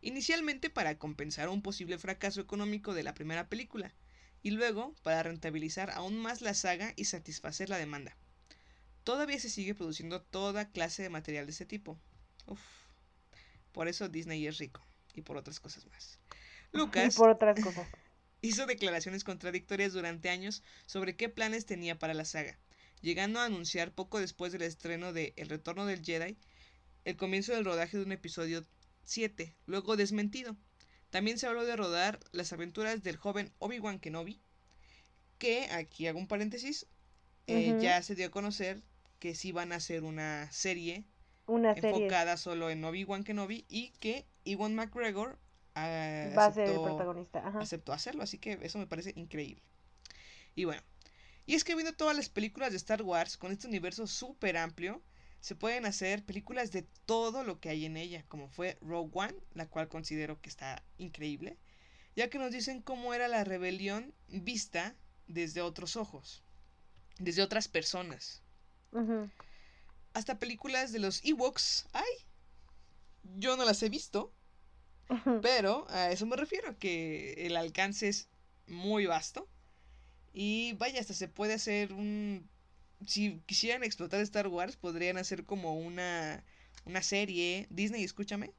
Inicialmente 0.00 0.70
para 0.70 0.98
compensar 0.98 1.48
un 1.48 1.62
posible 1.62 1.98
fracaso 1.98 2.40
económico 2.40 2.94
de 2.94 3.02
la 3.02 3.14
primera 3.14 3.48
película, 3.48 3.94
y 4.42 4.50
luego 4.50 4.94
para 5.02 5.22
rentabilizar 5.22 5.90
aún 5.90 6.18
más 6.18 6.40
la 6.40 6.54
saga 6.54 6.92
y 6.96 7.06
satisfacer 7.06 7.68
la 7.68 7.78
demanda. 7.78 8.16
Todavía 9.02 9.40
se 9.40 9.50
sigue 9.50 9.74
produciendo 9.74 10.22
toda 10.22 10.70
clase 10.70 11.02
de 11.02 11.10
material 11.10 11.46
de 11.46 11.52
este 11.52 11.66
tipo. 11.66 11.98
Uf. 12.46 12.60
Por 13.72 13.88
eso 13.88 14.08
Disney 14.08 14.46
es 14.46 14.58
rico, 14.58 14.84
y 15.14 15.22
por 15.22 15.36
otras 15.36 15.58
cosas 15.58 15.86
más. 15.86 16.18
Y 16.72 16.78
Lucas 16.78 17.16
por 17.16 17.30
otras 17.30 17.60
cosas. 17.60 17.88
hizo 18.40 18.66
declaraciones 18.66 19.24
contradictorias 19.24 19.92
durante 19.92 20.28
años 20.28 20.62
sobre 20.86 21.16
qué 21.16 21.28
planes 21.28 21.66
tenía 21.66 21.98
para 21.98 22.14
la 22.14 22.24
saga, 22.24 22.58
llegando 23.00 23.40
a 23.40 23.44
anunciar 23.44 23.92
poco 23.92 24.20
después 24.20 24.52
del 24.52 24.62
estreno 24.62 25.12
de 25.12 25.32
El 25.36 25.48
Retorno 25.48 25.86
del 25.86 26.04
Jedi 26.04 26.36
el 27.06 27.16
comienzo 27.16 27.52
del 27.52 27.64
rodaje 27.64 27.96
de 27.96 28.02
un 28.02 28.10
episodio 28.10 28.64
7, 29.04 29.54
luego 29.66 29.96
desmentido. 29.96 30.56
También 31.10 31.38
se 31.38 31.46
habló 31.46 31.64
de 31.64 31.76
rodar 31.76 32.18
las 32.32 32.52
aventuras 32.52 33.04
del 33.04 33.16
joven 33.16 33.52
Obi-Wan 33.60 34.00
Kenobi, 34.00 34.40
que, 35.38 35.68
aquí 35.70 36.08
hago 36.08 36.18
un 36.18 36.26
paréntesis, 36.26 36.88
eh, 37.46 37.78
ya 37.80 38.02
se 38.02 38.16
dio 38.16 38.26
a 38.26 38.30
conocer 38.30 38.82
que 39.20 39.36
sí 39.36 39.52
van 39.52 39.70
a 39.70 39.76
hacer 39.76 40.02
una 40.02 40.50
serie 40.50 41.04
Una 41.46 41.74
serie 41.74 41.90
enfocada 41.90 42.36
solo 42.36 42.70
en 42.70 42.84
Obi-Wan 42.84 43.22
Kenobi 43.22 43.64
y 43.68 43.90
que 44.00 44.26
Ewan 44.44 44.74
McGregor 44.74 45.38
ah, 45.76 46.32
va 46.36 46.46
a 46.46 46.52
ser 46.52 46.64
el 46.64 46.70
aceptó- 46.76 46.84
protagonista. 46.84 47.46
Ajá. 47.46 47.60
aceptó 47.60 47.92
hacerlo, 47.92 48.22
así 48.22 48.38
que 48.38 48.58
eso 48.62 48.78
me 48.78 48.86
parece 48.88 49.12
increíble. 49.16 49.62
Y 50.56 50.64
bueno, 50.64 50.82
y 51.46 51.54
es 51.54 51.62
que 51.62 51.74
viendo 51.74 51.94
todas 51.94 52.16
las 52.16 52.28
películas 52.28 52.70
de 52.72 52.76
Star 52.78 53.02
Wars 53.02 53.36
con 53.36 53.52
este 53.52 53.68
universo 53.68 54.06
súper 54.08 54.56
amplio, 54.56 55.00
se 55.40 55.54
pueden 55.54 55.86
hacer 55.86 56.24
películas 56.24 56.72
de 56.72 56.82
todo 57.04 57.44
lo 57.44 57.60
que 57.60 57.68
hay 57.68 57.84
en 57.84 57.96
ella, 57.96 58.24
como 58.28 58.48
fue 58.48 58.78
Rogue 58.80 59.10
One, 59.14 59.34
la 59.54 59.68
cual 59.68 59.88
considero 59.88 60.40
que 60.40 60.48
está 60.48 60.82
increíble, 60.98 61.56
ya 62.16 62.28
que 62.30 62.38
nos 62.38 62.50
dicen 62.50 62.80
cómo 62.82 63.14
era 63.14 63.28
la 63.28 63.44
rebelión 63.44 64.12
vista 64.28 64.96
desde 65.28 65.60
otros 65.60 65.94
ojos, 65.96 66.42
desde 67.18 67.42
otras 67.42 67.68
personas. 67.68 68.42
Hasta 70.14 70.38
películas 70.38 70.90
de 70.92 70.98
los 71.00 71.22
Ewoks, 71.24 71.86
ay, 71.92 72.10
yo 73.36 73.56
no 73.56 73.64
las 73.64 73.82
he 73.82 73.90
visto. 73.90 74.32
Pero 75.42 75.86
a 75.90 76.10
eso 76.10 76.26
me 76.26 76.36
refiero, 76.36 76.78
que 76.78 77.46
el 77.46 77.56
alcance 77.56 78.08
es 78.08 78.28
muy 78.66 79.06
vasto. 79.06 79.48
Y 80.32 80.74
vaya, 80.74 81.00
hasta 81.00 81.14
se 81.14 81.28
puede 81.28 81.54
hacer 81.54 81.92
un... 81.92 82.48
Si 83.06 83.40
quisieran 83.46 83.84
explotar 83.84 84.20
Star 84.20 84.48
Wars, 84.48 84.76
podrían 84.76 85.18
hacer 85.18 85.44
como 85.44 85.78
una, 85.78 86.44
una 86.84 87.02
serie. 87.02 87.66
Disney, 87.70 88.04
escúchame. 88.04 88.52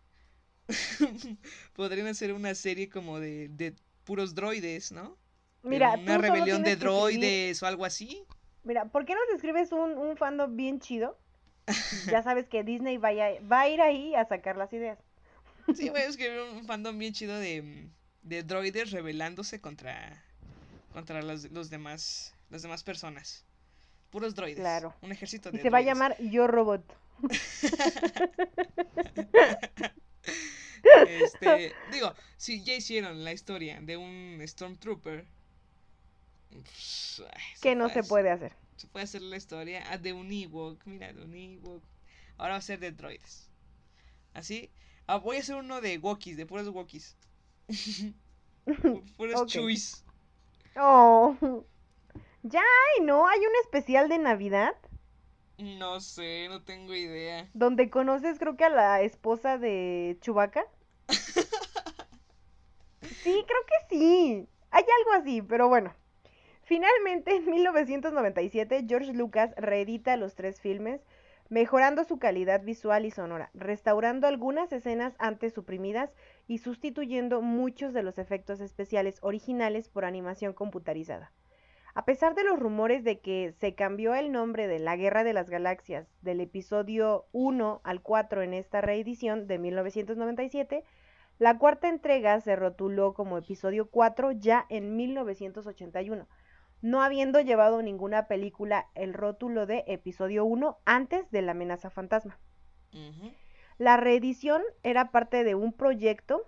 podrían 1.73 2.07
hacer 2.07 2.33
una 2.33 2.53
serie 2.55 2.89
como 2.89 3.19
de, 3.19 3.47
de 3.49 3.75
puros 4.03 4.35
droides, 4.35 4.91
¿no? 4.91 5.17
Mira, 5.63 5.95
una 5.95 6.17
rebelión 6.17 6.63
de 6.63 6.75
droides 6.75 7.61
o 7.61 7.67
algo 7.67 7.85
así. 7.85 8.23
Mira, 8.63 8.85
¿por 8.85 9.05
qué 9.05 9.13
no 9.13 9.19
te 9.29 9.35
escribes 9.35 9.71
un, 9.71 9.97
un 9.97 10.17
fandom 10.17 10.55
bien 10.55 10.79
chido? 10.79 11.17
Ya 12.09 12.23
sabes 12.23 12.47
que 12.47 12.63
Disney 12.63 12.97
vaya, 12.97 13.29
va 13.41 13.61
a 13.61 13.69
ir 13.69 13.81
ahí 13.81 14.15
a 14.15 14.25
sacar 14.25 14.55
las 14.55 14.71
ideas. 14.71 14.97
Sí, 15.76 15.89
voy 15.89 16.01
a 16.01 16.05
escribir 16.05 16.39
un 16.39 16.65
fandom 16.65 16.97
bien 16.97 17.13
chido 17.13 17.38
de, 17.38 17.61
mm, 17.61 17.91
de 18.24 18.43
droides 18.43 18.91
rebelándose 18.91 19.59
contra, 19.59 20.24
contra 20.93 21.22
los, 21.22 21.51
los 21.51 21.70
demás, 21.70 22.34
las 22.49 22.61
demás 22.61 22.84
personas. 22.84 23.43
Puros 24.09 24.36
droides. 24.36 24.59
Claro. 24.59 24.95
Un 25.01 25.11
ejército 25.11 25.49
Y 25.49 25.57
de 25.57 25.61
se 25.61 25.70
va 25.70 25.80
a 25.80 25.82
llamar 25.82 26.15
Yo 26.20 26.47
Robot. 26.47 26.84
Este, 31.09 31.74
digo, 31.91 32.13
si 32.38 32.63
ya 32.63 32.74
hicieron 32.74 33.24
la 33.24 33.34
historia 33.34 33.80
de 33.82 33.97
un 33.97 34.39
Stormtrooper. 34.45 35.26
pues, 36.49 37.24
Que 37.61 37.76
no 37.76 37.89
se 37.89 38.03
puede 38.03 38.30
hacer. 38.30 38.53
Se 38.78 38.88
puede 38.88 39.03
hacer 39.03 39.22
la 39.22 39.38
historia 39.38 39.84
ah, 39.89 39.97
de 39.97 40.13
un 40.13 40.32
Ewok. 40.32 40.86
Mira, 40.86 41.11
de 41.11 41.24
un 41.24 41.34
Ewok. 41.34 41.84
Ahora 42.38 42.53
va 42.53 42.59
a 42.59 42.61
ser 42.61 42.80
de 42.80 42.91
droides. 42.91 43.49
Así. 44.34 44.70
Ah, 45.08 45.18
voy 45.18 45.38
a 45.38 45.39
hacer 45.39 45.55
uno 45.55 45.82
de 45.82 45.97
Wookiees, 45.97 46.38
de 46.38 46.45
puros 46.45 46.68
Wookiees. 46.70 47.18
Pu- 48.91 49.03
puros 49.18 49.41
Ok. 49.41 49.47
Chewies. 49.47 50.03
Oh. 50.78 51.36
Ya 52.43 52.62
hay, 52.62 53.03
¿no? 53.05 53.28
Hay 53.28 53.39
un 53.39 53.55
especial 53.64 54.10
de 54.10 54.18
Navidad 54.20 54.76
No 55.60 55.99
sé, 55.99 56.47
no 56.49 56.64
tengo 56.64 56.95
idea. 56.95 57.47
donde 57.53 57.89
conoces 57.89 58.39
creo 58.39 58.55
que 58.55 58.64
a 58.66 58.70
la 58.70 59.01
esposa 59.01 59.58
de 59.58 60.18
Chubaca. 60.22 60.66
Sí, 63.24 63.43
creo 63.47 63.66
que 63.66 63.95
sí. 63.95 64.49
Hay 64.72 64.84
algo 64.99 65.12
así, 65.22 65.41
pero 65.41 65.68
bueno. 65.68 65.95
Finalmente, 66.64 67.36
en 67.38 67.45
1997, 67.49 68.86
George 68.88 69.14
Lucas 69.14 69.53
reedita 69.58 70.18
los 70.18 70.36
tres 70.36 70.62
filmes, 70.62 71.01
mejorando 71.49 72.03
su 72.03 72.19
calidad 72.19 72.63
visual 72.63 73.05
y 73.05 73.11
sonora, 73.11 73.49
restaurando 73.53 74.27
algunas 74.27 74.71
escenas 74.71 75.15
antes 75.19 75.53
suprimidas 75.53 76.13
y 76.47 76.59
sustituyendo 76.59 77.41
muchos 77.41 77.93
de 77.93 78.03
los 78.03 78.17
efectos 78.17 78.59
especiales 78.59 79.19
originales 79.21 79.89
por 79.89 80.05
animación 80.05 80.53
computarizada. 80.53 81.31
A 81.97 82.05
pesar 82.05 82.35
de 82.35 82.43
los 82.43 82.59
rumores 82.59 83.03
de 83.03 83.19
que 83.21 83.53
se 83.59 83.73
cambió 83.73 84.13
el 84.13 84.31
nombre 84.31 84.67
de 84.67 84.77
La 84.77 84.95
Guerra 84.95 85.23
de 85.23 85.33
las 85.33 85.49
Galaxias 85.49 86.07
del 86.21 86.41
episodio 86.41 87.25
1 87.31 87.81
al 87.83 88.01
4 88.01 88.43
en 88.43 88.53
esta 88.53 88.81
reedición 88.81 89.47
de 89.47 89.57
1997, 89.57 90.83
la 91.39 91.57
cuarta 91.57 91.89
entrega 91.89 92.39
se 92.41 92.55
rotuló 92.55 93.13
como 93.13 93.37
episodio 93.37 93.89
4 93.89 94.31
ya 94.33 94.65
en 94.69 94.95
1981, 94.95 96.27
no 96.82 97.01
habiendo 97.03 97.39
llevado 97.41 97.82
ninguna 97.82 98.28
película 98.28 98.88
el 98.95 99.13
rótulo 99.13 99.65
de 99.65 99.84
episodio 99.88 100.45
1 100.45 100.80
antes 100.86 101.30
de 101.32 101.41
la 101.41 101.51
amenaza 101.53 101.89
fantasma. 101.89 102.39
La 103.78 103.97
reedición 103.97 104.61
era 104.84 105.11
parte 105.11 105.43
de 105.43 105.55
un 105.55 105.73
proyecto 105.73 106.43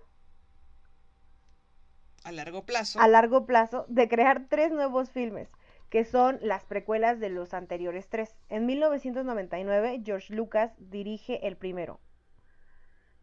A 2.24 2.32
largo 2.32 2.64
plazo. 2.64 2.98
a 3.00 3.08
largo 3.08 3.46
plazo 3.46 3.84
de 3.88 4.08
crear 4.08 4.46
tres 4.48 4.72
nuevos 4.72 5.10
filmes, 5.10 5.48
que 5.88 6.04
son 6.04 6.38
las 6.42 6.64
precuelas 6.64 7.18
de 7.20 7.30
los 7.30 7.52
anteriores 7.54 8.08
tres. 8.08 8.36
En 8.48 8.66
1999, 8.66 10.02
George 10.04 10.34
Lucas 10.34 10.72
dirige 10.78 11.46
el 11.46 11.56
primero, 11.56 12.00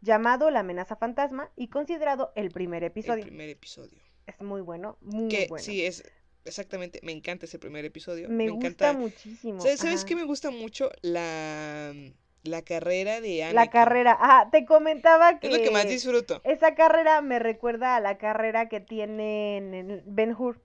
llamado 0.00 0.50
La 0.50 0.60
amenaza 0.60 0.96
fantasma 0.96 1.50
y 1.56 1.68
considerado 1.68 2.32
el 2.34 2.50
primer 2.50 2.84
el 2.84 2.90
episodio. 2.90 3.22
primer 3.22 3.48
episodio. 3.48 4.02
Es 4.26 4.40
muy 4.42 4.60
bueno, 4.60 4.98
muy 5.00 5.28
que 5.28 5.46
bueno. 5.46 5.64
sí, 5.64 5.84
es 5.84 6.04
exactamente. 6.48 7.00
Me 7.02 7.12
encanta 7.12 7.46
ese 7.46 7.58
primer 7.58 7.84
episodio. 7.84 8.28
me, 8.28 8.48
gusta 8.50 8.92
muchísimo. 8.92 9.60
¿Sabes, 9.62 9.80
¿sabes 9.80 10.04
qué 10.04 10.16
me 10.16 10.24
gusta 10.24 10.50
mucho? 10.50 10.90
La, 11.02 11.92
la 12.42 12.62
carrera 12.62 13.20
de 13.20 13.44
Anakin. 13.44 13.56
La 13.56 13.70
carrera, 13.70 14.18
ajá, 14.20 14.50
te 14.50 14.64
comentaba 14.64 15.38
que 15.38 15.48
Es 15.48 15.56
lo 15.56 15.62
que 15.62 15.70
más 15.70 15.88
disfruto. 15.88 16.40
esa 16.44 16.74
carrera 16.74 17.20
me 17.22 17.38
recuerda 17.38 17.96
a 17.96 18.00
la 18.00 18.18
carrera 18.18 18.68
que 18.68 18.80
tienen 18.80 19.74
en 19.74 20.02
Ben 20.06 20.34
Hur, 20.38 20.60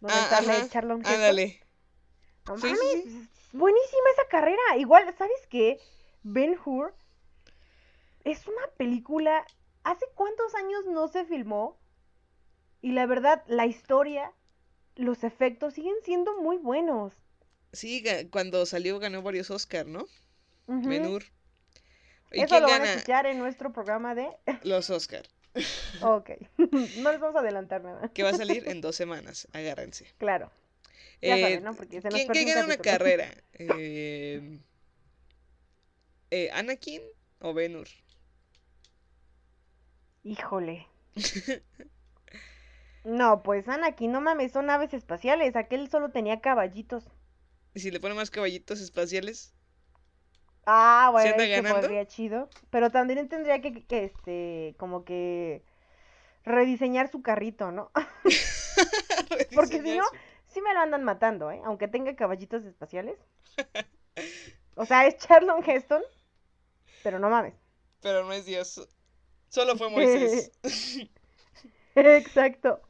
donde 0.00 0.16
Ah, 0.16 0.26
sale. 0.30 0.68
Ándale. 1.04 1.60
No 2.46 2.56
Sí, 2.56 2.62
sí, 2.62 2.68
mames, 2.68 3.04
sí. 3.04 3.28
buenísima 3.52 4.10
esa 4.12 4.28
carrera. 4.28 4.62
Igual, 4.76 5.04
¿sabes 5.16 5.46
qué? 5.48 5.80
Ben 6.22 6.56
Hur 6.64 6.94
es 8.24 8.46
una 8.48 8.66
película. 8.76 9.44
¿Hace 9.84 10.06
cuántos 10.14 10.54
años 10.54 10.84
no 10.86 11.08
se 11.08 11.24
filmó? 11.24 11.78
Y 12.82 12.92
la 12.92 13.06
verdad, 13.06 13.42
la 13.46 13.66
historia, 13.66 14.32
los 14.96 15.24
efectos 15.24 15.74
siguen 15.74 15.94
siendo 16.04 16.40
muy 16.40 16.56
buenos. 16.58 17.14
Sí, 17.72 18.04
cuando 18.30 18.66
salió 18.66 18.98
ganó 18.98 19.22
varios 19.22 19.50
Oscar, 19.50 19.86
¿no? 19.86 20.06
Ben 20.66 21.06
Hur. 21.06 21.24
¿Y 22.32 22.42
Eso 22.42 22.46
quién 22.46 22.62
lo 22.62 22.68
van 22.68 22.82
a 22.82 22.84
gana 22.84 22.94
escuchar 22.94 23.26
en 23.26 23.38
nuestro 23.38 23.72
programa 23.72 24.14
de. 24.14 24.28
los 24.62 24.90
Oscar? 24.90 25.26
Ok. 26.00 26.30
no 26.58 27.12
les 27.12 27.20
vamos 27.20 27.36
a 27.36 27.40
adelantar 27.40 27.82
nada. 27.82 28.08
Que 28.12 28.22
va 28.22 28.30
a 28.30 28.34
salir 28.34 28.68
en 28.68 28.80
dos 28.80 28.96
semanas. 28.96 29.48
Agárrense. 29.52 30.14
Claro. 30.18 30.50
Ya 31.22 31.36
Eh, 31.36 31.40
saben, 31.40 31.64
¿no? 31.64 31.74
Porque 31.74 32.00
se 32.00 32.10
nos 32.10 32.24
¿Quién, 32.26 32.48
gana 32.48 32.64
una 32.64 32.76
carrera? 32.78 33.30
Eh, 33.52 34.60
eh, 36.30 36.50
¿Anakin 36.52 37.02
o 37.40 37.54
Ben 37.54 37.76
Hur? 37.76 37.88
Híjole. 40.24 40.88
No, 43.04 43.42
pues 43.42 43.68
Anakin, 43.68 44.12
no 44.12 44.20
mames, 44.20 44.52
son 44.52 44.70
aves 44.70 44.94
espaciales. 44.94 45.56
Aquel 45.56 45.90
solo 45.90 46.10
tenía 46.10 46.40
caballitos. 46.40 47.04
¿Y 47.74 47.80
si 47.80 47.90
le 47.90 48.00
ponen 48.00 48.16
más 48.16 48.30
caballitos 48.30 48.80
espaciales? 48.80 49.52
Ah, 50.66 51.08
¿Sí 51.08 51.12
bueno, 51.12 51.30
anda 51.32 51.46
ganando? 51.46 51.80
podría 51.82 52.06
chido. 52.06 52.48
Pero 52.70 52.90
también 52.90 53.28
tendría 53.28 53.60
que, 53.60 53.84
que, 53.84 54.04
este, 54.04 54.74
como 54.78 55.04
que 55.04 55.62
rediseñar 56.44 57.10
su 57.10 57.22
carrito, 57.22 57.70
¿no? 57.72 57.90
Porque 59.54 59.82
si 59.82 59.96
no, 59.96 60.04
sí 60.46 60.60
me 60.62 60.72
lo 60.72 60.80
andan 60.80 61.04
matando, 61.04 61.50
¿eh? 61.50 61.60
Aunque 61.64 61.88
tenga 61.88 62.16
caballitos 62.16 62.64
espaciales. 62.64 63.18
O 64.76 64.84
sea, 64.84 65.06
es 65.06 65.16
Charlton 65.18 65.62
Heston, 65.64 66.02
pero 67.04 67.20
no 67.20 67.30
mames. 67.30 67.54
Pero 68.00 68.24
no 68.24 68.32
es 68.32 68.44
Dios. 68.44 68.88
Solo 69.48 69.76
fue 69.76 69.88
Moisés. 69.88 70.50
Exacto. 71.94 72.80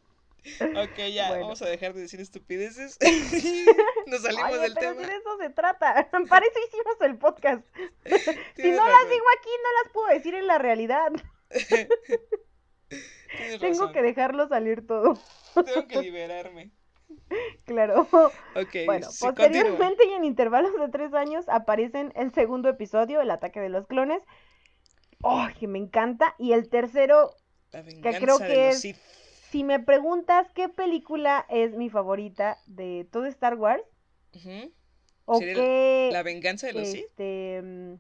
Ok, 0.61 0.97
ya, 1.13 1.29
Bueno. 1.29 1.43
vamos 1.45 1.63
a 1.63 1.67
dejar 1.67 1.95
de 1.95 2.03
decir 2.03 2.21
estupideces. 2.21 2.99
Nos 4.07 4.23
salimos 4.23 4.53
Oye, 4.53 4.59
del 4.61 4.75
pero 4.75 4.91
tema. 4.95 5.03
si 5.05 5.11
de 5.11 5.17
eso 5.17 5.37
se 5.39 5.51
trata. 5.51 6.09
Para 6.29 6.47
eso 6.47 6.59
hicimos 6.69 6.97
el 7.01 7.17
podcast. 7.19 7.65
si 8.57 8.71
no 8.71 8.87
las 8.89 9.09
digo 9.11 9.25
aquí, 9.39 9.51
no 9.63 9.83
las 9.83 9.93
puedo 9.93 10.07
decir 10.09 10.35
en 10.35 10.47
la 10.47 10.59
realidad. 10.59 11.13
Tengo 13.59 13.59
razón. 13.81 13.93
que 13.93 14.03
dejarlo 14.03 14.49
salir 14.49 14.87
todo. 14.87 15.19
Tengo 15.55 15.89
que 15.89 16.01
liberarme. 16.03 16.71
Claro. 17.65 18.03
Ok, 18.13 18.77
Bueno, 18.87 19.11
sí, 19.11 19.25
continúa. 19.25 19.35
posteriormente 19.35 20.07
y 20.07 20.13
en 20.13 20.25
intervalos 20.25 20.73
de 20.79 20.89
tres 20.89 21.13
años 21.15 21.49
aparecen 21.49 22.13
el 22.17 22.33
segundo 22.33 22.69
episodio, 22.69 23.21
El 23.21 23.31
ataque 23.31 23.61
de 23.61 23.69
los 23.69 23.87
clones. 23.87 24.23
¡Oh, 25.23 25.47
que 25.59 25.67
me 25.67 25.79
encanta! 25.79 26.35
Y 26.39 26.53
el 26.53 26.69
tercero, 26.69 27.31
La 27.73 27.83
venganza 27.83 28.19
creo 28.21 28.39
que 28.39 28.45
los 28.67 28.75
es- 28.75 28.81
Sith. 28.81 28.97
Si 29.55 29.63
me 29.63 29.79
preguntas 29.79 30.49
qué 30.53 30.69
película 30.69 31.47
es 31.49 31.77
mi 31.77 31.89
favorita 31.89 32.59
de 32.67 33.07
todo 33.13 33.27
Star 33.27 33.55
Wars, 33.55 33.85
Ujú. 34.35 34.73
o 35.27 35.39
¿Sería 35.39 35.55
qué... 35.55 36.09
La 36.11 36.25
venganza 36.25 36.67
de 36.67 36.73
los 36.73 36.89
Sith. 36.89 37.05
este, 37.05 37.63
mm, 37.63 37.95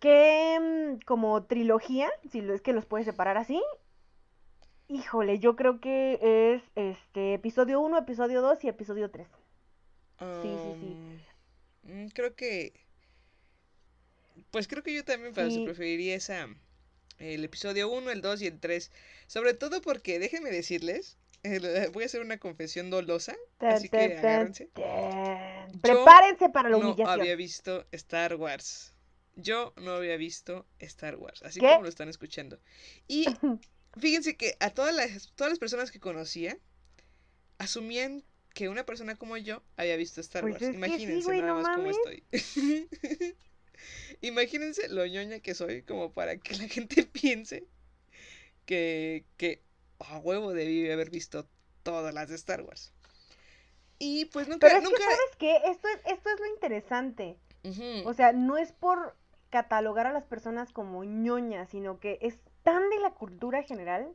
¿Qué 0.00 0.58
mm, 0.60 1.04
como 1.04 1.44
trilogía? 1.44 2.08
Si 2.32 2.38
es 2.38 2.62
que 2.62 2.72
los 2.72 2.86
puedes 2.86 3.04
separar 3.04 3.36
así. 3.36 3.62
Híjole, 4.88 5.38
yo 5.40 5.56
creo 5.56 5.78
que 5.78 6.54
es 6.54 6.62
este 6.74 7.34
episodio 7.34 7.80
1, 7.80 7.98
episodio 7.98 8.40
2 8.40 8.64
y 8.64 8.68
episodio 8.68 9.10
3. 9.10 9.28
sí, 10.42 10.48
sí. 10.80 10.96
Um, 11.84 12.04
mm, 12.04 12.08
creo 12.14 12.34
que. 12.34 12.72
Pues 14.50 14.68
creo 14.68 14.82
que 14.82 14.94
yo 14.94 15.04
también 15.04 15.34
Sí. 15.34 15.62
preferiría 15.64 16.14
esa. 16.16 16.48
El 17.18 17.44
episodio 17.44 17.88
1, 17.90 18.10
el 18.10 18.20
2 18.20 18.42
y 18.42 18.46
el 18.46 18.58
3. 18.60 18.90
Sobre 19.26 19.54
todo 19.54 19.80
porque, 19.80 20.18
déjenme 20.18 20.50
decirles, 20.50 21.16
eh, 21.42 21.90
voy 21.92 22.02
a 22.02 22.06
hacer 22.06 22.20
una 22.20 22.38
confesión 22.38 22.90
dolosa. 22.90 23.36
Así 23.60 23.88
que 23.88 23.96
agárrense. 24.18 24.70
Prepárense 25.80 26.48
para 26.50 26.68
la 26.70 26.78
No 26.78 26.88
humillación. 26.90 27.08
había 27.20 27.36
visto 27.36 27.86
Star 27.92 28.34
Wars. 28.36 28.92
Yo 29.36 29.72
no 29.76 29.92
había 29.96 30.16
visto 30.16 30.66
Star 30.78 31.16
Wars, 31.16 31.42
así 31.42 31.58
¿Qué? 31.60 31.66
como 31.66 31.82
lo 31.82 31.88
están 31.88 32.08
escuchando. 32.08 32.60
Y 33.08 33.24
fíjense 33.98 34.36
que 34.36 34.56
a 34.60 34.70
todas 34.70 34.94
las, 34.94 35.32
todas 35.34 35.50
las 35.50 35.58
personas 35.58 35.90
que 35.90 35.98
conocía 36.00 36.56
asumían 37.58 38.22
que 38.54 38.68
una 38.68 38.86
persona 38.86 39.16
como 39.16 39.36
yo 39.36 39.62
había 39.76 39.96
visto 39.96 40.20
Star 40.20 40.42
Pues 40.42 40.54
Wars. 40.54 40.60
que 40.60 40.70
sí, 40.70 40.76
Imagínense 40.76 41.24
güey, 41.24 41.40
nada 41.40 41.54
no 41.54 41.62
más 41.62 41.76
cómo 41.76 41.90
mames. 41.90 41.96
estoy. 42.32 43.36
Imagínense 44.20 44.88
lo 44.88 45.06
ñoña 45.06 45.40
que 45.40 45.54
soy 45.54 45.82
como 45.82 46.12
para 46.12 46.36
que 46.36 46.56
la 46.56 46.68
gente 46.68 47.04
piense 47.12 47.66
que, 48.66 49.24
que 49.36 49.62
a 49.98 50.18
huevo 50.18 50.52
debí 50.52 50.90
haber 50.90 51.10
visto 51.10 51.46
todas 51.82 52.14
las 52.14 52.28
de 52.28 52.36
Star 52.36 52.62
Wars. 52.62 52.92
Y 53.98 54.26
pues 54.26 54.48
nunca, 54.48 54.66
Pero 54.66 54.78
es 54.78 54.84
nunca... 54.84 54.98
que, 54.98 55.04
¿sabes 55.04 55.36
qué? 55.38 55.56
Esto 55.70 55.88
es, 55.88 56.00
esto 56.12 56.30
es 56.30 56.40
lo 56.40 56.46
interesante. 56.46 57.36
O 58.04 58.12
sea, 58.12 58.32
no 58.32 58.58
es 58.58 58.72
por 58.72 59.16
catalogar 59.48 60.06
a 60.06 60.12
las 60.12 60.24
personas 60.24 60.70
como 60.70 61.02
ñoñas, 61.04 61.70
sino 61.70 61.98
que 61.98 62.18
es 62.20 62.38
tan 62.62 62.90
de 62.90 62.98
la 62.98 63.12
cultura 63.12 63.62
general 63.62 64.12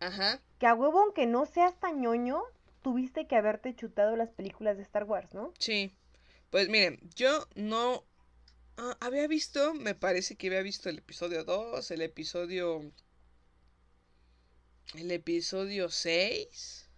Ajá. 0.00 0.40
que 0.58 0.66
a 0.66 0.74
huevo, 0.74 1.00
aunque 1.00 1.26
no 1.26 1.44
seas 1.44 1.78
tan 1.78 2.00
ñoño, 2.00 2.42
tuviste 2.80 3.26
que 3.26 3.36
haberte 3.36 3.74
chutado 3.74 4.16
las 4.16 4.30
películas 4.30 4.78
de 4.78 4.84
Star 4.84 5.04
Wars, 5.04 5.34
¿no? 5.34 5.52
Sí, 5.58 5.92
pues 6.50 6.70
miren, 6.70 6.98
yo 7.14 7.46
no 7.56 8.04
ah, 8.78 8.96
había 9.00 9.26
visto, 9.28 9.74
me 9.74 9.94
parece 9.94 10.36
que 10.36 10.46
había 10.46 10.62
visto 10.62 10.88
el 10.88 10.98
episodio 10.98 11.44
2, 11.44 11.90
el 11.90 12.00
episodio 12.02 12.92
el 14.94 15.10
episodio 15.10 15.88
6, 15.88 16.88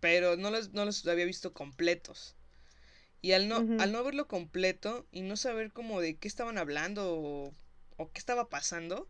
pero 0.00 0.36
no 0.36 0.50
los, 0.50 0.72
no 0.72 0.84
los 0.84 1.06
había 1.06 1.24
visto 1.24 1.52
completos. 1.52 2.36
Y 3.22 3.32
al 3.32 3.48
no, 3.48 3.68
al 3.78 3.92
no 3.92 4.04
verlo 4.04 4.28
completo 4.28 5.06
y 5.12 5.22
no 5.22 5.36
saber 5.36 5.72
como 5.72 6.00
de 6.00 6.16
qué 6.18 6.28
estaban 6.28 6.58
hablando 6.58 7.14
o, 7.18 7.54
o 7.96 8.12
qué 8.12 8.18
estaba 8.18 8.48
pasando, 8.48 9.08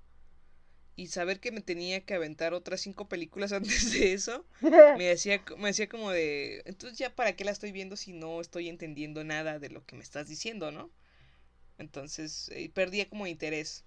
y 0.97 1.09
saber 1.09 1.41
que 1.41 1.53
me 1.53 1.61
tenía 1.63 2.05
que 2.05 2.15
aventar 2.15 2.55
otras 2.55 2.81
cinco 2.81 3.09
películas 3.09 3.53
antes 3.53 3.93
de 3.93 4.13
eso, 4.13 4.47
me 4.99 5.05
decía, 5.07 5.43
me 5.59 5.69
decía 5.69 5.89
como 5.89 6.11
de, 6.11 6.63
entonces 6.67 6.99
ya 6.99 7.15
para 7.15 7.35
qué 7.35 7.45
la 7.45 7.51
estoy 7.53 7.73
viendo 7.73 7.97
si 7.97 8.13
no 8.13 8.41
estoy 8.41 8.69
entendiendo 8.69 9.25
nada 9.25 9.59
de 9.59 9.71
lo 9.71 9.85
que 9.87 9.97
me 9.97 10.03
estás 10.03 10.29
diciendo, 10.29 10.71
¿no? 10.73 10.91
Entonces 11.83 12.49
eh, 12.55 12.71
perdía 12.73 13.09
como 13.09 13.27
interés 13.27 13.85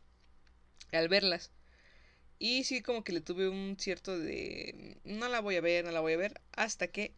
al 0.91 1.09
verlas. 1.09 1.51
Y 2.37 2.63
sí 2.65 2.81
como 2.81 3.03
que 3.03 3.13
le 3.13 3.21
tuve 3.21 3.49
un 3.49 3.77
cierto 3.79 4.19
de, 4.19 4.97
no 5.05 5.27
la 5.29 5.39
voy 5.39 5.55
a 5.55 5.61
ver, 5.61 5.85
no 5.85 5.91
la 5.91 6.01
voy 6.01 6.13
a 6.13 6.17
ver, 6.17 6.39
hasta 6.51 6.87
que 6.87 7.13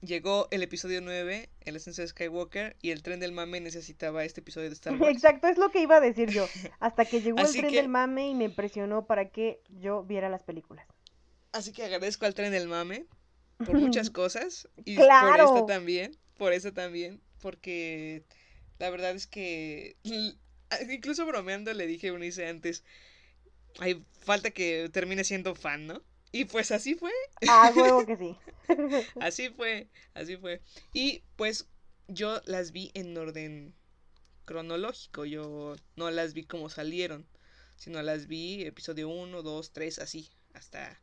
llegó 0.00 0.48
el 0.50 0.62
episodio 0.62 1.00
9, 1.02 1.48
el 1.60 1.76
ascenso 1.76 2.00
de 2.02 2.08
Skywalker, 2.08 2.74
y 2.80 2.90
el 2.90 3.02
tren 3.02 3.20
del 3.20 3.32
mame 3.32 3.60
necesitaba 3.60 4.24
este 4.24 4.40
episodio 4.40 4.68
de 4.70 4.74
Star 4.74 4.94
Wars. 5.00 5.14
Exacto, 5.14 5.46
es 5.46 5.58
lo 5.58 5.70
que 5.70 5.80
iba 5.82 5.96
a 5.96 6.00
decir 6.00 6.30
yo. 6.30 6.48
Hasta 6.80 7.04
que 7.04 7.20
llegó 7.20 7.38
el 7.38 7.52
tren 7.52 7.68
que- 7.70 7.76
del 7.76 7.88
mame 7.88 8.28
y 8.30 8.34
me 8.34 8.44
impresionó 8.44 9.06
para 9.06 9.28
que 9.28 9.60
yo 9.68 10.02
viera 10.04 10.28
las 10.30 10.42
películas. 10.42 10.86
Así 11.52 11.72
que 11.72 11.84
agradezco 11.84 12.24
al 12.24 12.34
tren 12.34 12.50
del 12.50 12.66
mame 12.66 13.04
por 13.58 13.78
muchas 13.78 14.08
cosas. 14.10 14.68
Y 14.86 14.96
Claro. 14.96 15.46
por 15.48 15.56
esta 15.58 15.66
también. 15.66 16.16
Por 16.38 16.52
esta 16.54 16.72
también. 16.72 17.20
Porque 17.42 18.24
la 18.78 18.90
verdad 18.90 19.12
es 19.12 19.26
que. 19.26 19.96
Incluso 20.90 21.26
bromeando 21.26 21.72
le 21.74 21.86
dije 21.86 22.08
a 22.08 22.12
Unice 22.12 22.46
antes. 22.46 22.84
Hay 23.78 24.04
falta 24.20 24.50
que 24.50 24.88
termine 24.92 25.24
siendo 25.24 25.54
fan, 25.54 25.86
¿no? 25.86 26.02
Y 26.30 26.46
pues 26.46 26.70
así 26.72 26.94
fue. 26.94 27.12
A 27.48 27.72
huevo 27.74 28.06
que 28.06 28.16
sí. 28.16 29.08
Así 29.20 29.48
fue. 29.50 29.88
Así 30.14 30.36
fue. 30.36 30.62
Y 30.92 31.22
pues 31.36 31.66
yo 32.08 32.40
las 32.46 32.72
vi 32.72 32.90
en 32.94 33.16
orden 33.16 33.74
cronológico. 34.44 35.24
Yo 35.24 35.76
no 35.96 36.10
las 36.10 36.32
vi 36.32 36.44
como 36.44 36.70
salieron. 36.70 37.26
Sino 37.76 38.02
las 38.02 38.26
vi 38.26 38.64
episodio 38.64 39.08
1, 39.08 39.42
2, 39.42 39.72
3, 39.72 39.98
así. 39.98 40.30
Hasta 40.54 41.00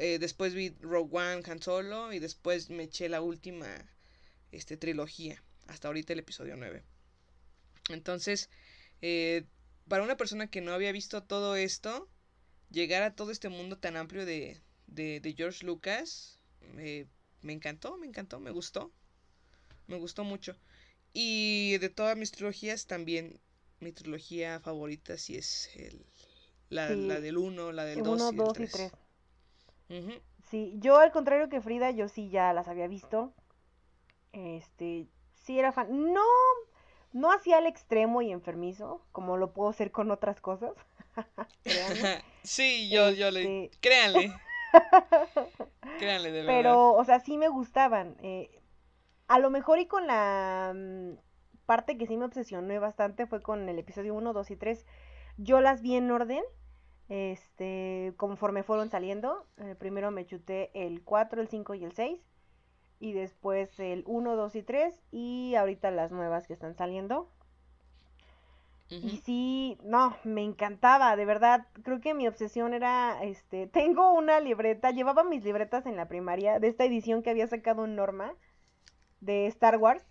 eh, 0.00 0.18
después 0.20 0.54
vi 0.54 0.70
Rogue 0.80 1.16
One, 1.16 1.42
Han 1.44 1.60
Solo 1.60 2.12
y 2.12 2.20
después 2.20 2.70
me 2.70 2.84
eché 2.84 3.08
la 3.08 3.20
última 3.20 3.66
este, 4.52 4.76
trilogía, 4.76 5.42
hasta 5.68 5.88
ahorita 5.88 6.14
el 6.14 6.20
episodio 6.20 6.56
9. 6.56 6.84
Entonces, 7.90 8.50
eh, 9.02 9.44
para 9.88 10.02
una 10.02 10.16
persona 10.16 10.48
que 10.50 10.60
no 10.60 10.72
había 10.72 10.92
visto 10.92 11.22
todo 11.24 11.56
esto, 11.56 12.08
llegar 12.70 13.02
a 13.02 13.14
todo 13.14 13.30
este 13.32 13.48
mundo 13.50 13.78
tan 13.78 13.96
amplio 13.96 14.26
de, 14.26 14.60
de, 14.86 15.20
de 15.20 15.34
George 15.34 15.66
Lucas, 15.66 16.40
eh, 16.78 17.06
me 17.42 17.52
encantó, 17.54 17.96
me 17.98 18.06
encantó, 18.06 18.40
me 18.40 18.50
gustó, 18.52 18.92
me 19.88 19.98
gustó 19.98 20.24
mucho. 20.24 20.56
Y 21.12 21.78
de 21.78 21.90
todas 21.90 22.16
mis 22.16 22.32
trilogías 22.32 22.86
también, 22.86 23.40
mi 23.80 23.92
trilogía 23.92 24.60
favorita 24.60 25.18
sí 25.18 25.36
es 25.36 25.70
el, 25.76 26.06
la, 26.70 26.88
Sí. 26.88 26.94
la 26.96 27.20
del 27.20 27.38
1, 27.38 27.72
la 27.72 27.84
del 27.84 28.02
2 28.02 28.22
Uno, 28.22 28.32
y 28.32 28.36
dos 28.36 28.54
del 28.54 28.64
y 28.64 28.68
3. 28.68 28.70
tres. 28.70 28.92
Sí, 30.50 30.74
yo 30.78 30.98
al 30.98 31.12
contrario 31.12 31.48
que 31.48 31.60
Frida, 31.60 31.90
yo 31.90 32.08
sí 32.08 32.30
ya 32.30 32.52
las 32.52 32.68
había 32.68 32.86
visto. 32.88 33.32
Este, 34.32 35.06
sí 35.48 35.58
era 35.58 35.72
fan. 35.72 36.12
No, 36.12 36.20
no 37.14 37.32
hacía 37.32 37.56
al 37.56 37.66
extremo 37.66 38.20
y 38.20 38.30
enfermizo, 38.30 39.00
como 39.12 39.38
lo 39.38 39.54
puedo 39.54 39.70
hacer 39.70 39.90
con 39.90 40.10
otras 40.10 40.40
cosas. 40.40 40.72
Sí, 42.42 42.88
yo, 42.90 43.10
yo 43.10 43.30
le... 43.30 43.64
Este- 43.64 43.78
Créanle. 43.80 44.32
Créanle, 45.98 46.30
de 46.30 46.42
verdad. 46.42 46.52
Pero, 46.54 46.92
o 46.94 47.04
sea, 47.04 47.20
sí 47.20 47.36
me 47.36 47.48
gustaban. 47.48 48.16
eh, 48.22 48.50
a 49.26 49.38
lo 49.38 49.50
mejor 49.50 49.78
y 49.78 49.86
con 49.86 50.06
la 50.06 50.72
mm, 50.74 51.18
parte 51.66 51.98
que 51.98 52.06
sí 52.06 52.16
me 52.16 52.24
obsesioné 52.24 52.78
bastante 52.78 53.26
fue 53.26 53.42
con 53.42 53.68
el 53.68 53.78
episodio 53.78 54.14
1, 54.14 54.32
2 54.32 54.50
y 54.50 54.56
3. 54.56 54.86
Yo 55.36 55.60
las 55.60 55.82
vi 55.82 55.96
en 55.96 56.10
orden, 56.10 56.42
este, 57.08 58.14
conforme 58.16 58.62
fueron 58.62 58.88
saliendo. 58.88 59.46
Eh, 59.58 59.74
primero 59.78 60.10
me 60.10 60.24
chuté 60.24 60.70
el 60.74 61.02
4, 61.02 61.42
el 61.42 61.48
5 61.48 61.74
y 61.74 61.84
el 61.84 61.92
6. 61.92 62.20
Y 63.00 63.12
después 63.12 63.78
el 63.78 64.02
1, 64.06 64.36
2 64.36 64.56
y 64.56 64.62
3. 64.62 64.94
Y 65.12 65.54
ahorita 65.54 65.90
las 65.90 66.10
nuevas 66.10 66.46
que 66.46 66.52
están 66.52 66.74
saliendo. 66.74 67.30
Y 68.90 69.18
sí, 69.18 69.78
no, 69.84 70.16
me 70.24 70.42
encantaba, 70.42 71.14
de 71.14 71.26
verdad. 71.26 71.66
Creo 71.82 72.00
que 72.00 72.14
mi 72.14 72.26
obsesión 72.26 72.72
era, 72.72 73.22
este, 73.22 73.66
tengo 73.72 74.12
una 74.14 74.40
libreta, 74.40 74.90
llevaba 74.92 75.24
mis 75.24 75.44
libretas 75.44 75.84
en 75.84 75.96
la 75.96 76.08
primaria 76.08 76.58
de 76.58 76.68
esta 76.68 76.84
edición 76.84 77.22
que 77.22 77.28
había 77.30 77.46
sacado 77.46 77.86
Norma 77.86 78.34
de 79.20 79.46
Star 79.48 79.76
Wars. 79.76 80.02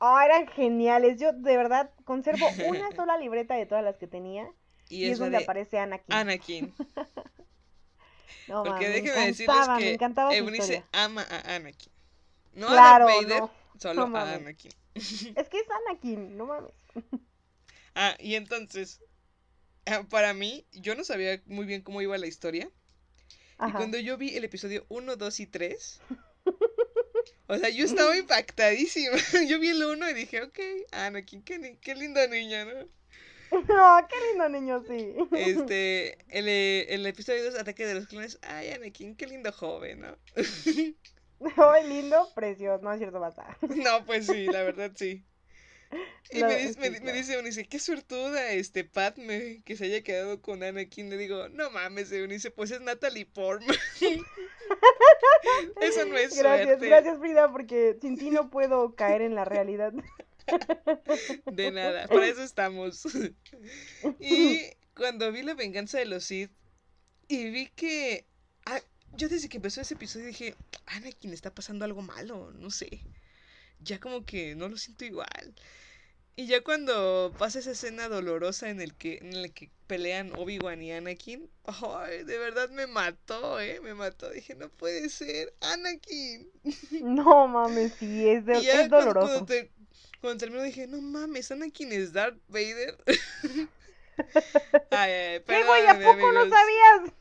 Ah, 0.00 0.22
eran 0.26 0.46
geniales. 0.48 1.18
Yo 1.18 1.32
de 1.32 1.56
verdad 1.56 1.90
conservo 2.04 2.46
una 2.68 2.92
sola 2.96 3.16
libreta 3.16 3.54
de 3.54 3.64
todas 3.64 3.82
las 3.82 3.96
que 3.96 4.06
tenía 4.06 4.52
Y, 4.90 5.06
y, 5.06 5.10
es, 5.10 5.18
donde 5.18 5.38
de 5.38 5.44
aparece 5.44 5.78
Anakin. 5.78 6.14
Anakin. 6.14 6.74
No, 8.48 8.62
Porque 8.62 8.88
déjeme 8.88 9.26
decirles 9.26 9.66
encantaba, 9.66 9.78
me 9.80 9.80
que 9.80 9.90
encantaba 9.90 10.36
su 10.36 10.44
Eunice 10.44 10.76
historia. 10.76 10.88
ama 10.92 11.22
a 11.22 11.56
Anakin. 11.56 11.92
No 12.56 12.68
Claro, 12.68 13.06
a 13.06 13.12
Darth 13.12 13.22
Vader, 13.22 13.40
no, 13.40 13.50
solo 13.78 14.08
no 14.08 14.16
a. 14.16 14.32
Anakin. 14.32 14.72
Es 14.94 15.48
que 15.48 15.58
es 15.58 15.66
Anakin, 15.86 16.36
no 16.38 16.46
mames. 16.46 16.72
Ah, 17.94 18.16
y 18.18 18.34
entonces, 18.34 19.02
ah, 19.84 20.04
para 20.08 20.32
mí, 20.32 20.66
yo 20.72 20.94
no 20.94 21.04
sabía 21.04 21.42
muy 21.46 21.66
bien 21.66 21.82
cómo 21.82 22.00
iba 22.00 22.16
la 22.16 22.26
historia. 22.26 22.70
Y 23.66 23.72
cuando 23.72 23.98
yo 23.98 24.18
vi 24.18 24.36
el 24.36 24.44
episodio 24.44 24.84
1, 24.88 25.16
2 25.16 25.40
y 25.40 25.46
3, 25.46 26.00
o 27.46 27.58
sea, 27.58 27.68
yo 27.68 27.84
estaba 27.84 28.16
impactadísima. 28.16 29.16
Yo 29.48 29.58
vi 29.58 29.68
el 29.68 29.82
1 29.82 30.10
y 30.10 30.14
dije, 30.14 30.42
ok, 30.42 30.58
Anakin, 30.92 31.42
qué, 31.42 31.78
qué 31.80 31.94
lindo 31.94 32.26
niño, 32.28 32.64
¿no? 32.66 32.88
No, 33.50 34.08
qué 34.08 34.16
lindo 34.28 34.48
niño, 34.48 34.84
sí. 34.86 35.14
Este, 35.32 36.18
el, 36.28 36.48
eh, 36.48 36.94
el 36.94 37.06
episodio 37.06 37.44
2, 37.44 37.54
Ataque 37.54 37.86
de 37.86 37.94
los 37.94 38.06
Clones. 38.08 38.38
Ay, 38.42 38.70
Anakin, 38.70 39.16
qué 39.16 39.26
lindo 39.26 39.52
joven, 39.52 40.00
¿no? 40.00 40.18
Joven 41.56 41.88
lindo, 41.88 42.28
precioso, 42.34 42.82
no 42.82 42.92
es 42.92 42.98
cierto, 42.98 43.20
basta. 43.20 43.56
No, 43.68 44.04
pues 44.04 44.26
sí, 44.26 44.46
la 44.46 44.62
verdad 44.62 44.92
sí. 44.94 45.24
Y 46.30 46.42
me, 46.42 46.56
dice, 46.56 47.00
me, 47.00 47.12
dice 47.12 47.34
Eunice, 47.34 47.64
qué 47.68 47.78
suertuda 47.78 48.50
este 48.50 48.82
Padme 48.82 49.62
que 49.64 49.76
se 49.76 49.84
haya 49.84 50.02
quedado 50.02 50.42
con 50.42 50.64
Anakin. 50.64 51.08
Le 51.08 51.16
digo, 51.16 51.48
no 51.50 51.70
mames, 51.70 52.10
Eunice, 52.10 52.50
pues 52.50 52.72
es 52.72 52.80
Natalie 52.80 53.26
Portman. 53.26 53.76
Eso 55.80 56.04
no 56.06 56.16
es 56.16 56.36
Gracias, 56.36 56.66
suerte. 56.66 56.86
gracias 56.86 57.18
Frida, 57.20 57.52
porque 57.52 57.96
sin 58.00 58.18
ti 58.18 58.30
no 58.30 58.50
puedo 58.50 58.96
caer 58.96 59.22
en 59.22 59.36
la 59.36 59.44
realidad. 59.44 59.92
De 61.46 61.70
nada, 61.70 62.08
para 62.08 62.26
eso 62.26 62.42
estamos. 62.42 63.06
Y 64.18 64.60
cuando 64.96 65.30
vi 65.30 65.42
la 65.42 65.54
venganza 65.54 65.98
de 65.98 66.06
los 66.06 66.24
Sith 66.24 66.50
y 67.28 67.50
vi 67.50 67.68
que... 67.68 68.26
yo 69.14 69.28
desde 69.28 69.48
que 69.48 69.56
empezó 69.58 69.80
ese 69.80 69.94
episodio 69.94 70.26
dije, 70.26 70.54
Anakin 70.86 71.32
está 71.32 71.54
pasando 71.54 71.84
algo 71.84 72.02
malo, 72.02 72.52
no 72.58 72.70
sé. 72.70 73.00
Ya 73.80 74.00
como 74.00 74.24
que 74.24 74.54
no 74.54 74.68
lo 74.68 74.76
siento 74.76 75.04
igual. 75.04 75.54
Y 76.38 76.46
ya 76.46 76.62
cuando 76.62 77.34
pasa 77.38 77.58
esa 77.60 77.70
escena 77.70 78.08
dolorosa 78.08 78.68
en 78.68 78.82
el 78.82 78.92
que, 78.94 79.18
en 79.18 79.32
el 79.32 79.52
que 79.54 79.70
pelean 79.86 80.32
Obi-Wan 80.36 80.82
y 80.82 80.92
Anakin, 80.92 81.48
ay, 81.64 82.24
de 82.24 82.36
verdad 82.38 82.68
me 82.68 82.86
mató, 82.86 83.58
eh, 83.58 83.80
me 83.80 83.94
mató. 83.94 84.28
Dije, 84.30 84.54
no 84.54 84.68
puede 84.68 85.08
ser, 85.08 85.54
Anakin. 85.62 86.50
No 87.02 87.46
mames, 87.48 87.94
sí, 87.98 88.28
es, 88.28 88.44
de- 88.44 88.58
Y 88.58 88.64
ya 88.64 88.82
es 88.82 88.88
cuando- 88.90 88.98
doloroso. 88.98 89.26
Cuando, 89.28 89.46
te- 89.46 89.70
cuando 90.20 90.38
terminó 90.38 90.62
dije, 90.62 90.86
no 90.86 91.00
mames, 91.00 91.50
Anakin 91.50 91.92
es 91.92 92.12
Darth 92.12 92.38
Vader. 92.48 92.98
ay, 94.90 95.10
ay, 95.12 95.40
¿Qué, 95.46 95.64
güey? 95.64 95.86
¿A 95.86 95.94
poco 95.94 96.32
no 96.32 96.40
amigos. 96.40 96.58
sabías? 96.58 97.12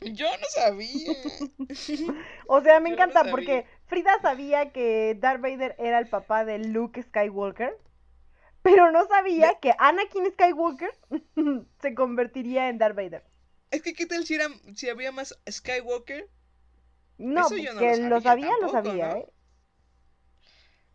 Yo 0.00 0.26
no 0.26 0.46
sabía. 0.48 1.12
O 2.46 2.60
sea, 2.62 2.80
me 2.80 2.90
Yo 2.90 2.94
encanta 2.94 3.24
porque 3.30 3.66
Frida 3.86 4.20
sabía 4.20 4.72
que 4.72 5.16
Darth 5.18 5.40
Vader 5.40 5.76
era 5.78 5.98
el 5.98 6.08
papá 6.08 6.44
de 6.44 6.58
Luke 6.58 7.02
Skywalker, 7.02 7.76
pero 8.62 8.90
no 8.90 9.06
sabía 9.06 9.58
que 9.60 9.74
Anakin 9.78 10.30
Skywalker 10.32 10.90
se 11.80 11.94
convertiría 11.94 12.68
en 12.68 12.78
Darth 12.78 12.96
Vader. 12.96 13.24
Es 13.70 13.82
que, 13.82 13.94
¿qué 13.94 14.06
tal 14.06 14.26
si, 14.26 14.34
era, 14.34 14.48
si 14.74 14.88
había 14.88 15.12
más 15.12 15.38
Skywalker? 15.48 16.28
No, 17.18 17.46
Eso 17.46 17.56
yo 17.56 17.74
no 17.74 17.80
que 17.80 17.96
lo 17.98 18.08
lo 18.08 18.20
sabía 18.20 18.50
lo 18.60 18.68
sabía, 18.68 19.08
¿no? 19.08 19.16
¿eh? 19.16 19.26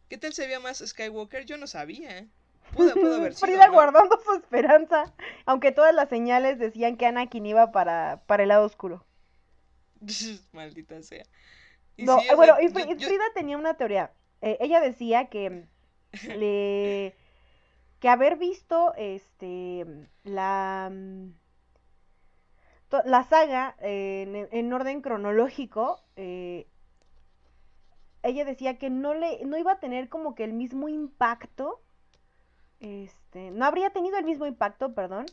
¿Qué 0.10 0.18
tal 0.18 0.34
si 0.34 0.44
había 0.44 0.60
más 0.60 0.80
Skywalker? 0.86 1.46
Yo 1.46 1.58
no 1.58 1.68
sabía. 1.68 2.28
Pudo, 2.76 2.94
pudo 2.94 3.16
haber 3.20 3.34
sido, 3.34 3.48
Frida 3.48 3.68
¿no? 3.68 3.74
guardando 3.74 4.20
su 4.24 4.34
esperanza, 4.34 5.14
aunque 5.46 5.72
todas 5.72 5.94
las 5.96 6.10
señales 6.10 6.60
decían 6.60 6.98
que 6.98 7.06
Anakin 7.06 7.46
iba 7.46 7.72
para, 7.72 8.24
para 8.28 8.44
el 8.44 8.50
lado 8.50 8.66
oscuro. 8.66 9.06
Maldita 10.54 11.02
sea. 11.02 11.24
Y 11.98 12.04
No, 12.04 12.20
sí, 12.20 12.28
bueno, 12.36 12.56
y 12.62 12.66
yo- 12.68 12.74
Fri- 12.74 12.98
yo- 12.98 13.08
Frida 13.08 13.24
tenía 13.34 13.58
una 13.58 13.76
teoría. 13.76 14.12
Eh, 14.42 14.58
ella 14.60 14.82
decía 14.82 15.30
que 15.30 15.68
le 16.38 17.16
que 18.00 18.10
haber 18.10 18.36
visto 18.38 18.94
este 18.98 19.86
la 20.24 20.92
to- 22.90 23.02
la 23.06 23.24
saga 23.24 23.76
eh, 23.80 24.24
en, 24.52 24.60
en 24.60 24.74
orden 24.74 25.02
cronológico 25.02 26.04
eh, 26.18 26.68
ella 28.22 28.44
decía 28.46 28.78
que 28.78 28.90
no 28.90 29.14
le 29.14 29.44
no 29.46 29.58
iba 29.58 29.72
a 29.74 29.80
tener 29.80 30.10
como 30.10 30.36
que 30.36 30.44
el 30.44 30.54
mismo 30.54 30.90
impacto 30.90 31.82
este 32.86 33.52
no 33.52 33.66
habría 33.66 33.90
tenido 33.92 34.18
el 34.18 34.26
mismo 34.26 34.46
impacto 34.48 34.94
perdón 34.94 35.32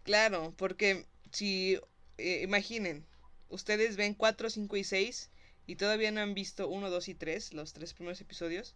Claro, 0.04 0.54
porque 0.58 1.06
si, 1.32 1.78
eh, 2.18 2.42
imaginen, 2.44 3.06
ustedes 3.50 3.96
ven 3.98 4.14
4, 4.16 4.50
5 4.50 4.76
y 4.78 4.84
6 4.84 5.30
y 5.68 5.76
todavía 5.76 6.12
no 6.12 6.22
han 6.22 6.34
visto 6.34 6.68
1, 6.70 6.90
2 6.90 7.08
y 7.10 7.14
3, 7.16 7.54
los 7.54 7.74
tres 7.74 7.94
primeros 7.94 8.20
episodios, 8.22 8.76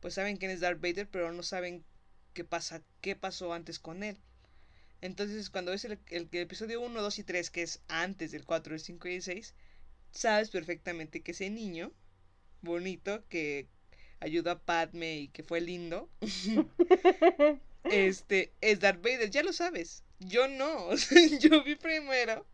pues 0.00 0.14
saben 0.14 0.36
quién 0.38 0.50
es 0.52 0.60
Darth 0.60 0.80
Vader, 0.82 1.08
pero 1.10 1.32
no 1.32 1.42
saben 1.44 1.84
qué 2.34 2.44
pasa, 2.44 2.82
qué 3.02 3.16
pasó 3.16 3.52
antes 3.54 3.78
con 3.80 4.02
él. 4.04 4.18
Entonces, 5.02 5.50
cuando 5.50 5.72
ves 5.72 5.84
el, 5.86 5.92
el- 6.10 6.28
el 6.32 6.40
episodio 6.40 6.80
1, 6.82 7.02
2 7.02 7.18
y 7.20 7.24
3, 7.24 7.50
que 7.50 7.62
es 7.62 7.80
antes 7.88 8.32
del 8.32 8.44
4, 8.46 8.74
el 8.74 8.80
5 8.80 9.08
y 9.08 9.16
el 9.16 9.22
6, 9.22 9.54
sabes 10.12 10.50
perfectamente 10.50 11.22
que 11.22 11.32
ese 11.32 11.50
niño 11.50 11.92
bonito 12.62 13.24
que 13.28 13.68
ayudó 14.20 14.52
a 14.52 14.58
Padme 14.58 15.16
y 15.16 15.28
que 15.28 15.42
fue 15.42 15.60
lindo, 15.60 16.08
este, 17.84 18.52
es 18.60 18.80
Darth 18.80 19.02
Vader, 19.02 19.30
ya 19.30 19.42
lo 19.42 19.52
sabes. 19.52 20.04
Yo 20.20 20.48
no, 20.48 20.94
yo 21.40 21.62
vi 21.64 21.74
primero 21.76 22.46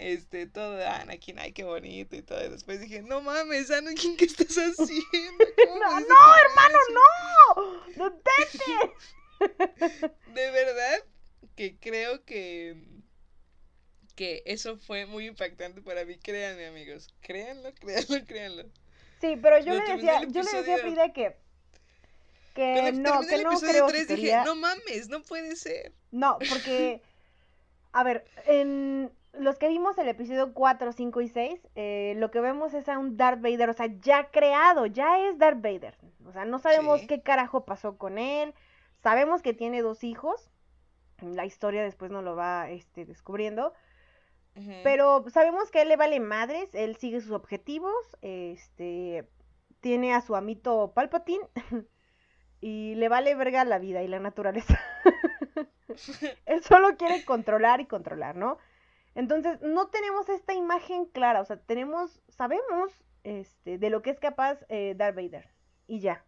este, 0.00 0.46
todo 0.46 0.76
de 0.76 0.86
Anakin, 0.86 1.38
ay, 1.38 1.52
qué 1.52 1.62
bonito 1.64 2.16
y 2.16 2.22
todo. 2.22 2.44
Y 2.44 2.48
después 2.48 2.80
dije, 2.80 3.02
no 3.02 3.20
mames, 3.20 3.70
Anakin, 3.70 4.16
¿qué 4.16 4.24
estás 4.24 4.56
haciendo? 4.56 5.44
¿Cómo 5.68 6.00
No, 6.00 6.36
hermano, 6.36 6.78
eso?". 6.88 7.84
¡No! 7.96 8.10
¡Detente! 8.10 8.94
De 10.34 10.50
verdad 10.50 11.04
que 11.54 11.78
creo 11.78 12.24
que 12.24 12.76
que 14.16 14.42
eso 14.44 14.76
fue 14.76 15.06
muy 15.06 15.26
impactante 15.26 15.80
para 15.80 16.04
mí, 16.04 16.18
créanme, 16.18 16.66
amigos. 16.66 17.08
Créanlo, 17.22 17.72
créanlo, 17.74 18.24
créanlo. 18.26 18.70
Sí, 19.20 19.38
pero 19.40 19.58
yo 19.58 19.74
le 19.74 19.84
decía, 19.84 20.22
yo 20.28 20.42
le 20.42 20.52
decía 20.52 20.74
a 20.76 20.78
Frida 20.78 21.12
que 21.12 21.36
que 22.54 22.78
Cuando 22.80 23.14
no, 23.14 23.20
que 23.20 23.34
el 23.36 23.42
no 23.44 23.50
episodio 23.50 23.72
creo 23.72 23.86
3 23.86 24.06
que 24.06 24.14
dije, 24.16 24.26
sería... 24.28 24.44
no 24.44 24.56
mames, 24.56 25.08
no 25.08 25.22
puede 25.22 25.54
ser. 25.54 25.92
No, 26.10 26.36
porque, 26.48 27.00
a 27.92 28.02
ver, 28.02 28.24
en 28.46 29.12
los 29.34 29.56
que 29.58 29.68
vimos 29.68 29.96
el 29.98 30.08
episodio 30.08 30.52
4, 30.52 30.92
5 30.92 31.20
y 31.20 31.28
6, 31.28 31.60
eh, 31.76 32.14
lo 32.16 32.32
que 32.32 32.40
vemos 32.40 32.74
es 32.74 32.88
a 32.88 32.98
un 32.98 33.16
Darth 33.16 33.40
Vader, 33.40 33.70
o 33.70 33.72
sea, 33.72 33.86
ya 34.00 34.30
creado, 34.30 34.86
ya 34.86 35.28
es 35.28 35.38
Darth 35.38 35.62
Vader. 35.62 35.96
O 36.26 36.32
sea, 36.32 36.44
no 36.44 36.58
sabemos 36.58 37.02
Sí. 37.02 37.06
qué 37.06 37.22
carajo 37.22 37.64
pasó 37.64 37.96
con 37.96 38.18
él, 38.18 38.52
sabemos 39.00 39.42
que 39.42 39.54
tiene 39.54 39.80
dos 39.80 40.02
hijos, 40.02 40.50
la 41.22 41.44
historia 41.46 41.84
después 41.84 42.10
nos 42.10 42.24
lo 42.24 42.34
va 42.34 42.68
este, 42.70 43.04
descubriendo, 43.04 43.74
Pero 44.82 45.24
sabemos 45.30 45.70
que 45.70 45.78
a 45.78 45.82
él 45.82 45.88
le 45.88 45.96
vale 45.96 46.20
madres, 46.20 46.68
él 46.74 46.96
sigue 46.96 47.20
sus 47.22 47.30
objetivos, 47.30 47.94
este, 48.20 49.26
tiene 49.80 50.12
a 50.12 50.20
su 50.20 50.36
amito 50.36 50.92
Palpatine 50.94 51.46
y 52.60 52.94
le 52.96 53.08
vale 53.08 53.34
verga 53.34 53.64
la 53.64 53.78
vida 53.78 54.02
y 54.02 54.08
la 54.08 54.18
naturaleza. 54.18 54.78
él 56.46 56.62
solo 56.62 56.96
quiere 56.96 57.24
controlar 57.24 57.80
y 57.80 57.86
controlar, 57.86 58.36
¿no? 58.36 58.58
Entonces, 59.14 59.60
no 59.60 59.88
tenemos 59.88 60.28
esta 60.28 60.54
imagen 60.54 61.06
clara, 61.06 61.40
o 61.40 61.44
sea, 61.44 61.58
tenemos, 61.58 62.22
sabemos 62.28 62.92
este, 63.24 63.78
de 63.78 63.90
lo 63.90 64.02
que 64.02 64.10
es 64.10 64.20
capaz 64.20 64.58
eh, 64.68 64.94
Darth 64.96 65.16
Vader 65.16 65.48
y 65.86 66.00
ya. 66.00 66.24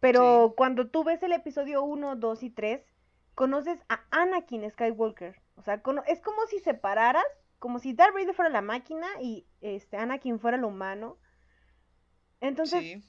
Pero 0.00 0.54
cuando 0.56 0.88
tú 0.88 1.04
ves 1.04 1.22
el 1.22 1.32
episodio 1.32 1.82
1, 1.82 2.16
2 2.16 2.42
y 2.44 2.50
3, 2.50 2.80
conoces 3.34 3.80
a 3.88 4.04
Anakin 4.10 4.70
Skywalker. 4.70 5.40
O 5.58 5.62
sea, 5.62 5.82
es 6.06 6.20
como 6.22 6.46
si 6.46 6.58
separaras, 6.60 7.24
como 7.58 7.78
si 7.80 7.92
Darth 7.92 8.14
Vader 8.14 8.34
fuera 8.34 8.50
la 8.50 8.62
máquina 8.62 9.06
y 9.20 9.46
este 9.60 9.96
Anakin 9.98 10.38
fuera 10.40 10.56
el 10.56 10.64
humano. 10.64 11.18
Entonces, 12.40 12.84
sí. 12.84 13.02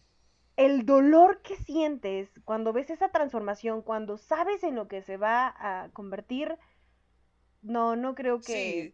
el 0.58 0.86
dolor 0.86 1.42
que 1.44 1.56
sientes 1.58 2.30
cuando 2.46 2.74
ves 2.74 2.90
esa 2.92 3.10
transformación, 3.10 3.82
cuando 3.84 4.18
sabes 4.18 4.64
en 4.64 4.76
lo 4.76 4.88
que 4.88 5.02
se 5.04 5.18
va 5.18 5.56
a 5.58 5.90
convertir, 5.94 6.58
no, 7.62 7.96
no 7.96 8.16
creo 8.16 8.44
que... 8.44 8.90
Sí. 8.90 8.94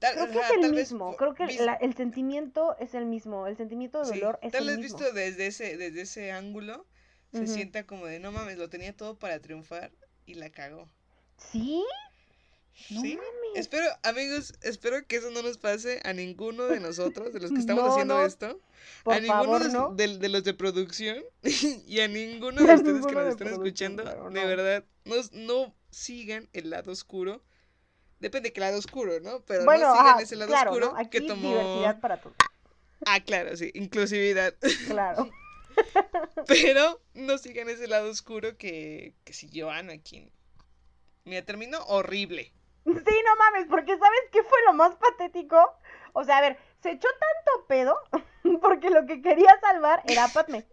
Tal, 0.00 0.16
Creo 0.16 0.30
que 0.30 0.38
ajá, 0.38 0.40
es 0.40 0.50
el 0.50 0.62
tal 0.62 0.74
vez 0.74 0.96
mismo, 0.96 1.16
creo 1.16 1.34
que 1.34 1.46
vis- 1.46 1.60
la- 1.60 1.74
el 1.74 1.94
sentimiento 1.94 2.76
es 2.78 2.94
el 2.94 3.06
mismo, 3.06 3.46
el 3.46 3.56
sentimiento 3.56 4.00
de 4.00 4.06
sí, 4.06 4.08
dolor 4.08 4.38
es 4.42 4.58
tal 4.58 4.60
el 4.60 4.66
vez 4.66 4.80
mismo. 4.80 4.98
visto 4.98 5.12
desde 5.12 5.46
ese, 5.46 5.76
desde 5.76 6.00
ese 6.02 6.32
ángulo, 6.32 6.86
se 7.32 7.46
sienta 7.46 7.84
como 7.86 8.06
de, 8.06 8.18
no 8.18 8.32
mames, 8.32 8.58
lo 8.58 8.68
tenía 8.68 8.96
todo 8.96 9.18
para 9.18 9.40
triunfar 9.40 9.92
y 10.26 10.34
la 10.34 10.50
cagó. 10.50 10.88
¿Sí? 11.36 11.84
No 12.90 13.00
¿Sí? 13.02 13.16
mames. 13.16 13.28
Espero, 13.54 13.86
amigos, 14.02 14.54
espero 14.62 15.06
que 15.06 15.16
eso 15.16 15.30
no 15.30 15.42
nos 15.42 15.58
pase 15.58 16.00
a 16.04 16.12
ninguno 16.12 16.64
de 16.66 16.80
nosotros, 16.80 17.32
de 17.32 17.40
los 17.40 17.50
que 17.50 17.58
estamos 17.60 17.84
No, 17.84 17.90
haciendo 17.92 18.14
no, 18.18 18.24
esto, 18.24 18.60
Por 19.04 19.14
a 19.14 19.20
ninguno 19.20 19.42
favor, 19.42 19.62
de, 19.64 19.68
no. 19.72 19.94
de- 19.94 20.18
de 20.18 20.28
los 20.28 20.44
de 20.44 20.54
producción 20.54 21.22
y 21.86 22.00
a 22.00 22.08
ninguno 22.08 22.62
de 22.62 22.74
ustedes 22.74 23.06
que 23.06 23.14
nos 23.14 23.28
están 23.28 23.48
escuchando, 23.48 24.04
de 24.30 24.44
verdad, 24.44 24.84
no, 25.04 25.16
no 25.32 25.74
sigan 25.90 26.48
el 26.52 26.70
lado 26.70 26.92
oscuro. 26.92 27.42
Depende 28.20 28.48
de 28.48 28.52
qué 28.52 28.60
lado 28.60 28.78
oscuro, 28.78 29.20
¿no? 29.20 29.40
Pero 29.44 29.64
Bueno, 29.64 29.86
no 29.88 29.92
sigan 29.94 30.06
ajá, 30.08 30.22
ese 30.22 30.36
lado 30.36 30.50
claro, 30.50 30.70
oscuro 30.72 30.94
que 31.10 31.20
tomó... 31.20 31.48
diversidad 31.50 32.00
para 32.00 32.20
todos, 32.20 32.36
Ah, 33.06 33.20
claro, 33.20 33.56
sí, 33.56 33.70
inclusividad. 33.74 34.54
claro. 34.88 35.30
Pero 36.46 37.00
no 37.14 37.38
sigan 37.38 37.68
ese 37.68 37.86
lado 37.86 38.10
oscuro 38.10 38.56
que, 38.56 39.14
que 39.24 39.32
siguió 39.32 39.70
Anakin. 39.70 40.30
Mira, 41.24 41.44
terminó 41.44 41.78
horrible. 41.84 42.52
Sí, 43.06 43.22
no 43.26 43.36
mames, 43.36 43.66
porque 43.68 43.98
¿sabes 43.98 44.20
qué 44.32 44.42
fue 44.42 44.58
lo 44.66 44.72
más 44.72 44.96
patético? 44.96 45.58
O 46.14 46.24
sea, 46.24 46.38
a 46.38 46.40
ver, 46.40 46.58
se 46.82 46.92
echó 46.92 47.08
tanto 47.08 47.66
pedo 47.66 47.98
porque 48.62 48.90
lo 48.90 49.04
que 49.06 49.20
quería 49.20 49.58
salvar 49.60 50.02
era 50.06 50.24
a 50.24 50.28
Padme. 50.28 50.66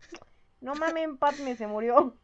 No 0.61 0.75
mames, 0.75 1.09
Padme 1.19 1.55
se 1.55 1.67
murió. 1.67 2.17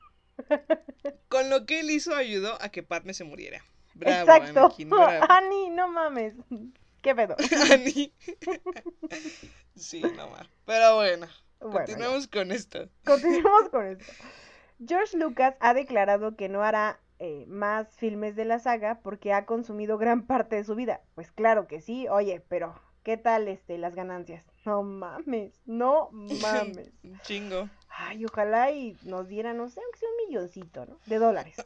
Con 1.28 1.50
lo 1.50 1.66
que 1.66 1.82
él 1.82 1.92
hizo 1.92 2.16
ayudó 2.16 2.58
a 2.62 2.70
que 2.70 2.84
Padme 2.84 3.14
se 3.14 3.24
muriera. 3.24 3.64
Bravo, 3.94 4.22
Exacto. 4.32 4.60
Anakin, 4.66 4.90
bravo. 4.90 5.26
Annie, 5.30 5.70
no 5.70 5.88
mames. 5.90 6.34
¿Qué 7.02 7.14
pedo? 7.14 7.36
Ani. 7.72 8.14
sí, 9.76 10.02
no 10.16 10.30
más. 10.30 10.48
Pero 10.66 10.96
bueno, 10.96 11.28
Bueno, 11.60 11.74
ya. 11.74 11.86
continuamos 11.86 12.28
con 12.28 12.52
esto. 12.52 12.90
Continuamos 13.06 13.70
con 13.70 13.86
esto. 13.88 14.06
George 14.86 15.18
Lucas 15.18 15.56
ha 15.60 15.74
declarado 15.74 16.36
que 16.36 16.50
no 16.50 16.64
hará 16.64 17.00
eh, 17.24 17.46
más 17.46 17.96
filmes 17.98 18.36
de 18.36 18.46
la 18.46 18.58
saga 18.58 19.00
porque 19.04 19.32
ha 19.32 19.46
consumido 19.46 20.00
gran 20.00 20.24
parte 20.24 20.56
de 20.56 20.64
su 20.64 20.74
vida. 20.74 21.02
Pues 21.14 21.32
claro 21.32 21.68
que 21.68 21.80
sí, 21.80 22.08
oye, 22.08 22.44
pero 22.50 22.74
¿qué 23.04 23.16
tal 23.16 23.48
este 23.48 23.78
las 23.78 23.94
ganancias? 23.94 24.44
No 24.66 24.82
mames, 24.82 25.62
no 25.68 26.10
mames. 26.12 26.92
Chingo. 27.22 27.70
Ay, 27.90 28.26
ojalá 28.26 28.72
y 28.72 28.98
nos 29.04 29.28
dieran, 29.28 29.58
no 29.58 29.70
sé, 29.70 29.82
aunque 29.84 30.00
sea 30.00 30.10
un 30.10 30.30
milloncito, 30.30 30.88
¿no? 30.88 30.98
De 31.06 31.20
dólares. 31.20 31.58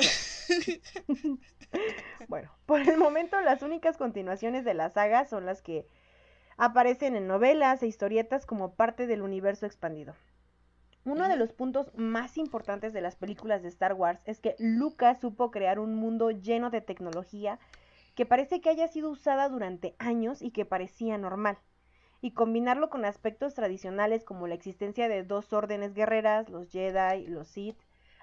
bueno, 2.27 2.51
por 2.65 2.81
el 2.81 2.97
momento 2.97 3.39
las 3.39 3.61
únicas 3.61 3.95
continuaciones 3.95 4.65
de 4.65 4.73
la 4.73 4.89
saga 4.89 5.23
son 5.23 5.45
las 5.45 5.61
que 5.61 5.87
aparecen 6.57 7.15
en 7.15 7.27
novelas 7.27 7.81
e 7.81 7.87
historietas 7.87 8.45
como 8.45 8.75
parte 8.75 9.07
del 9.07 9.21
universo 9.21 9.65
expandido. 9.65 10.15
Uno 11.05 11.27
de 11.29 11.35
los 11.37 11.53
puntos 11.53 11.91
más 11.95 12.37
importantes 12.37 12.91
de 12.91 13.01
las 13.01 13.15
películas 13.15 13.61
de 13.61 13.69
Star 13.69 13.93
Wars 13.93 14.19
es 14.25 14.39
que 14.39 14.55
Lucas 14.57 15.19
supo 15.21 15.51
crear 15.51 15.77
un 15.79 15.95
mundo 15.95 16.31
lleno 16.31 16.71
de 16.71 16.81
tecnología 16.81 17.59
que 18.15 18.25
parece 18.25 18.59
que 18.59 18.69
haya 18.69 18.87
sido 18.87 19.09
usada 19.11 19.47
durante 19.49 19.95
años 19.99 20.41
y 20.41 20.49
que 20.51 20.65
parecía 20.65 21.17
normal, 21.17 21.57
y 22.21 22.31
combinarlo 22.31 22.89
con 22.89 23.05
aspectos 23.05 23.53
tradicionales 23.53 24.23
como 24.23 24.47
la 24.47 24.55
existencia 24.55 25.07
de 25.07 25.23
dos 25.23 25.53
órdenes 25.53 25.93
guerreras, 25.93 26.49
los 26.49 26.69
Jedi 26.71 27.23
y 27.23 27.27
los 27.27 27.49
Sith, 27.49 27.77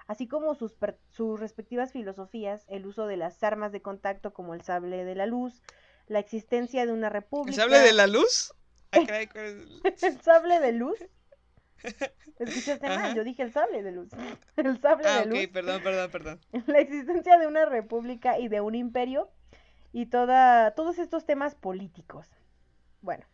así 0.09 0.26
como 0.26 0.55
sus, 0.57 0.74
sus 1.11 1.39
respectivas 1.39 1.93
filosofías, 1.93 2.64
el 2.68 2.87
uso 2.87 3.07
de 3.07 3.16
las 3.16 3.41
armas 3.45 3.70
de 3.70 3.80
contacto 3.83 4.33
como 4.33 4.55
el 4.55 4.62
sable 4.62 5.05
de 5.05 5.14
la 5.14 5.26
luz, 5.26 5.62
la 6.09 6.18
existencia 6.18 6.85
de 6.85 6.93
una 6.93 7.07
¿El 7.09 7.12
república. 7.12 7.62
sable 7.62 7.78
de 7.78 7.93
la 7.93 8.07
luz? 8.09 8.53
Ah, 8.95 9.01
caray, 9.07 9.26
¿cuál 9.28 9.45
es 9.45 9.53
el- 9.55 9.83
¿El 10.14 10.20
sable 10.20 10.61
de 10.61 10.72
luz? 10.72 10.99
¿Escuchaste 12.39 12.87
mal? 12.89 13.14
Yo 13.14 13.24
dije 13.24 13.43
el 13.43 13.53
sable 13.53 13.83
de 13.83 13.93
luz. 13.93 14.09
El 14.57 14.80
sable 14.80 15.07
Ah, 15.07 15.20
de 15.20 15.26
luz. 15.26 15.39
ok, 15.45 15.53
perdón, 15.53 15.83
perdón, 15.83 16.11
perdón. 16.11 16.41
La 16.66 16.78
existencia 16.80 17.39
de 17.39 17.47
una 17.47 17.64
república 17.66 18.39
y 18.39 18.49
de 18.49 18.61
un 18.61 18.74
imperio 18.74 19.30
y 19.93 20.07
toda, 20.07 20.74
todos 20.74 20.99
estos 20.99 21.26
temas 21.26 21.55
políticos. 21.55 22.26
Bueno. 23.01 23.24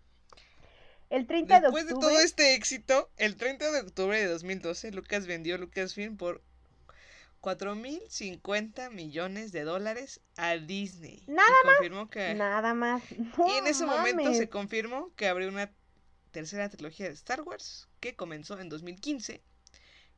El 1.11 1.27
30 1.27 1.61
Después 1.61 1.85
de 1.85 1.89
de 1.89 1.95
octubre. 1.95 2.15
todo 2.17 2.25
este 2.25 2.55
éxito, 2.55 3.11
el 3.17 3.37
30 3.37 3.71
de 3.73 3.81
octubre 3.81 4.19
de 4.19 4.27
2012, 4.27 4.93
Lucas 4.93 5.27
vendió 5.27 5.57
Lucasfilm 5.57 6.17
por 6.19 6.43
4.050 7.41 8.91
millones 8.91 9.53
de 9.53 9.63
dólares 9.63 10.21
a 10.37 10.57
Disney. 10.57 11.25
Nada 11.27 11.49
confirmó 11.65 12.11
que 12.11 12.35
Nada 12.35 12.75
más. 12.75 13.03
No 13.39 13.49
Y 13.49 13.59
en 13.59 13.67
ese 13.69 13.87
momento 13.87 14.35
se 14.35 14.49
confirmó 14.49 15.15
que 15.15 15.29
habría 15.29 15.49
una 15.49 15.73
tercera 16.31 16.69
trilogía 16.69 17.07
de 17.07 17.13
Star 17.15 17.43
Wars 17.43 17.89
que 18.01 18.15
comenzó 18.17 18.59
en 18.59 18.69
2015. 18.69 19.43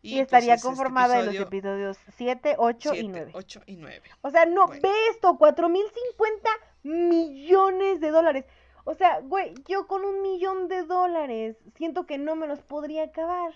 Y, 0.02 0.18
estaría 0.18 0.54
pues, 0.54 0.60
es 0.60 0.64
este 0.64 0.68
conformada 0.68 1.18
de 1.18 1.26
los 1.26 1.34
episodio 1.34 1.90
episodios 1.90 1.98
7, 2.16 2.54
8 2.58 2.88
y 2.94 2.98
siete, 3.00 3.08
9. 3.10 3.30
8 3.34 3.62
y 3.66 3.76
9. 3.76 4.02
O 4.22 4.30
sea, 4.30 4.46
no, 4.46 4.66
Bueno. 4.66 4.82
ve 4.82 4.92
esto, 5.10 5.36
4050 5.36 6.50
millones 6.84 8.00
de 8.00 8.10
dólares. 8.10 8.44
O 8.84 8.94
sea, 8.94 9.20
güey, 9.20 9.52
yo 9.68 9.86
con 9.86 10.04
un 10.06 10.22
millón 10.22 10.68
de 10.68 10.84
dólares 10.84 11.56
siento 11.76 12.06
que 12.06 12.16
no 12.16 12.34
me 12.34 12.46
los 12.46 12.60
podría 12.60 13.04
acabar. 13.04 13.52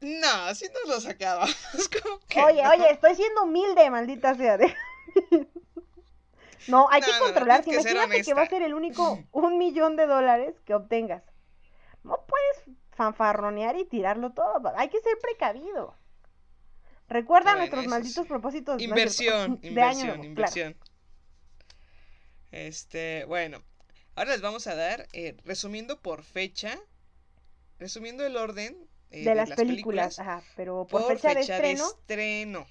No, 0.00 0.28
así 0.46 0.66
no 0.66 0.92
los 0.92 1.04
acabamos. 1.06 1.56
Oye, 2.44 2.62
no. 2.62 2.70
oye, 2.70 2.90
estoy 2.92 3.14
siendo 3.16 3.42
humilde, 3.44 3.90
maldita 3.90 4.34
sea. 4.36 4.56
de- 4.56 4.74
No, 6.68 6.88
hay 6.90 7.00
que 7.00 7.10
No, 7.12 7.18
no, 7.18 7.24
controlar. 7.24 7.64
ser 7.64 7.74
Imagínate 7.74 8.22
que 8.22 8.34
va 8.34 8.42
a 8.42 8.48
ser 8.48 8.62
el 8.62 8.74
único 8.74 9.22
un 9.32 9.58
millón 9.58 9.96
de 9.96 10.06
dólares 10.06 10.54
que 10.64 10.74
obtengas. 10.74 11.22
No 12.02 12.24
puedes 12.26 12.78
fanfarronear 12.92 13.76
y 13.76 13.84
tirarlo 13.84 14.32
todo. 14.32 14.72
Hay 14.76 14.88
que 14.88 15.00
ser 15.00 15.18
precavido. 15.20 15.94
Recuerda 17.08 17.52
Bueno, 17.52 17.58
nuestros 17.58 17.86
malditos 17.86 18.24
sí. 18.24 18.28
propósitos. 18.28 18.76
no 18.76 18.82
Inversión, 18.82 19.60
de 19.62 19.68
año 19.68 20.14
inversión, 20.14 20.14
claro. 20.14 20.24
inversión. 20.24 20.76
Este, 22.50 23.24
bueno, 23.26 23.62
ahora 24.14 24.32
les 24.32 24.40
vamos 24.40 24.66
a 24.66 24.74
dar, 24.74 25.06
eh, 25.12 25.36
resumiendo 25.44 26.00
por 26.00 26.22
fecha, 26.24 26.78
resumiendo 27.78 28.24
el 28.24 28.36
orden 28.36 28.88
eh, 29.10 29.24
de, 29.24 29.34
las, 29.34 29.50
películas, 29.50 30.18
ajá, 30.18 30.42
pero 30.56 30.86
por, 30.86 31.06
fecha, 31.06 31.34
de 31.34 31.40
estreno, 31.40 31.86
estreno, 31.86 32.66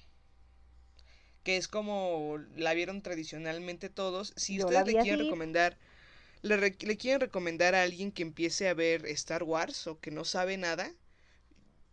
que 1.46 1.56
es 1.56 1.68
como 1.68 2.38
la 2.56 2.74
vieron 2.74 3.02
tradicionalmente 3.02 3.88
todos. 3.88 4.32
Si 4.36 4.56
Yo 4.56 4.64
ustedes 4.64 4.84
le 4.84 4.92
quieren 4.94 5.20
así. 5.20 5.28
recomendar, 5.30 5.78
le, 6.42 6.56
re- 6.56 6.76
le 6.80 6.96
quieren 6.96 7.20
recomendar 7.20 7.76
a 7.76 7.82
alguien 7.84 8.10
que 8.10 8.22
empiece 8.22 8.68
a 8.68 8.74
ver 8.74 9.06
Star 9.06 9.44
Wars 9.44 9.86
o 9.86 10.00
que 10.00 10.10
no 10.10 10.24
sabe 10.24 10.56
nada, 10.56 10.92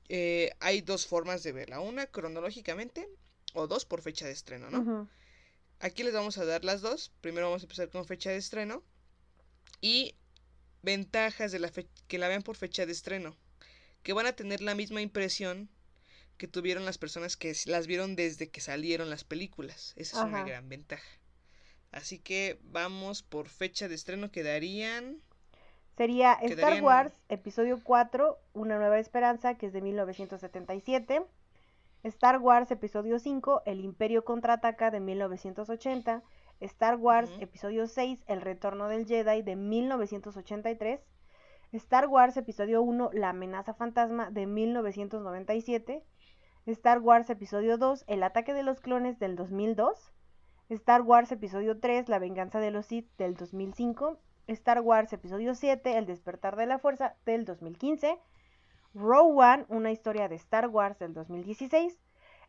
eh, 0.10 0.52
hay 0.60 0.82
dos 0.82 1.06
formas 1.06 1.44
de 1.44 1.52
verla, 1.52 1.80
una 1.82 2.08
cronológicamente 2.08 3.08
o 3.54 3.68
dos 3.68 3.86
por 3.86 4.02
fecha 4.02 4.26
de 4.26 4.32
estreno, 4.34 4.72
¿no? 4.72 4.84
Aquí 5.80 6.04
les 6.04 6.14
vamos 6.14 6.38
a 6.40 6.46
dar 6.46 6.66
las 6.66 6.82
dos. 6.82 7.12
Primero 7.22 7.48
vamos 7.48 7.62
a 7.62 7.66
empezar 7.66 7.90
con 7.90 8.06
fecha 8.06 8.32
de 8.32 8.38
estreno. 8.38 8.84
Y 9.82 10.16
ventajas 10.82 11.52
de 11.52 11.60
la 11.60 11.70
fe- 11.70 11.90
que 12.08 12.18
la 12.18 12.28
vean 12.28 12.42
por 12.42 12.56
fecha 12.56 12.86
de 12.88 12.92
estreno. 12.92 13.36
Que 14.02 14.14
van 14.14 14.26
a 14.26 14.34
tener 14.36 14.62
la 14.62 14.76
misma 14.76 15.02
impresión 15.02 15.70
que 16.38 16.48
tuvieron 16.48 16.86
las 16.86 16.98
personas 16.98 17.38
que 17.38 17.54
las 17.66 17.88
vieron 17.88 18.16
desde 18.16 18.50
que 18.50 18.62
salieron 18.62 19.10
las 19.10 19.24
películas. 19.24 19.94
Esa 19.96 20.18
es 20.18 20.24
una 20.24 20.40
Ajá. 20.40 20.48
gran 20.48 20.70
ventaja. 20.70 21.20
Así 21.92 22.20
que 22.20 22.60
vamos 22.64 23.22
por 23.24 23.50
fecha 23.50 23.88
de 23.88 23.96
estreno. 23.96 24.32
Quedarían. 24.32 25.22
sería 25.96 26.34
Star 26.34 26.82
Wars 26.82 27.14
Episodio 27.30 27.80
4, 27.84 28.40
Una 28.54 28.78
Nueva 28.80 29.00
Esperanza, 29.00 29.56
que 29.58 29.68
es 29.68 29.74
de 29.74 29.82
1977. 29.82 31.24
Star 32.04 32.40
Wars 32.40 32.72
Episodio 32.72 33.20
5, 33.20 33.62
El 33.66 33.80
Imperio 33.82 34.26
Contraataca, 34.26 34.92
de 34.92 35.00
1980. 35.00 36.24
Star 36.62 36.96
Wars 36.96 37.30
Ujú. 37.32 37.42
Episodio 37.44 37.88
6, 37.88 38.24
El 38.28 38.42
Retorno 38.42 38.88
del 38.88 39.06
Jedi, 39.06 39.42
de 39.44 39.56
1983. 39.56 41.00
Star 41.74 42.08
Wars 42.08 42.38
Episodio 42.38 42.82
1, 42.82 43.12
La 43.14 43.30
Amenaza 43.30 43.74
Fantasma, 43.74 44.30
de 44.32 44.46
1997. 44.48 46.04
Star 46.66 47.00
Wars 47.00 47.30
Episodio 47.30 47.78
2, 47.78 48.06
El 48.08 48.24
Ataque 48.24 48.54
de 48.54 48.64
los 48.64 48.80
Clones, 48.80 49.20
del 49.20 49.36
2002. 49.36 50.14
Star 50.70 51.02
Wars 51.02 51.30
Episodio 51.34 51.78
3, 51.78 52.08
La 52.08 52.20
Venganza 52.20 52.62
de 52.62 52.72
los 52.72 52.86
Sith, 52.86 53.10
del 53.18 53.36
2005. 53.36 54.18
Star 54.48 54.80
Wars 54.80 55.12
Episodio 55.12 55.56
7, 55.56 55.98
El 55.98 56.06
Despertar 56.06 56.56
de 56.56 56.66
la 56.66 56.80
Fuerza, 56.80 57.18
del 57.26 57.44
2015. 57.44 58.18
Row 58.94 59.38
One, 59.38 59.66
una 59.68 59.92
historia 59.92 60.30
de 60.30 60.36
Star 60.36 60.70
Wars, 60.70 60.98
del 61.00 61.14
2016. 61.14 62.00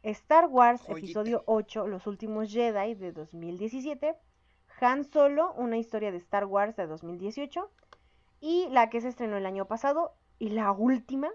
Star 0.05 0.47
Wars 0.47 0.83
Joyita. 0.83 0.99
Episodio 0.99 1.43
8, 1.47 1.89
Los 1.89 2.07
Últimos 2.07 2.53
Jedi, 2.53 2.95
de 2.95 3.11
2017. 3.11 4.15
Han 4.81 5.03
Solo, 5.03 5.55
una 5.55 5.77
historia 5.77 6.13
de 6.13 6.19
Star 6.19 6.45
Wars, 6.45 6.77
de 6.77 6.87
2018. 6.87 7.69
Y 8.41 8.69
la 8.71 8.91
que 8.91 9.01
se 9.01 9.09
estrenó 9.09 9.39
el 9.39 9.47
año 9.47 9.67
pasado, 9.67 10.13
y 10.39 10.51
la 10.51 10.71
última 10.71 11.31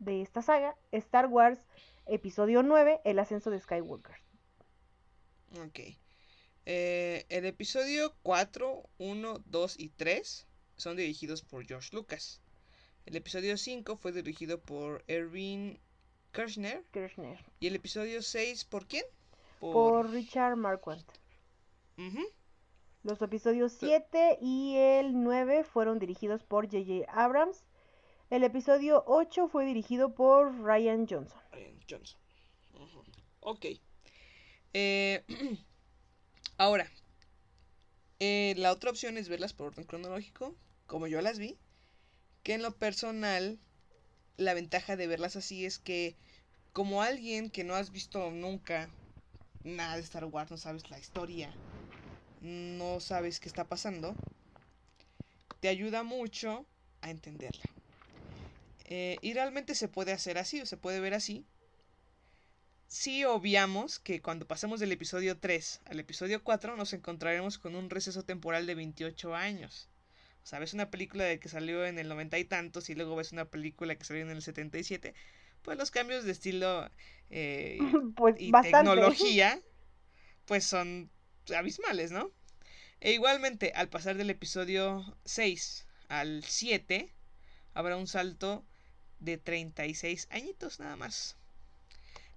de 0.00 0.22
esta 0.22 0.42
saga, 0.42 0.76
Star 0.90 1.28
Wars 1.28 1.64
Episodio 2.10 2.64
9, 2.64 3.02
El 3.04 3.20
Ascenso 3.20 3.50
de 3.50 3.60
Skywalker. 3.60 4.16
Ok. 5.64 5.78
Eh, 6.66 7.24
el 7.28 7.46
episodio 7.46 8.16
4, 8.22 8.82
1, 8.98 9.42
2 9.46 9.78
y 9.78 9.90
3 9.90 10.46
son 10.76 10.96
dirigidos 10.96 11.42
por 11.42 11.64
George 11.64 11.90
Lucas. 11.92 12.40
El 13.06 13.14
episodio 13.14 13.56
5 13.56 13.96
fue 13.96 14.10
dirigido 14.10 14.60
por 14.60 15.04
Erwin 15.06 15.78
Kirchner. 16.32 16.84
Kirchner. 16.90 17.38
¿Y 17.60 17.68
el 17.68 17.76
episodio 17.76 18.22
6 18.22 18.64
por 18.64 18.88
quién? 18.88 19.04
Por 19.60 20.10
Richard 20.10 20.56
Marquand. 20.56 21.04
Ujú. 21.96 22.26
Los 23.04 23.22
episodios 23.22 23.72
7 23.78 24.38
y 24.40 24.76
el 24.76 25.22
9 25.22 25.62
fueron 25.62 26.00
dirigidos 26.00 26.42
por 26.42 26.66
J.J. 26.66 27.08
Abrams. 27.12 27.64
El 28.30 28.44
episodio 28.44 29.02
8 29.08 29.48
fue 29.48 29.64
dirigido 29.64 30.14
por 30.14 30.62
Ryan 30.62 31.04
Johnson. 31.08 31.40
Ryan 31.50 31.80
Johnson. 31.90 32.20
Ujú. 32.74 33.02
Ok. 33.40 33.66
Eh, 34.72 35.24
ahora, 36.56 36.88
eh, 38.20 38.54
la 38.56 38.70
otra 38.70 38.90
opción 38.90 39.18
es 39.18 39.28
verlas 39.28 39.52
por 39.52 39.66
orden 39.66 39.84
cronológico, 39.84 40.54
como 40.86 41.08
yo 41.08 41.20
las 41.22 41.40
vi. 41.40 41.58
Que 42.44 42.54
en 42.54 42.62
lo 42.62 42.70
personal, 42.70 43.58
la 44.36 44.54
ventaja 44.54 44.94
de 44.94 45.08
verlas 45.08 45.34
así 45.34 45.66
es 45.66 45.80
que, 45.80 46.14
como 46.72 47.02
alguien 47.02 47.50
que 47.50 47.64
no 47.64 47.74
has 47.74 47.90
visto 47.90 48.30
nunca 48.30 48.88
nada 49.64 49.96
de 49.96 50.02
Star 50.02 50.24
Wars, 50.26 50.52
no 50.52 50.56
sabes 50.56 50.88
la 50.88 51.00
historia, 51.00 51.52
no 52.40 53.00
sabes 53.00 53.40
qué 53.40 53.48
está 53.48 53.64
pasando, 53.64 54.14
te 55.58 55.68
ayuda 55.68 56.04
mucho 56.04 56.64
a 57.02 57.10
entenderla. 57.10 57.79
Eh, 58.90 59.18
y 59.22 59.32
realmente 59.34 59.74
se 59.74 59.88
puede 59.88 60.12
hacer 60.12 60.38
así, 60.38 60.60
o 60.60 60.66
se 60.66 60.76
puede 60.76 61.00
ver 61.00 61.14
así. 61.14 61.46
Si 62.88 63.24
obviamos 63.24 63.98
que 64.00 64.20
cuando 64.20 64.46
pasemos 64.48 64.80
del 64.80 64.92
episodio 64.92 65.38
3 65.38 65.80
al 65.86 66.00
episodio 66.00 66.42
4 66.44 66.76
nos 66.76 66.92
encontraremos 66.92 67.58
con 67.58 67.76
un 67.76 67.88
receso 67.88 68.24
temporal 68.24 68.66
de 68.66 68.74
28 68.74 69.34
años. 69.34 69.88
O 70.42 70.46
sea, 70.46 70.58
ves 70.58 70.74
una 70.74 70.90
película 70.90 71.24
de 71.24 71.38
que 71.40 71.48
salió 71.48 71.86
en 71.86 71.98
el 71.98 72.08
90 72.08 72.38
y 72.38 72.44
tantos 72.44 72.90
y 72.90 72.94
luego 72.94 73.16
ves 73.16 73.32
una 73.32 73.44
película 73.46 73.94
que 73.96 74.04
salió 74.04 74.22
en 74.22 74.30
el 74.30 74.42
77, 74.42 75.14
pues 75.62 75.78
los 75.78 75.90
cambios 75.90 76.24
de 76.24 76.32
estilo 76.32 76.90
eh, 77.30 77.78
Pues 78.16 78.36
y 78.38 78.50
bastante. 78.50 78.90
tecnología 78.90 79.62
pues 80.46 80.64
son 80.64 81.10
abismales, 81.56 82.10
¿no? 82.12 82.32
E 83.00 83.12
igualmente, 83.12 83.72
al 83.74 83.88
pasar 83.88 84.16
del 84.16 84.30
episodio 84.30 85.16
6 85.24 85.86
al 86.08 86.44
7, 86.44 87.12
habrá 87.74 87.96
un 87.96 88.06
salto 88.06 88.64
de 89.20 89.38
36 89.38 90.28
añitos 90.30 90.80
nada 90.80 90.96
más. 90.96 91.36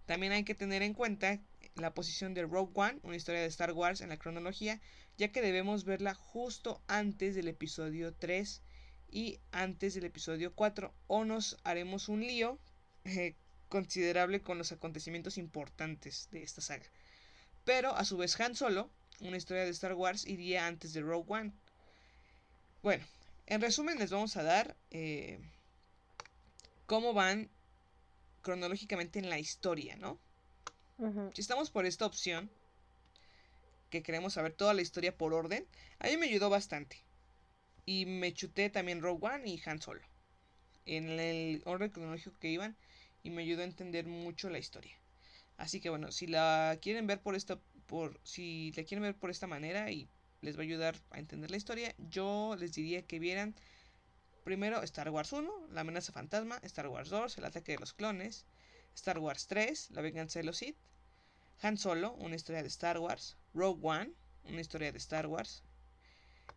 También 0.05 0.33
hay 0.33 0.43
que 0.43 0.55
tener 0.55 0.81
en 0.81 0.93
cuenta 0.93 1.39
la 1.75 1.93
posición 1.93 2.33
de 2.33 2.43
Rogue 2.43 2.71
One, 2.75 2.99
una 3.03 3.15
historia 3.15 3.41
de 3.41 3.47
Star 3.47 3.71
Wars 3.71 4.01
en 4.01 4.09
la 4.09 4.17
cronología, 4.17 4.79
ya 5.17 5.29
que 5.29 5.41
debemos 5.41 5.85
verla 5.85 6.13
justo 6.13 6.81
antes 6.87 7.35
del 7.35 7.47
episodio 7.47 8.13
3 8.13 8.61
y 9.11 9.39
antes 9.51 9.93
del 9.93 10.05
episodio 10.05 10.53
4, 10.53 10.93
o 11.07 11.25
nos 11.25 11.57
haremos 11.63 12.09
un 12.09 12.21
lío 12.21 12.59
eh, 13.05 13.35
considerable 13.69 14.41
con 14.41 14.57
los 14.57 14.71
acontecimientos 14.71 15.37
importantes 15.37 16.27
de 16.31 16.43
esta 16.43 16.61
saga. 16.61 16.85
Pero 17.63 17.95
a 17.95 18.05
su 18.05 18.17
vez 18.17 18.39
Han 18.39 18.55
Solo, 18.55 18.89
una 19.21 19.37
historia 19.37 19.63
de 19.63 19.71
Star 19.71 19.93
Wars, 19.93 20.25
iría 20.27 20.67
antes 20.67 20.93
de 20.93 21.01
Rogue 21.01 21.31
One. 21.31 21.53
Bueno, 22.81 23.05
en 23.45 23.61
resumen 23.61 23.99
les 23.99 24.11
vamos 24.11 24.35
a 24.35 24.43
dar 24.43 24.75
eh, 24.91 25.39
cómo 26.85 27.13
van 27.13 27.49
cronológicamente 28.41 29.19
en 29.19 29.29
la 29.29 29.39
historia, 29.39 29.95
¿no? 29.95 30.19
Si 31.33 31.41
estamos 31.41 31.69
por 31.69 31.85
esta 31.85 32.05
opción, 32.05 32.49
que 33.89 34.03
queremos 34.03 34.33
saber 34.33 34.53
toda 34.53 34.73
la 34.73 34.81
historia 34.81 35.17
por 35.17 35.33
orden, 35.33 35.67
a 35.99 36.07
mí 36.07 36.17
me 36.17 36.27
ayudó 36.27 36.49
bastante. 36.49 37.03
Y 37.85 38.05
me 38.05 38.33
chuté 38.33 38.69
también 38.69 39.01
Rogue 39.01 39.27
One 39.27 39.49
y 39.49 39.61
Han 39.65 39.81
Solo. 39.81 40.01
En 40.85 41.09
el 41.09 41.61
orden 41.65 41.89
cronológico 41.89 42.35
que 42.39 42.49
iban. 42.49 42.75
Y 43.21 43.29
me 43.29 43.43
ayudó 43.43 43.61
a 43.61 43.65
entender 43.65 44.05
mucho 44.05 44.49
la 44.49 44.59
historia. 44.59 44.95
Así 45.57 45.79
que 45.79 45.89
bueno, 45.89 46.11
si 46.11 46.27
la 46.27 46.77
quieren 46.81 47.07
ver 47.07 47.21
por 47.21 47.35
esta. 47.35 47.59
Por, 47.85 48.19
si 48.23 48.71
la 48.75 48.83
quieren 48.83 49.03
ver 49.03 49.15
por 49.15 49.29
esta 49.29 49.47
manera 49.47 49.91
y 49.91 50.09
les 50.41 50.57
va 50.57 50.61
a 50.61 50.63
ayudar 50.63 50.95
a 51.11 51.19
entender 51.19 51.51
la 51.51 51.57
historia, 51.57 51.93
yo 52.09 52.55
les 52.57 52.73
diría 52.73 53.03
que 53.03 53.19
vieran 53.19 53.55
primero 54.43 54.83
Star 54.83 55.09
Wars 55.09 55.31
1, 55.31 55.67
La 55.71 55.81
amenaza 55.81 56.11
fantasma, 56.11 56.59
Star 56.63 56.87
Wars 56.87 57.09
2, 57.09 57.37
El 57.37 57.45
ataque 57.45 57.73
de 57.73 57.79
los 57.79 57.93
clones, 57.93 58.45
Star 58.95 59.19
Wars 59.19 59.47
3, 59.47 59.91
La 59.91 60.01
venganza 60.01 60.39
de 60.39 60.45
los 60.45 60.57
Sith, 60.57 60.77
Han 61.61 61.77
Solo, 61.77 62.13
una 62.13 62.35
historia 62.35 62.61
de 62.61 62.67
Star 62.67 62.99
Wars, 62.99 63.37
Rogue 63.53 63.79
One, 63.81 64.11
una 64.45 64.61
historia 64.61 64.91
de 64.91 64.97
Star 64.97 65.27
Wars, 65.27 65.63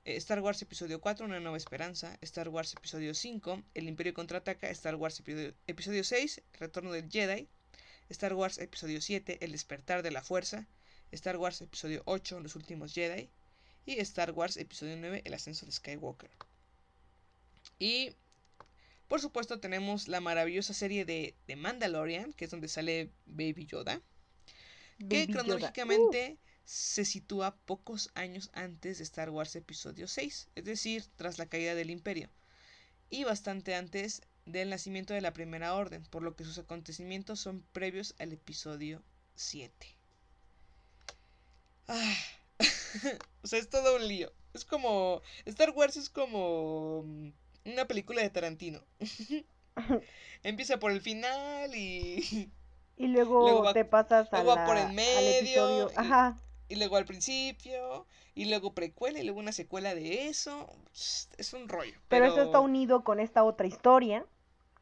eh, 0.04 0.16
Star 0.16 0.40
Wars 0.40 0.60
Episodio 0.62 1.00
4, 1.00 1.26
Una 1.26 1.40
nueva 1.40 1.56
esperanza, 1.56 2.18
Star 2.22 2.48
Wars 2.48 2.74
Episodio 2.74 3.14
5, 3.14 3.62
El 3.74 3.88
Imperio 3.88 4.14
contraataca, 4.14 4.68
Star 4.70 4.96
Wars 4.96 5.20
Episodio, 5.20 5.54
episodio 5.66 6.02
6, 6.02 6.42
Retorno 6.54 6.90
del 6.92 7.08
Jedi, 7.08 7.48
Star 8.08 8.34
Wars 8.34 8.58
Episodio 8.58 9.00
7, 9.00 9.38
El 9.44 9.52
despertar 9.52 10.02
de 10.02 10.10
la 10.10 10.22
fuerza, 10.22 10.66
Star 11.12 11.36
Wars 11.36 11.60
Episodio 11.60 12.02
8, 12.04 12.40
Los 12.40 12.56
últimos 12.56 12.92
Jedi, 12.94 13.30
y 13.84 14.00
Star 14.00 14.32
Wars 14.32 14.56
Episodio 14.56 14.96
9, 14.96 15.22
El 15.24 15.34
ascenso 15.34 15.66
de 15.66 15.72
Skywalker. 15.72 16.30
Y 17.78 18.14
por 19.08 19.20
supuesto 19.20 19.60
tenemos 19.60 20.08
la 20.08 20.20
maravillosa 20.20 20.74
serie 20.74 21.04
de, 21.04 21.34
de 21.46 21.56
Mandalorian, 21.56 22.32
que 22.32 22.46
es 22.46 22.50
donde 22.50 22.68
sale 22.68 23.10
Baby 23.26 23.66
Yoda, 23.66 24.00
que 25.08 25.26
Yoda. 25.26 25.40
cronológicamente 25.40 26.38
se 26.64 27.04
sitúa 27.04 27.56
pocos 27.56 28.10
años 28.14 28.50
antes 28.52 28.98
de 28.98 29.04
Star 29.04 29.30
Wars 29.30 29.54
Episodio 29.54 30.08
6, 30.08 30.48
es 30.54 30.64
decir, 30.64 31.04
tras 31.16 31.38
la 31.38 31.46
caída 31.46 31.74
del 31.76 31.90
Imperio, 31.90 32.30
y 33.08 33.22
bastante 33.22 33.76
antes 33.76 34.22
del 34.46 34.70
nacimiento 34.70 35.14
de 35.14 35.20
la 35.20 35.32
Primera 35.32 35.74
Orden, 35.74 36.04
por 36.04 36.22
lo 36.22 36.34
que 36.34 36.44
sus 36.44 36.58
acontecimientos 36.58 37.38
son 37.38 37.64
previos 37.72 38.14
al 38.18 38.32
Episodio 38.32 39.02
7. 39.36 39.72
Ah, 41.88 42.16
o 43.42 43.46
sea, 43.46 43.58
es 43.58 43.68
todo 43.68 43.96
un 43.96 44.08
lío. 44.08 44.32
Es 44.54 44.64
como. 44.64 45.22
Star 45.44 45.70
Wars 45.70 45.96
es 45.96 46.08
como. 46.10 47.04
Una 47.66 47.86
película 47.86 48.22
de 48.22 48.30
Tarantino. 48.30 48.82
Empieza 50.42 50.78
por 50.78 50.92
el 50.92 51.00
final 51.00 51.74
y. 51.74 52.50
Y 52.96 53.08
luego, 53.08 53.42
Luego 53.42 53.62
va- 53.64 53.74
te 53.74 53.84
pasas 53.84 54.32
a 54.32 54.42
luego 54.42 54.56
va 54.56 54.64
por 54.66 54.76
el 54.78 54.84
al 54.86 54.92
medio, 54.94 55.90
Ajá. 55.96 56.36
Y 56.68 56.76
luego 56.76 56.96
al 56.96 57.04
principio. 57.04 58.06
Y 58.34 58.46
luego 58.46 58.74
precuela 58.74 59.18
y 59.18 59.24
luego 59.24 59.38
una 59.40 59.52
secuela 59.52 59.94
de 59.94 60.28
eso. 60.28 60.66
Es 61.36 61.52
un 61.52 61.68
rollo. 61.68 61.92
Pero, 62.08 62.24
Pero, 62.24 62.26
eso 62.26 62.42
está 62.42 62.60
unido 62.60 63.04
con 63.04 63.20
esta 63.20 63.44
otra 63.44 63.66
historia. 63.66 64.24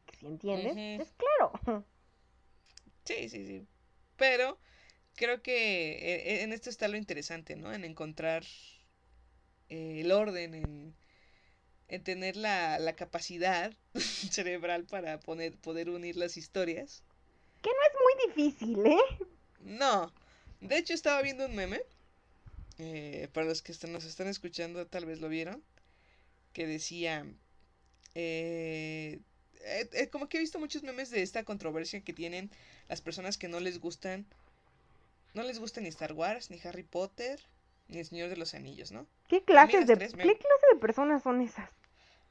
Que 0.07 0.16
si 0.18 0.26
entiendes, 0.26 1.01
es 1.01 1.12
claro. 1.14 1.85
Sí, 3.05 3.28
sí, 3.28 3.47
sí. 3.47 3.66
Pero 4.16 4.59
creo 5.14 5.43
que 5.43 5.93
eh, 6.39 6.43
en 6.43 6.53
esto 6.53 6.70
está 6.70 6.89
lo 6.89 6.97
interesante, 6.97 7.57
¿no? 7.57 7.72
En 7.72 7.85
encontrar 7.85 8.45
eh, 9.68 10.01
el 10.01 10.12
orden, 10.12 10.55
en, 10.55 10.95
en 11.89 12.03
tener 12.03 12.37
la, 12.37 12.78
la 12.78 12.97
capacidad 12.97 13.72
cerebral 14.30 14.85
para 14.85 15.20
poner, 15.20 15.57
poder 15.57 15.91
unir 15.91 16.16
las 16.16 16.37
historias. 16.37 17.03
Muy 17.62 18.28
difícil, 18.28 18.87
¿eh? 18.87 19.26
No, 19.61 20.12
de 20.61 20.78
hecho 20.78 20.93
estaba 20.93 21.22
viendo 21.22 21.47
un 21.47 21.55
meme, 21.55 21.80
eh, 22.78 23.28
para 23.32 23.47
los 23.47 23.62
que 23.62 23.74
nos 23.89 24.05
están 24.05 24.28
escuchando 24.28 24.87
tal 24.87 25.07
vez 25.07 25.20
lo 25.20 25.28
vieron, 25.28 25.62
que 26.53 26.66
decía, 26.66 27.26
eh, 28.14 29.20
eh, 29.64 29.89
eh, 29.93 30.09
como 30.09 30.28
que 30.28 30.37
he 30.37 30.41
visto 30.41 30.59
muchos 30.59 30.82
memes 30.82 31.11
de 31.11 31.22
esta 31.22 31.45
controversia 31.45 32.03
que 32.03 32.12
tienen 32.12 32.51
las 32.89 33.01
personas 33.01 33.39
que 33.39 33.49
no 33.49 33.61
les 33.61 33.78
gustan, 33.80 34.26
no 35.32 35.43
les 35.43 35.59
gusta 35.59 35.80
ni 35.80 35.89
Star 35.89 36.12
Wars, 36.12 36.51
ni 36.51 36.61
Harry 36.64 36.82
Potter, 36.82 37.41
El 37.89 38.05
Señor 38.05 38.28
de 38.28 38.37
los 38.37 38.53
Anillos, 38.55 38.93
¿no? 38.93 39.07
¿Qué 39.28 39.45
clases 39.45 39.87
las 39.87 39.87
de 39.87 39.97
me- 40.14 40.24
qué 40.24 40.39
clase 40.39 40.66
de 40.72 40.80
personas 40.80 41.22
son 41.22 41.43
esas? 41.43 41.68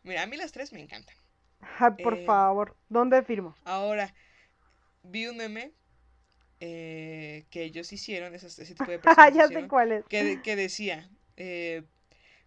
Mira, 0.04 0.22
a 0.24 0.28
mí 0.28 0.38
las 0.38 0.52
tres 0.52 0.72
me 0.74 0.82
encantan. 0.82 1.16
Ay, 1.80 1.92
por 2.02 2.16
Eh, 2.16 2.18
favor, 2.18 2.76
¿dónde 2.90 3.24
firmo? 3.24 3.56
Ahora, 3.66 4.14
vi 5.04 5.28
un 5.28 5.38
meme 5.38 5.74
eh, 6.62 7.46
que 7.52 7.64
ellos 7.66 7.94
hicieron, 7.94 8.36
esas- 8.36 8.60
ese 8.60 8.76
tipo 8.76 8.92
de 8.92 9.00
Ah, 9.18 9.30
personas 9.30 9.34
ya 9.34 9.48
sé 9.50 9.68
cuál 9.68 9.92
es. 9.92 10.06
que, 10.10 10.24
de- 10.24 10.42
que 10.42 10.56
decía, 10.56 11.10
eh, 11.38 11.84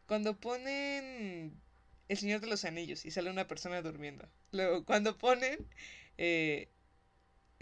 cuando 0.07 0.38
ponen 0.40 1.61
El 2.09 2.18
Señor 2.18 2.40
de 2.40 2.48
los 2.48 2.64
Anillos 2.66 3.04
y 3.07 3.12
sale 3.12 3.30
una 3.30 3.48
persona 3.48 3.82
durmiendo. 3.82 4.28
Luego, 4.52 4.84
cuando 4.84 5.18
ponen 5.18 5.59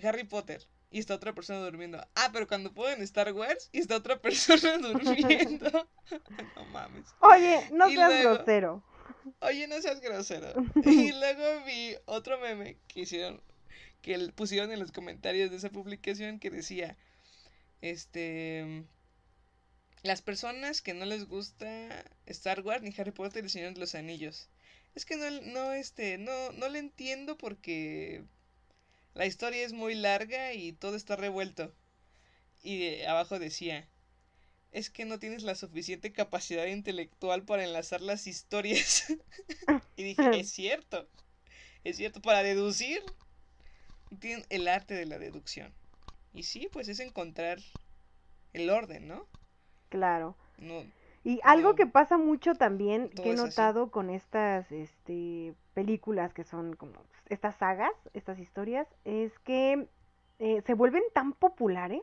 Harry 0.03 0.25
Potter 0.25 0.67
y 0.95 1.01
está 1.01 1.15
otra 1.17 1.35
persona 1.35 1.59
durmiendo. 1.59 1.99
Ah, 2.15 2.31
pero 2.33 2.47
cuando 2.47 2.73
ponen 2.73 3.03
Star 3.03 3.33
Wars 3.33 3.69
y 3.73 3.81
está 3.81 3.97
otra 3.97 4.21
persona 4.23 4.79
durmiendo. 4.79 5.89
no 6.57 6.65
mames. 6.67 7.07
Oye, 7.21 7.69
no 7.73 7.89
y 7.89 7.97
seas 7.97 8.11
luego- 8.13 8.35
grosero. 8.37 8.85
Oye, 9.41 9.67
no 9.67 9.81
seas 9.83 10.01
grosero. 10.01 10.53
Y 10.85 11.11
luego 11.11 11.65
vi 11.67 11.97
otro 12.07 12.39
meme 12.39 12.77
que 12.87 13.01
hicieron, 13.01 13.43
que 14.03 14.17
pusieron 14.37 14.71
en 14.71 14.79
los 14.79 14.93
comentarios 14.93 15.51
de 15.51 15.57
esa 15.57 15.71
publicación 15.71 16.39
que 16.39 16.51
decía, 16.51 16.97
este, 17.81 18.85
las 20.05 20.23
personas 20.23 20.81
que 20.81 20.95
no 20.95 21.07
les 21.07 21.27
gusta 21.27 22.05
Star 22.27 22.61
Wars 22.61 22.83
ni 22.83 22.95
Harry 22.97 23.11
Potter 23.11 23.43
y 23.43 23.47
el 23.47 23.51
Señor 23.51 23.75
de 23.75 23.81
los 23.81 23.97
Anillos. 23.97 24.49
Es 24.95 25.05
que 25.05 25.17
no, 25.17 25.29
no, 25.53 25.73
este, 25.73 26.19
no, 26.19 26.53
no 26.53 26.69
le 26.69 26.79
entiendo 26.79 27.37
porque 27.37 28.23
la 29.15 29.27
historia 29.27 29.65
es 29.65 29.73
muy 29.73 29.95
larga 29.95 30.53
y 30.53 30.73
todo 30.73 30.97
está 30.97 31.17
revuelto. 31.17 31.73
Y 32.63 32.79
de- 32.79 33.07
abajo 33.07 33.39
decía, 33.39 33.89
es 34.73 34.91
que 34.91 35.05
no 35.05 35.19
tienes 35.19 35.43
la 35.43 35.55
suficiente 35.55 36.13
capacidad 36.13 36.67
intelectual 36.67 37.45
para 37.45 37.65
enlazar 37.65 38.01
las 38.01 38.27
historias. 38.27 39.07
y 39.97 40.05
dije, 40.05 40.41
es 40.41 40.51
cierto, 40.51 41.09
es 41.85 41.97
cierto, 41.97 42.21
para 42.23 42.43
deducir, 42.43 43.03
tienen 44.21 44.45
el 44.49 44.69
arte 44.69 44.95
de 44.95 45.07
la 45.07 45.19
deducción. 45.19 45.73
Y 46.33 46.45
sí, 46.45 46.69
pues 46.73 46.89
es 46.89 47.01
encontrar 47.01 47.59
el 48.53 48.71
orden, 48.71 49.09
¿no? 49.09 49.27
Claro. 49.89 50.37
No, 50.59 50.85
Y 51.25 51.41
algo 51.45 51.71
No. 51.71 51.75
que 51.75 51.87
pasa 51.87 52.19
mucho 52.19 52.55
también, 52.55 53.09
que 53.11 53.31
he 53.31 53.35
así. 53.35 53.43
notado 53.43 53.91
con 53.91 54.11
estas 54.11 54.71
este, 54.73 55.55
películas 55.75 56.33
que 56.35 56.45
son 56.45 56.75
como 56.77 57.03
estas 57.29 57.57
sagas, 57.57 57.93
estas 58.15 58.39
historias, 58.39 58.89
es 59.05 59.39
que 59.41 59.89
eh, 60.39 60.63
se 60.63 60.75
vuelven 60.75 61.03
tan 61.15 61.33
populares 61.33 62.03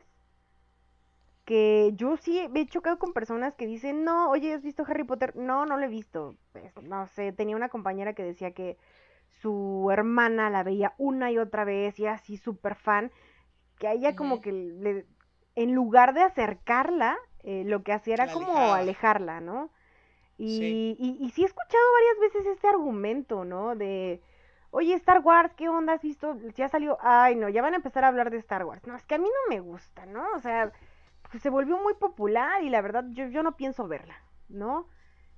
que 1.45 1.91
yo 1.95 2.17
sí 2.17 2.47
me 2.49 2.61
he 2.61 2.67
chocado 2.67 2.99
con 2.99 3.13
personas 3.13 3.55
que 3.55 3.65
dicen, 3.67 4.03
no, 4.03 4.30
oye, 4.30 4.53
¿has 4.53 4.61
visto 4.61 4.84
Harry 4.88 5.03
Potter? 5.03 5.36
No, 5.36 5.65
no 5.65 5.78
lo 5.78 5.86
he 5.86 5.89
visto. 5.89 6.36
Pues, 6.53 6.76
no 6.84 7.07
sé, 7.07 7.32
tenía 7.32 7.55
una 7.55 7.69
compañera 7.69 8.13
que 8.13 8.24
decía 8.24 8.51
que 8.51 8.78
su 9.41 9.89
hermana 9.91 10.49
la 10.49 10.63
veía 10.63 10.93
una 10.97 11.32
y 11.32 11.38
otra 11.39 11.63
vez 11.65 11.99
y 11.99 12.05
así 12.05 12.38
súper 12.38 12.76
fan, 12.76 13.11
que 13.80 13.88
a 13.88 13.93
ella 13.93 14.15
como 14.15 14.41
que 14.41 14.51
le- 14.51 15.05
en 15.55 15.74
lugar 15.76 16.13
de 16.13 16.22
acercarla, 16.24 17.17
eh, 17.43 17.63
lo 17.65 17.84
que 17.84 17.93
hacía 17.93 18.15
era 18.15 18.28
La 18.28 18.34
como 18.34 18.74
alejarla, 18.74 19.41
¿no? 19.41 19.72
Y, 20.38 20.97
Sí. 20.97 20.97
y, 20.99 21.17
y 21.26 21.30
sí 21.32 21.43
he 21.43 21.45
escuchado 21.45 21.84
varias 21.93 22.34
veces 22.34 22.53
este 22.53 22.67
argumento, 22.67 23.45
¿no? 23.45 23.76
De, 23.76 24.22
oye, 24.72 24.93
Star 24.95 25.19
Wars, 25.19 25.53
¿qué 25.55 25.69
onda 25.69 25.93
has 25.93 26.01
visto? 26.01 26.36
Ya 26.55 26.67
salió, 26.69 26.97
ay, 27.01 27.36
no, 27.36 27.47
ya 27.49 27.61
van 27.61 27.74
a 27.74 27.78
empezar 27.78 28.03
a 28.03 28.07
hablar 28.07 28.30
de 28.32 28.38
Star 28.38 28.65
Wars. 28.65 28.86
No, 28.88 28.95
es 28.95 29.05
que 29.05 29.15
a 29.15 29.19
mí 29.19 29.28
no 29.28 29.55
me 29.55 29.59
gusta, 29.61 30.05
¿no? 30.05 30.26
O 30.36 30.39
sea, 30.39 30.72
pues, 31.30 31.43
se 31.43 31.49
volvió 31.49 31.78
muy 31.78 31.93
popular 31.93 32.63
y 32.63 32.69
la 32.69 32.82
verdad 32.82 33.05
yo, 33.09 33.26
yo 33.28 33.43
no 33.43 33.55
pienso 33.55 33.88
verla, 33.88 34.15
¿no? 34.49 34.88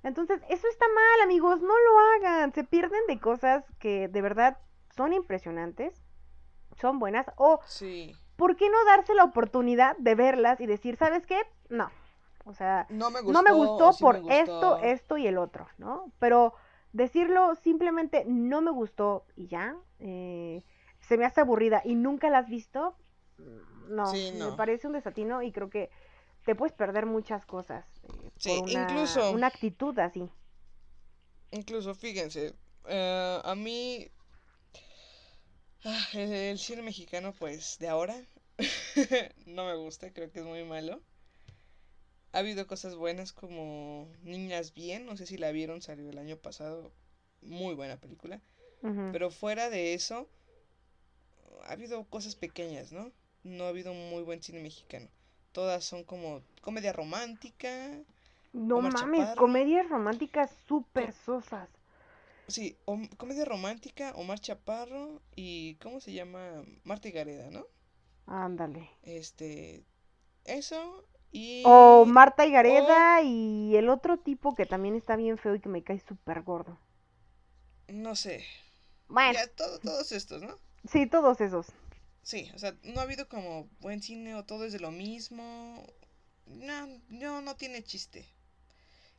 Entonces, 0.02 0.40
eso 0.48 0.68
está 0.68 0.86
mal, 0.94 1.20
amigos, 1.22 1.60
no 1.62 1.68
lo 1.78 1.98
hagan. 2.16 2.52
Se 2.52 2.62
pierden 2.64 3.00
de 3.08 3.18
cosas 3.18 3.64
que 3.78 4.08
de 4.08 4.20
verdad 4.22 4.58
son 4.94 5.12
impresionantes, 5.12 6.02
son 6.76 6.98
buenas. 6.98 7.26
O, 7.36 7.60
Sí. 7.66 8.14
¿por 8.36 8.56
qué 8.56 8.68
no 8.68 8.84
darse 8.84 9.14
la 9.14 9.24
oportunidad 9.24 9.96
de 9.98 10.14
verlas 10.14 10.60
y 10.60 10.66
decir, 10.66 10.96
¿sabes 10.96 11.24
qué? 11.26 11.40
No. 11.70 11.90
O 12.44 12.52
sea, 12.52 12.86
No 12.90 13.10
me 13.10 13.22
gustó. 13.22 13.32
no 13.32 13.42
me 13.42 13.52
gustó 13.52 13.92
sí 13.94 14.02
por 14.04 14.16
esto, 14.28 14.76
esto 14.82 15.16
y 15.16 15.26
el 15.26 15.38
otro, 15.38 15.66
¿no? 15.78 16.12
Pero 16.18 16.52
decirlo 16.94 17.54
simplemente 17.56 18.24
no 18.26 18.62
me 18.62 18.70
gustó 18.70 19.26
y 19.36 19.48
ya, 19.48 19.76
eh, 20.00 20.62
se 21.00 21.18
me 21.18 21.26
hace 21.26 21.42
aburrida 21.42 21.82
y 21.84 21.94
nunca 21.96 22.30
la 22.30 22.38
has 22.38 22.48
visto, 22.48 22.96
mm, 23.38 23.94
no, 23.96 24.10
Sí, 24.10 24.30
me 24.32 24.52
parece 24.56 24.86
un 24.86 24.94
desatino 24.94 25.42
y 25.42 25.52
creo 25.52 25.68
que 25.70 25.90
te 26.46 26.54
puedes 26.54 26.72
perder 26.74 27.06
muchas 27.06 27.46
cosas 27.46 27.84
eh, 28.04 28.30
Sí, 28.38 28.50
por 28.58 28.68
una, 28.68 28.82
incluso- 28.82 29.32
una 29.34 29.46
actitud 29.48 29.98
así. 29.98 30.30
Incluso, 31.52 31.94
fíjense, 31.94 32.54
eh, 32.88 33.40
a 33.44 33.54
mí 33.54 34.10
ah, 35.84 36.08
el, 36.14 36.32
el 36.32 36.58
cine 36.58 36.82
mexicano, 36.82 37.32
pues, 37.38 37.78
de 37.78 37.88
ahora 37.88 38.16
no 39.46 39.66
me 39.66 39.76
gusta, 39.76 40.12
creo 40.12 40.30
que 40.30 40.40
es 40.40 40.46
muy 40.46 40.64
malo. 40.64 41.02
Ha 42.34 42.40
habido 42.40 42.66
cosas 42.66 42.96
buenas 42.96 43.32
como 43.32 44.08
Niñas 44.24 44.74
Bien, 44.74 45.06
no 45.06 45.16
sé 45.16 45.24
si 45.26 45.38
la 45.38 45.52
vieron, 45.52 45.80
salió 45.80 46.10
el 46.10 46.18
año 46.18 46.36
pasado, 46.36 46.92
muy 47.40 47.74
buena 47.74 47.98
película. 47.98 48.42
Pero 49.10 49.30
fuera 49.30 49.70
de 49.70 49.94
eso, 49.94 50.28
ha 51.64 51.72
habido 51.72 52.04
cosas 52.04 52.34
pequeñas, 52.36 52.92
¿no? 52.92 53.12
No 53.42 53.64
ha 53.64 53.68
habido 53.68 53.92
muy 53.94 54.22
buen 54.22 54.42
cine 54.42 54.60
mexicano. 54.60 55.08
Todas 55.52 55.84
son 55.84 56.04
como 56.04 56.42
comedia 56.60 56.92
romántica. 56.92 58.02
no 58.54 58.78
Omar 58.78 58.94
mames, 58.94 59.28
Chaparro. 59.28 59.42
comedias 59.42 59.86
románticas 59.90 60.50
súper 60.66 61.12
sosas. 61.12 61.68
Sí, 62.54 62.66
o- 62.86 63.08
comedia 63.18 63.44
romántica, 63.44 64.12
Omar 64.16 64.38
Chaparro 64.40 65.20
y 65.36 65.74
¿cómo 65.76 66.00
se 66.00 66.12
llama? 66.14 66.64
Marta 66.84 67.08
y 67.08 67.12
Gareda, 67.12 67.50
¿no? 67.50 67.66
Ándale. 68.26 68.84
Este, 69.02 69.84
eso 70.44 71.06
y 71.34 71.74
O 71.74 72.04
Marta 72.06 72.46
y 72.46 72.52
Gareda 72.52 73.20
y 73.22 73.74
el 73.76 73.88
otro 73.88 74.18
tipo 74.18 74.54
que 74.54 74.66
también 74.66 74.94
está 74.94 75.16
bien 75.16 75.36
feo 75.36 75.56
y 75.56 75.60
que 75.60 75.68
me 75.68 75.82
cae 75.82 75.98
súper 75.98 76.42
gordo. 76.42 76.78
no 77.88 78.14
sé, 78.14 78.44
Bueno, 79.08 79.38
ya 79.38 79.48
todo- 79.48 79.78
todos 79.80 80.12
estos, 80.12 80.42
¿no? 80.42 80.58
sí, 80.88 81.06
todos 81.06 81.40
esos. 81.40 81.66
Sí, 82.22 82.50
o 82.54 82.58
sea, 82.58 82.74
no 82.82 82.98
ha 83.00 83.04
habido 83.04 83.28
como 83.28 83.68
buen 83.80 84.02
cine 84.02 84.34
o 84.34 84.44
todo 84.44 84.64
es 84.64 84.72
de 84.72 84.80
lo 84.80 84.90
mismo. 84.90 85.86
No, 86.46 86.88
no, 87.08 87.40
no 87.42 87.56
tiene 87.56 87.84
chiste. 87.84 88.26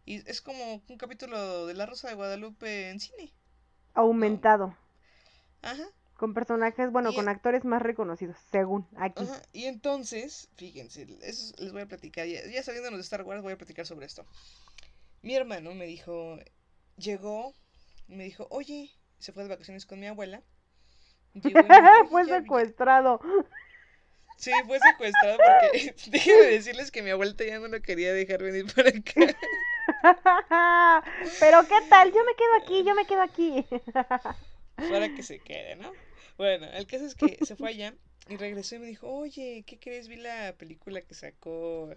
Y 0.05 0.30
es 0.30 0.41
como 0.41 0.84
un 0.89 0.97
capítulo 0.97 1.68
de 1.68 1.74
La 1.76 1.86
Rosa 1.88 2.09
de 2.09 2.16
Guadalupe 2.16 2.89
en 2.91 2.99
cine. 3.01 3.34
Aumentado. 3.95 4.78
Ajá, 5.61 5.86
Con 6.18 6.34
personajes, 6.34 6.91
bueno, 6.91 7.11
Y- 7.11 7.16
con 7.16 7.28
actores 7.28 7.66
más 7.66 7.82
reconocidos, 7.82 8.38
según 8.51 8.88
aquí. 8.97 9.24
ajá. 9.24 9.41
Y 9.51 9.66
entonces, 9.66 10.49
fíjense, 10.55 11.05
eso 11.22 11.53
les 11.59 11.74
voy 11.74 11.82
a 11.82 11.88
platicar. 11.88 12.26
Ya, 12.28 12.45
ya 12.47 12.63
saliéndonos 12.63 12.99
de 12.99 13.03
Star 13.03 13.24
Wars, 13.24 13.41
voy 13.41 13.53
a 13.53 13.57
platicar 13.57 13.86
sobre 13.86 14.05
esto. 14.05 14.26
Mi 15.22 15.36
hermano 15.36 15.74
me 15.74 15.86
dijo, 15.86 16.38
llegó, 16.97 17.53
me 18.07 18.24
dijo, 18.24 18.47
oye, 18.49 18.91
se 19.20 19.34
fue 19.34 19.43
de 19.43 19.49
vacaciones 19.49 19.86
con 19.86 19.99
mi 19.99 20.07
abuela. 20.07 20.41
Llegó 21.34 21.59
y 21.59 21.63
me 21.63 21.76
dijo, 21.76 21.76
"Oye, 22.01 22.07
Fue 22.09 22.26
secuestrado. 22.26 23.20
Sí, 24.38 24.51
fue 24.68 24.80
secuestrado 24.80 25.38
porque 25.38 25.95
déjenme 26.11 26.45
decirles 26.47 26.91
que 26.91 27.01
mi 27.01 27.09
abuelita 27.09 27.43
ya 27.43 27.59
no 27.59 27.68
lo 27.68 27.82
quería 27.82 28.13
dejar 28.13 28.41
venir 28.43 28.66
para 28.74 28.89
acá. 28.89 29.36
Pero 31.39 31.68
¿qué 31.68 31.76
tal? 31.89 32.11
Yo 32.13 32.24
me 32.24 32.36
quedo 32.36 32.55
aquí, 32.63 32.84
yo 32.84 32.95
me 32.95 33.05
quedo 33.05 33.22
aquí. 33.22 33.66
para 34.89 35.09
que 35.13 35.24
se 35.24 35.39
quede, 35.39 35.76
¿no? 35.76 35.91
Bueno, 36.38 36.67
el 36.71 36.88
caso 36.88 37.05
es 37.05 37.15
que 37.15 37.39
se 37.43 37.55
fue 37.55 37.69
allá 37.69 37.95
y 38.27 38.38
regresó 38.38 38.75
y 38.75 38.79
me 38.79 38.88
dijo, 38.88 39.07
oye, 39.11 39.63
¿qué 39.65 39.79
crees? 39.79 40.07
Vi 40.07 40.17
la 40.17 40.55
película 40.57 41.01
que 41.01 41.13
sacó 41.13 41.95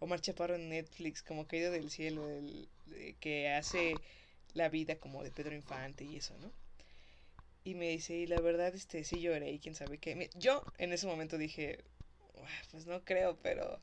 Omar 0.00 0.20
Chaparro 0.20 0.54
en 0.56 0.68
Netflix, 0.68 1.22
como 1.22 1.46
Caído 1.46 1.70
del 1.72 1.90
Cielo, 1.90 2.28
el, 2.30 2.68
de- 2.86 3.16
que 3.20 3.48
hace 3.50 4.02
la 4.54 4.68
vida 4.68 4.98
como 4.98 5.22
de 5.22 5.30
Pedro 5.32 5.54
Infante 5.54 6.04
y 6.04 6.16
eso, 6.16 6.36
¿no? 6.38 6.52
Y 7.64 7.74
me 7.74 7.88
dice, 7.90 8.14
y 8.16 8.26
la 8.26 8.40
verdad, 8.40 8.74
este, 8.74 9.04
sí 9.04 9.20
lloré 9.20 9.50
y 9.50 9.58
quién 9.58 9.74
sabe 9.74 9.98
qué. 9.98 10.30
Yo 10.36 10.66
en 10.78 10.92
ese 10.94 11.06
momento 11.06 11.36
dije, 11.38 11.84
"Uah, 12.34 12.48
pues 12.70 12.86
no 12.86 13.04
creo, 13.04 13.36
pero... 13.42 13.80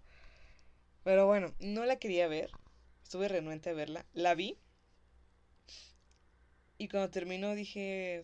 Pero 1.04 1.28
bueno, 1.28 1.54
no 1.60 1.86
la 1.86 1.98
quería 1.98 2.28
ver. 2.28 2.56
Estuve 3.04 3.28
renuente 3.30 3.70
a 3.70 3.74
verla. 3.74 4.06
La 4.14 4.36
vi. 4.36 4.58
Y 6.78 6.88
cuando 6.88 7.10
terminó 7.10 7.56
dije, 7.56 8.24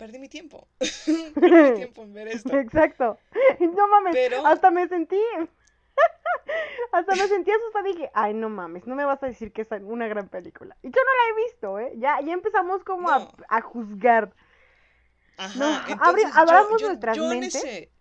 perdí 0.00 0.18
mi 0.18 0.28
tiempo. 0.28 0.66
perdí 1.34 1.70
mi 1.70 1.74
tiempo 1.76 2.02
en 2.02 2.12
ver 2.14 2.28
esto. 2.28 2.56
Exacto. 2.58 3.18
No 3.60 3.86
mames, 3.88 4.14
Pero- 4.14 4.46
hasta 4.46 4.70
me 4.70 4.88
sentí. 4.88 5.20
Hasta 6.92 7.14
me 7.14 7.28
sentí 7.28 7.50
asustada. 7.50 7.84
Dije, 7.84 8.10
ay, 8.14 8.32
no 8.34 8.48
mames, 8.48 8.86
no 8.86 8.94
me 8.96 9.04
vas 9.04 9.22
a 9.22 9.26
decir 9.26 9.52
que 9.52 9.62
es 9.62 9.68
una 9.82 10.08
gran 10.08 10.28
película. 10.28 10.76
Y 10.82 10.88
yo 10.88 11.00
no 11.04 11.12
la 11.12 11.30
he 11.30 11.44
visto, 11.44 11.78
¿eh? 11.78 11.92
Ya, 11.98 12.20
ya 12.24 12.32
empezamos 12.32 12.82
como 12.84 13.08
a- 13.10 13.18
No. 13.20 13.32
a, 13.48 13.60
juzgar. 13.60 14.34
Ajá, 15.36 15.58
No, 15.58 15.88
entonces 15.88 16.24
abramos 16.34 16.72
yo, 16.72 16.78
yo, 16.78 16.86
nuestras 16.88 17.16
yo 17.16 17.32
en 17.32 17.42
ese, 17.44 17.92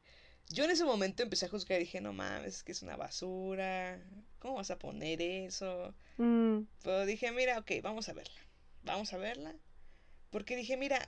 yo 0.50 0.64
en 0.64 0.72
ese 0.72 0.86
momento 0.86 1.24
empecé 1.24 1.46
a 1.46 1.50
juzgar 1.50 1.78
y 1.80 1.84
dije, 1.86 2.02
no 2.02 2.14
mames, 2.14 2.56
es 2.58 2.64
que 2.64 2.72
es 2.72 2.82
una 2.82 2.96
basura. 2.98 4.00
¿Cómo 4.40 4.56
vas 4.56 4.72
a 4.72 4.80
poner 4.80 5.22
eso? 5.22 5.94
Mm, 6.18 6.62
Pero 6.84 7.06
dije, 7.06 7.32
mira, 7.32 7.60
ok, 7.60 7.72
vamos 7.84 8.08
a 8.10 8.14
verla. 8.14 8.40
Vamos 8.84 9.14
a 9.14 9.18
verla. 9.18 9.54
Porque 10.32 10.56
dije, 10.56 10.78
mira, 10.78 11.00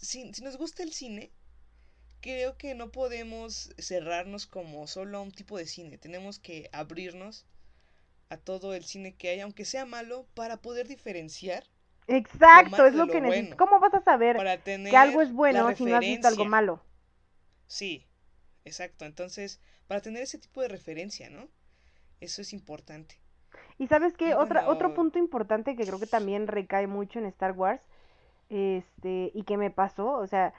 si, 0.00 0.32
si 0.34 0.42
nos 0.42 0.56
gusta 0.56 0.82
el 0.82 0.92
cine, 0.92 1.32
creo 2.20 2.56
que 2.56 2.74
no 2.74 2.92
podemos 2.92 3.72
cerrarnos 3.78 4.46
como 4.46 4.86
solo 4.86 5.18
a 5.18 5.22
un 5.22 5.32
tipo 5.32 5.58
de 5.58 5.66
cine. 5.66 5.98
Tenemos 5.98 6.38
que 6.38 6.68
abrirnos 6.72 7.46
a 8.28 8.36
todo 8.38 8.74
el 8.74 8.84
cine 8.84 9.16
que 9.16 9.30
hay, 9.30 9.40
aunque 9.40 9.64
sea 9.64 9.86
malo, 9.86 10.26
para 10.34 10.58
poder 10.58 10.88
diferenciar, 10.88 11.64
Exacto, 12.06 12.86
es 12.86 12.94
lo 12.94 13.06
lo 13.06 13.08
que 13.08 13.20
necesito. 13.20 13.56
bueno. 13.56 13.56
¿Cómo 13.56 13.78
vas 13.80 13.94
a 13.94 14.02
saber 14.02 14.36
que 14.88 14.96
algo 14.96 15.22
es 15.22 15.32
bueno 15.32 15.74
si 15.76 15.86
no 15.86 15.96
has 15.96 16.00
visto 16.00 16.26
algo 16.28 16.44
malo? 16.44 16.84
Sí, 17.66 18.06
exacto. 18.64 19.04
Entonces, 19.04 19.60
para 19.86 20.00
tener 20.02 20.22
ese 20.22 20.38
tipo 20.38 20.60
de 20.60 20.68
referencia, 20.68 21.30
¿no? 21.30 21.48
Eso 22.20 22.42
es 22.42 22.52
importante. 22.52 23.20
Y 23.78 23.86
sabes 23.88 24.16
qué, 24.16 24.34
otra, 24.34 24.68
otro 24.68 24.94
punto 24.94 25.18
importante 25.18 25.76
que 25.76 25.86
creo 25.86 25.98
que 25.98 26.06
también 26.06 26.46
recae 26.46 26.86
mucho 26.86 27.18
en 27.18 27.26
Star 27.26 27.52
Wars, 27.52 27.80
este, 28.50 29.30
y 29.32 29.44
que 29.44 29.56
me 29.56 29.70
pasó, 29.70 30.12
o 30.12 30.26
sea, 30.26 30.52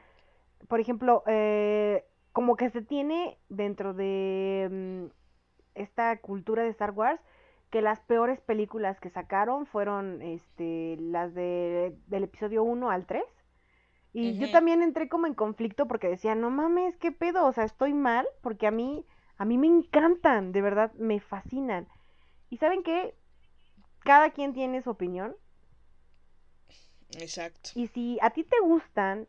por 0.68 0.80
ejemplo, 0.80 1.24
eh, 1.28 2.06
como 2.32 2.56
que 2.56 2.70
se 2.70 2.82
tiene 2.82 3.38
dentro 3.50 3.94
de 3.94 4.70
mm, 4.72 5.06
esta 5.76 6.18
cultura 6.18 6.64
de 6.64 6.70
Star 6.70 6.92
Wars 6.92 7.22
que 7.70 7.82
las 7.82 8.00
peores 8.02 8.42
películas 8.42 9.00
que 9.00 9.10
sacaron 9.10 9.66
fueron 9.66 10.22
este 10.22 10.98
las 11.00 11.34
de 11.34 11.96
del 12.08 12.24
episodio 12.24 12.64
1 12.64 12.90
al 12.90 13.06
3. 13.06 13.24
Y 14.14 14.38
yo 14.38 14.52
también 14.52 14.82
entré 14.82 15.08
como 15.08 15.26
en 15.26 15.34
conflicto 15.34 15.88
porque 15.88 16.10
decía, 16.10 16.36
"No 16.36 16.50
mames, 16.50 16.98
qué 16.98 17.14
pedo, 17.14 17.46
o 17.46 17.54
sea, 17.54 17.64
estoy 17.64 17.94
mal 17.94 18.28
porque 18.42 18.68
a 18.68 18.72
mí 18.72 19.06
a 19.38 19.46
mí 19.46 19.58
me 19.58 19.68
encantan, 19.68 20.52
de 20.52 20.62
verdad, 20.62 20.92
me 20.96 21.22
fascinan." 21.22 21.88
Y 22.50 22.58
saben 22.58 22.84
qué? 22.84 23.16
Cada 24.04 24.32
quien 24.32 24.54
tiene 24.54 24.82
su 24.82 24.90
opinión 24.90 25.36
Exacto. 27.20 27.72
y 27.74 27.88
si 27.88 28.18
a 28.22 28.30
ti 28.32 28.44
te 28.44 28.60
gustan 28.62 29.28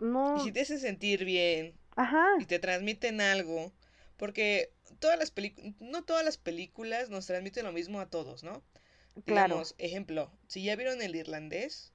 no, 0.00 0.36
Y 0.36 0.40
si 0.40 0.52
te 0.52 0.60
hace 0.60 0.78
sentir 0.78 1.24
bien 1.24 1.78
ajá, 1.96 2.26
y 2.38 2.46
te 2.46 2.58
transmiten 2.58 3.20
algo, 3.20 3.72
porque 4.16 4.72
todas 5.00 5.18
las 5.18 5.30
películas, 5.30 5.74
no 5.80 6.04
todas 6.04 6.24
las 6.24 6.36
películas 6.38 7.10
nos 7.10 7.26
transmiten 7.26 7.64
lo 7.64 7.72
mismo 7.72 8.00
a 8.00 8.10
todos, 8.10 8.42
¿no? 8.44 8.62
claro. 9.24 9.56
Digamos, 9.56 9.74
ejemplo, 9.78 10.32
si 10.48 10.64
ya 10.64 10.76
vieron 10.76 11.02
el 11.02 11.16
irlandés, 11.16 11.92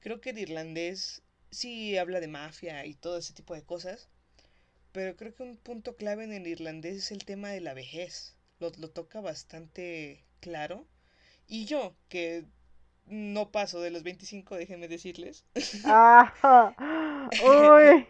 creo 0.00 0.20
que 0.20 0.30
el 0.30 0.38
irlandés 0.38 1.22
sí 1.50 1.96
habla 1.98 2.20
de 2.20 2.28
mafia 2.28 2.86
y 2.86 2.94
todo 2.94 3.18
ese 3.18 3.34
tipo 3.34 3.54
de 3.54 3.64
cosas, 3.64 4.08
pero 4.92 5.16
creo 5.16 5.34
que 5.34 5.42
un 5.42 5.56
punto 5.58 5.96
clave 5.96 6.24
en 6.24 6.32
el 6.32 6.46
irlandés 6.46 6.96
es 6.96 7.12
el 7.12 7.24
tema 7.24 7.50
de 7.50 7.60
la 7.60 7.74
vejez. 7.74 8.36
Lo, 8.60 8.70
lo 8.78 8.90
toca 8.90 9.20
bastante 9.20 10.24
claro. 10.40 10.86
Y 11.46 11.66
yo, 11.66 11.96
que 12.08 12.46
no 13.12 13.50
paso 13.50 13.80
de 13.80 13.90
los 13.90 14.02
25, 14.02 14.56
déjenme 14.56 14.88
decirles. 14.88 15.44
Ah, 15.84 16.32
uy. 17.44 18.06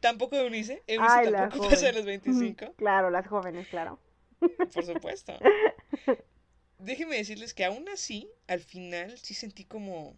tampoco 0.00 0.36
Eunice, 0.36 0.82
Eunice 0.86 1.12
Ay, 1.12 1.32
tampoco 1.32 1.70
pasa 1.70 1.86
de 1.86 1.92
los 1.94 2.04
25, 2.04 2.74
Claro, 2.76 3.10
las 3.10 3.26
jóvenes, 3.26 3.66
claro. 3.68 3.98
por 4.38 4.84
supuesto. 4.84 5.32
Déjenme 6.78 7.16
decirles 7.16 7.54
que 7.54 7.64
aún 7.64 7.88
así, 7.88 8.28
al 8.48 8.60
final 8.60 9.16
sí 9.18 9.34
sentí 9.34 9.64
como, 9.64 10.14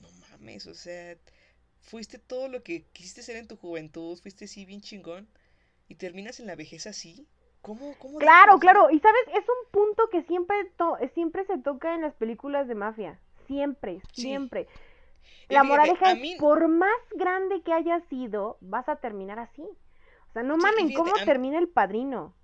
no 0.00 0.08
mames, 0.30 0.66
o 0.66 0.74
sea, 0.74 1.16
fuiste 1.80 2.18
todo 2.18 2.48
lo 2.48 2.62
que 2.62 2.84
quisiste 2.92 3.22
ser 3.22 3.36
en 3.36 3.48
tu 3.48 3.56
juventud, 3.56 4.16
fuiste 4.20 4.44
así 4.44 4.64
bien 4.64 4.80
chingón 4.80 5.28
y 5.88 5.96
terminas 5.96 6.38
en 6.38 6.46
la 6.46 6.54
vejez 6.54 6.86
así. 6.86 7.26
¿Cómo, 7.62 7.94
cómo 7.98 8.18
Claro, 8.18 8.58
claro. 8.58 8.90
Y 8.90 8.98
sabes, 9.00 9.22
es 9.34 9.44
un 9.48 9.70
punto 9.70 10.08
que 10.10 10.22
siempre, 10.24 10.56
to- 10.76 10.96
siempre 11.14 11.44
se 11.46 11.58
toca 11.58 11.94
en 11.94 12.02
las 12.02 12.14
películas 12.14 12.68
de 12.68 12.74
mafia. 12.74 13.18
Siempre, 13.46 14.00
Sí. 14.12 14.22
siempre. 14.22 14.66
La 15.48 15.64
moraleja 15.64 16.08
a 16.08 16.12
es, 16.12 16.20
mí- 16.20 16.36
por 16.38 16.68
más 16.68 16.90
grande 17.12 17.62
que 17.62 17.72
hayas 17.72 18.02
sido, 18.08 18.58
vas 18.60 18.88
a 18.88 18.96
terminar 18.96 19.38
así. 19.38 19.62
O 19.62 20.32
sea, 20.32 20.42
no 20.42 20.56
Sí, 20.56 20.60
mamen, 20.62 20.88
fíjate, 20.88 20.94
¿cómo 20.94 21.12
mí- 21.14 21.24
termina 21.24 21.58
el 21.58 21.68
padrino? 21.68 22.34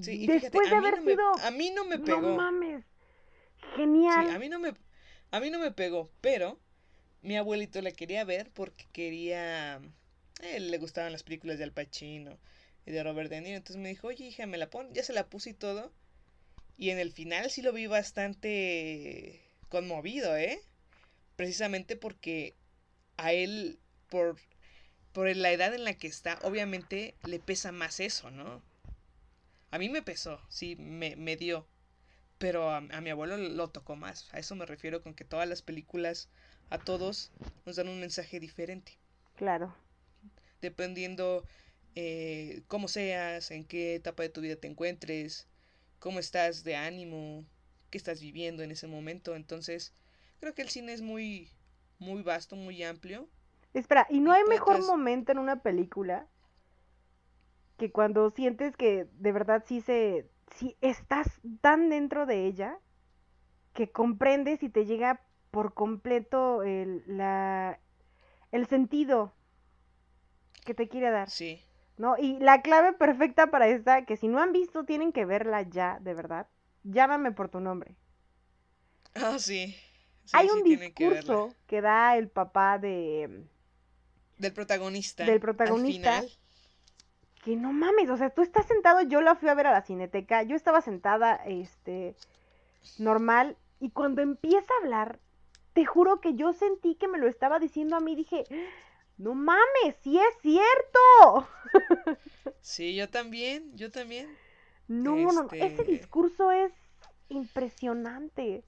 Sí, 0.00 0.26
fíjate, 0.26 0.40
Después 0.40 0.70
de 0.70 0.76
mí 0.80 0.86
haber 0.86 0.98
no 0.98 1.04
me- 1.04 1.12
sido... 1.12 1.32
a 1.46 1.50
mí 1.50 1.70
no 1.70 1.84
me 1.84 1.98
No 1.98 2.04
pegó. 2.04 2.34
mames. 2.36 2.84
Sí, 2.84 3.66
Genial. 3.76 4.30
a 4.30 4.38
mí 4.38 4.48
no 4.48 4.58
me, 4.58 4.74
a 5.30 5.40
mí 5.40 5.50
no 5.50 5.58
me 5.58 5.70
pegó, 5.70 6.10
pero 6.20 6.58
mi 7.22 7.36
abuelito 7.36 7.80
la 7.80 7.92
quería 7.92 8.24
ver 8.24 8.50
porque 8.52 8.86
quería, 8.92 9.76
a 9.76 9.80
él 10.54 10.70
le 10.70 10.78
gustaban 10.78 11.12
las 11.12 11.22
películas 11.22 11.58
de 11.58 11.64
Al 11.64 11.72
Pacino 11.72 12.38
y 12.86 12.92
de 12.92 13.02
Robert 13.02 13.30
De 13.30 13.40
Niro, 13.40 13.56
entonces 13.56 13.80
me 13.80 13.88
dijo, 13.88 14.08
oye 14.08 14.26
hija, 14.26 14.46
me 14.46 14.58
la 14.58 14.70
pon, 14.70 14.92
ya 14.92 15.02
se 15.02 15.12
la 15.12 15.28
puse 15.28 15.50
y 15.50 15.54
todo, 15.54 15.92
y 16.76 16.90
en 16.90 16.98
el 16.98 17.12
final 17.12 17.50
sí 17.50 17.62
lo 17.62 17.72
vi 17.72 17.86
bastante 17.86 19.40
conmovido, 19.68 20.36
¿eh? 20.36 20.60
Precisamente 21.36 21.96
porque 21.96 22.54
a 23.16 23.32
él, 23.32 23.78
por, 24.08 24.36
por 25.12 25.34
la 25.34 25.52
edad 25.52 25.74
en 25.74 25.84
la 25.84 25.94
que 25.94 26.08
está, 26.08 26.38
obviamente 26.42 27.14
le 27.24 27.38
pesa 27.38 27.72
más 27.72 28.00
eso, 28.00 28.30
¿no? 28.30 28.62
A 29.70 29.78
mí 29.78 29.88
me 29.88 30.02
pesó, 30.02 30.40
sí, 30.48 30.76
me, 30.76 31.16
me 31.16 31.36
dio. 31.36 31.66
Pero 32.38 32.70
a, 32.70 32.78
a 32.78 33.00
mi 33.00 33.10
abuelo 33.10 33.36
lo 33.36 33.70
tocó 33.70 33.96
más. 33.96 34.28
A 34.34 34.38
eso 34.38 34.56
me 34.56 34.66
refiero 34.66 35.00
con 35.00 35.14
que 35.14 35.24
todas 35.24 35.48
las 35.48 35.62
películas, 35.62 36.28
a 36.70 36.78
todos, 36.78 37.30
nos 37.64 37.76
dan 37.76 37.88
un 37.88 38.00
mensaje 38.00 38.40
diferente. 38.40 38.98
Claro. 39.36 39.74
Dependiendo 40.60 41.46
eh, 41.94 42.62
cómo 42.68 42.88
seas, 42.88 43.50
en 43.50 43.64
qué 43.64 43.96
etapa 43.96 44.22
de 44.22 44.28
tu 44.28 44.40
vida 44.40 44.56
te 44.56 44.68
encuentres, 44.68 45.48
cómo 45.98 46.18
estás 46.18 46.64
de 46.64 46.76
ánimo, 46.76 47.44
qué 47.90 47.98
estás 47.98 48.20
viviendo 48.20 48.62
en 48.62 48.70
ese 48.70 48.86
momento. 48.86 49.36
Entonces, 49.36 49.94
creo 50.40 50.54
que 50.54 50.62
el 50.62 50.68
cine 50.68 50.92
es 50.92 51.02
muy, 51.02 51.50
muy 51.98 52.22
vasto, 52.22 52.56
muy 52.56 52.82
amplio. 52.82 53.28
Espera, 53.74 54.06
¿y 54.10 54.20
no 54.20 54.32
hay 54.32 54.44
mejor 54.44 54.84
momento 54.84 55.32
en 55.32 55.38
una 55.38 55.62
película 55.62 56.26
que 57.78 57.90
cuando 57.90 58.30
sientes 58.30 58.76
que 58.76 59.06
de 59.12 59.32
verdad 59.32 59.64
sí 59.66 59.80
se, 59.80 60.28
sí 60.56 60.76
estás 60.80 61.40
tan 61.60 61.88
dentro 61.88 62.26
de 62.26 62.46
ella 62.46 62.78
que 63.72 63.90
comprendes 63.90 64.62
y 64.62 64.68
te 64.68 64.84
llega 64.84 65.20
por 65.50 65.74
completo 65.74 66.62
el, 66.62 67.02
la, 67.06 67.80
el 68.52 68.66
sentido 68.66 69.32
que 70.64 70.74
te 70.74 70.88
quiere 70.88 71.10
dar, 71.10 71.28
Sí. 71.28 71.60
¿No? 72.02 72.16
Y 72.18 72.38
la 72.40 72.62
clave 72.62 72.92
perfecta 72.94 73.50
para 73.52 73.68
esta, 73.68 74.04
que 74.06 74.16
si 74.18 74.28
no 74.28 74.40
han 74.40 74.52
visto 74.52 74.84
tienen 74.84 75.12
que 75.12 75.24
verla 75.26 75.62
ya, 75.62 75.98
de 76.00 76.14
verdad, 76.14 76.48
llámame 76.84 77.32
por 77.32 77.48
tu 77.50 77.60
nombre. 77.60 77.96
Ah, 79.14 79.38
sí. 79.38 79.74
Sí, 80.24 80.38
Hay 80.38 80.48
sí, 80.48 80.58
un 80.58 80.62
que 80.62 80.76
discurso 80.76 81.54
que 81.66 81.80
da 81.80 82.16
el 82.16 82.28
papá 82.28 82.78
de... 82.78 83.46
Del 84.36 84.52
protagonista. 84.52 85.24
Del 85.24 85.40
al 85.40 85.40
protagonista. 85.40 86.20
final. 86.20 86.30
que 87.44 87.56
no 87.56 87.72
mames, 87.72 88.08
o 88.10 88.16
sea, 88.16 88.30
tú 88.30 88.42
estás 88.42 88.66
sentado, 88.66 89.02
yo 89.02 89.20
la 89.20 89.34
fui 89.34 89.48
a 89.48 89.54
ver 89.54 89.66
a 89.66 89.72
la 89.72 89.82
cineteca, 89.82 90.42
yo 90.44 90.54
estaba 90.56 90.80
sentada, 90.80 91.34
este, 91.46 92.16
normal, 92.98 93.58
y 93.80 93.90
cuando 93.92 94.22
empieza 94.22 94.72
a 94.74 94.84
hablar, 94.84 95.20
te 95.74 95.84
juro 95.86 96.20
que 96.20 96.34
yo 96.34 96.52
sentí 96.52 96.96
que 96.96 97.08
me 97.08 97.18
lo 97.18 97.28
estaba 97.28 97.58
diciendo 97.60 97.96
a 97.96 98.00
mí, 98.00 98.16
dije, 98.16 98.48
no 99.18 99.34
mames, 99.34 99.96
sí 100.02 100.18
es 100.18 100.38
cierto. 100.42 101.48
Sí, 102.62 102.94
yo 102.94 103.08
también, 103.10 103.76
yo 103.76 103.90
también. 103.90 104.38
No, 104.88 105.16
no, 105.16 105.32
no, 105.32 105.50
ese 105.58 105.82
Este- 105.82 105.84
discurso 105.84 106.52
es 106.52 106.72
impresionante, 107.28 108.64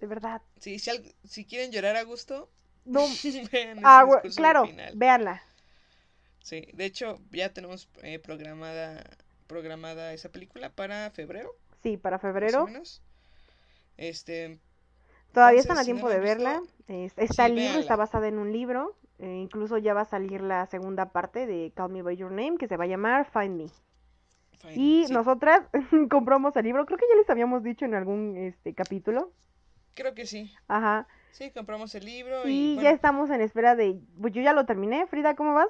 de 0.00 0.06
verdad. 0.06 0.42
Sí, 0.60 0.78
si, 0.78 0.90
al- 0.90 1.14
si 1.24 1.44
quieren 1.44 1.72
llorar 1.72 1.96
a 1.96 2.02
gusto, 2.04 2.50
No, 2.84 3.00
vean 3.52 3.80
ah, 3.84 4.04
claro, 4.36 4.64
véanla. 4.94 5.42
Sí, 6.42 6.66
de 6.72 6.84
hecho, 6.86 7.20
ya 7.30 7.52
tenemos 7.52 7.88
eh, 8.02 8.18
programada, 8.18 9.04
programada 9.46 10.12
esa 10.12 10.30
película 10.30 10.70
para 10.70 11.10
febrero, 11.10 11.54
Sí, 11.82 11.96
para 11.96 12.18
más 12.18 12.18
febrero, 12.18 12.58
o 12.58 12.62
menos. 12.62 13.02
Este, 13.96 14.58
todavía 15.32 15.60
entonces, 15.60 15.60
están 15.60 15.78
a 15.78 15.84
si 15.84 15.92
no 15.92 15.98
tiempo 15.98 16.08
de 16.08 16.20
verla. 16.20 16.62
está 17.16 17.46
sí, 17.46 17.46
el 17.46 17.54
libro, 17.56 17.78
está 17.80 17.96
basada 17.96 18.28
en 18.28 18.38
un 18.38 18.52
libro. 18.52 18.96
Eh, 19.20 19.36
incluso 19.36 19.78
ya 19.78 19.94
va 19.94 20.02
a 20.02 20.06
salir 20.06 20.40
la 20.40 20.66
segunda 20.66 21.12
parte 21.12 21.46
de 21.46 21.72
Call 21.74 21.92
Me 21.92 22.02
By 22.02 22.16
Your 22.16 22.30
Name, 22.30 22.56
que 22.58 22.68
se 22.68 22.76
va 22.76 22.84
a 22.84 22.88
llamar 22.88 23.30
Find 23.30 23.56
Me. 23.56 23.66
Y 24.74 25.04
sí, 25.06 25.12
nosotras 25.12 25.62
compramos 26.10 26.56
el 26.56 26.64
libro, 26.64 26.86
creo 26.86 26.98
que 26.98 27.06
ya 27.08 27.16
les 27.16 27.30
habíamos 27.30 27.62
dicho 27.62 27.84
en 27.84 27.94
algún 27.94 28.36
este 28.36 28.74
capítulo. 28.74 29.32
creo 29.94 30.14
que 30.14 30.26
sí. 30.26 30.52
Ajá. 30.68 31.06
Sí, 31.32 31.50
compramos 31.52 31.94
el 31.94 32.04
libro 32.04 32.46
Y 32.48 32.76
y, 32.78 32.82
ya 32.82 32.90
estamos 32.90 33.30
en 33.30 33.40
espera 33.40 33.76
de. 33.76 34.00
Pues 34.20 34.32
yo 34.32 34.42
ya 34.42 34.52
lo 34.52 34.66
terminé. 34.66 35.06
Frida, 35.06 35.36
¿cómo 35.36 35.54
vas? 35.54 35.68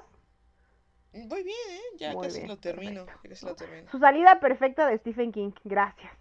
voy 1.13 1.43
bien, 1.43 1.57
¿eh? 1.69 1.81
Ya 1.97 2.13
Muy 2.13 2.23
casi 2.23 2.37
bien, 2.39 2.47
lo 2.47 2.57
termino, 2.57 3.05
casi 3.05 3.45
lo 3.45 3.55
termino. 3.55 3.91
Su 3.91 3.99
salida 3.99 4.39
perfecta 4.39 4.87
de 4.87 4.97
Stephen 4.97 5.31
King. 5.31 5.51
Gracias. 5.63 6.11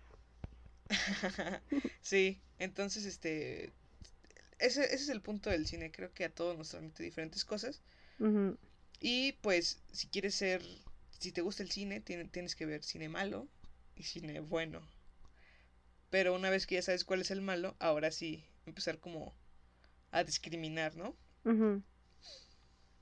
Sí, 2.01 2.41
entonces, 2.59 3.05
este, 3.05 3.73
ese, 4.61 4.85
ese 4.85 4.95
es 4.95 5.09
el 5.09 5.21
punto 5.23 5.51
del 5.51 5.67
cine, 5.67 5.91
creo 5.91 6.13
que 6.13 6.25
a 6.25 6.35
todos 6.35 6.57
nos 6.57 6.69
transmite 6.71 7.03
diferentes 7.03 7.45
cosas. 7.45 7.81
Y 9.01 9.33
pues, 9.41 9.81
si 9.93 10.09
quieres 10.09 10.35
ser, 10.35 10.63
si 11.19 11.33
te 11.33 11.41
gusta 11.41 11.63
el 11.63 11.71
cine, 11.71 12.01
tiene- 12.01 12.27
tienes 12.27 12.55
que 12.55 12.67
ver 12.67 12.83
cine 12.85 13.09
malo 13.09 13.49
y 13.97 14.03
cine 14.05 14.41
bueno. 14.41 14.87
Pero 16.11 16.35
una 16.35 16.51
vez 16.51 16.67
que 16.67 16.75
ya 16.77 16.83
sabes 16.83 17.05
cuál 17.05 17.21
es 17.21 17.31
el 17.31 17.41
malo, 17.41 17.77
ahora 17.79 18.11
sí, 18.11 18.45
empezar 18.67 18.99
como 18.99 19.35
a 20.11 20.25
discriminar, 20.25 20.97
¿no? 20.97 21.15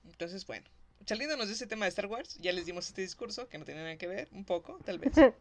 Entonces, 0.05 0.47
bueno, 0.47 0.69
saliéndonos 1.07 1.49
de 1.49 1.55
ese 1.55 1.67
tema 1.67 1.85
de 1.87 1.91
Star 1.91 2.07
Wars, 2.07 2.35
ya 2.41 2.53
les 2.53 2.67
dimos 2.67 2.87
este 2.89 3.03
discurso 3.03 3.49
que 3.49 3.59
no 3.59 3.65
tiene 3.65 3.83
nada 3.83 3.97
que 3.97 4.07
ver, 4.07 4.29
un 4.33 4.45
poco, 4.45 4.79
tal 4.85 4.99
vez. 4.99 5.13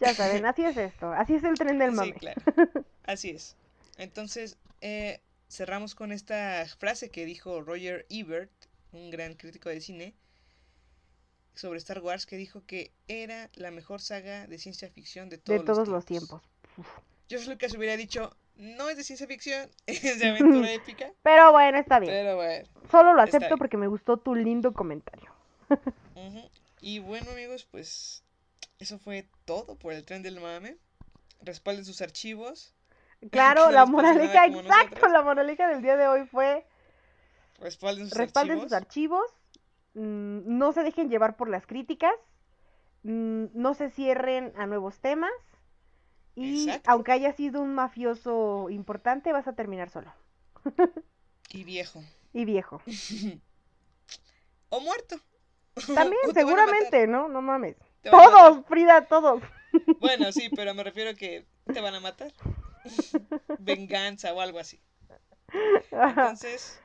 Ya 0.00 0.12
saben, 0.14 0.44
así 0.44 0.62
es 0.62 0.76
esto. 0.76 1.10
Así 1.12 1.34
es 1.36 1.44
el 1.44 1.54
tren 1.54 1.78
del 1.78 1.90
Sí, 1.90 1.96
mame. 1.96 2.12
claro. 2.14 2.42
Así 3.04 3.30
es. 3.30 3.56
Entonces, 3.96 4.58
eh, 4.82 5.20
cerramos 5.48 5.94
con 5.94 6.12
esta 6.12 6.64
frase 6.78 7.10
que 7.10 7.24
dijo 7.24 7.60
Roger 7.62 8.06
Ebert, 8.10 8.50
un 8.92 9.10
gran 9.10 9.34
crítico 9.34 9.68
de 9.68 9.80
cine, 9.80 10.14
sobre 11.54 11.78
Star 11.78 12.00
Wars, 12.00 12.26
que 12.26 12.36
dijo 12.36 12.64
que 12.66 12.92
era 13.08 13.50
la 13.54 13.70
mejor 13.70 14.00
saga 14.00 14.46
de 14.46 14.58
ciencia 14.58 14.90
ficción 14.90 15.28
de 15.28 15.38
todos, 15.38 15.60
de 15.60 15.66
todos 15.66 15.88
los 15.88 16.04
tiempos. 16.04 16.42
George 17.28 17.48
Lucas 17.48 17.74
hubiera 17.74 17.96
dicho, 17.96 18.36
no 18.56 18.88
es 18.88 18.96
de 18.96 19.04
ciencia 19.04 19.26
ficción, 19.26 19.70
es 19.86 20.18
de 20.18 20.28
aventura 20.28 20.72
épica, 20.72 21.12
Pero 21.22 21.52
bueno, 21.52 21.78
está 21.78 21.98
bien. 21.98 22.12
pero 22.12 22.36
bueno. 22.36 22.68
Solo 22.90 23.14
lo 23.14 23.22
acepto 23.22 23.56
porque 23.56 23.76
me 23.76 23.86
gustó 23.86 24.16
tu 24.18 24.34
lindo 24.34 24.72
comentario. 24.72 25.30
Y 26.80 27.00
bueno, 27.00 27.32
amigos, 27.32 27.66
pues 27.68 28.22
eso 28.78 28.98
fue 29.00 29.26
todo 29.44 29.74
por 29.76 29.92
el 29.92 30.04
tren 30.04 30.22
del 30.22 30.40
mame. 30.40 30.76
Respalden 31.40 31.84
sus 31.84 32.00
archivos, 32.00 32.74
Claro, 33.30 33.70
la 33.70 33.86
moraleja, 33.86 34.46
exacto, 34.46 35.08
la 35.08 35.22
moraleja 35.22 35.68
del 35.68 35.82
día 35.82 35.96
de 35.96 36.08
hoy 36.08 36.26
fue 36.26 36.66
respalden 37.58 38.08
sus 38.08 38.16
respalden 38.18 38.58
archivos. 38.58 38.70
sus 38.70 38.76
archivos, 38.76 39.26
mm, 39.94 40.40
no 40.58 40.72
se 40.72 40.82
dejen 40.82 41.08
llevar 41.10 41.36
por 41.36 41.48
las 41.48 41.66
críticas, 41.66 42.12
mm, 43.02 43.46
no 43.54 43.74
se 43.74 43.90
cierren 43.90 44.52
a 44.56 44.66
nuevos 44.66 44.98
temas 45.00 45.30
y 46.34 46.64
Exacto. 46.68 46.90
aunque 46.90 47.12
haya 47.12 47.32
sido 47.32 47.62
un 47.62 47.74
mafioso 47.74 48.68
importante, 48.70 49.32
vas 49.32 49.48
a 49.48 49.54
terminar 49.54 49.88
solo 49.88 50.12
Y 51.50 51.64
viejo. 51.64 52.02
y 52.34 52.44
viejo. 52.44 52.82
o 54.68 54.80
muerto. 54.80 55.16
También, 55.94 56.20
O 56.30 56.32
seguramente, 56.34 57.06
¿no? 57.06 57.28
No 57.28 57.40
mames. 57.40 57.76
Todos, 58.02 58.64
Frida, 58.66 59.06
todos. 59.06 59.42
Bueno, 60.00 60.30
sí, 60.32 60.48
pero 60.54 60.74
me 60.74 60.84
refiero 60.84 61.10
a 61.10 61.14
que 61.14 61.46
te 61.72 61.80
van 61.80 61.94
a 61.94 62.00
matar. 62.00 62.32
Venganza 63.58 64.32
o 64.32 64.40
algo 64.40 64.58
así. 64.58 64.80
Entonces, 65.92 66.80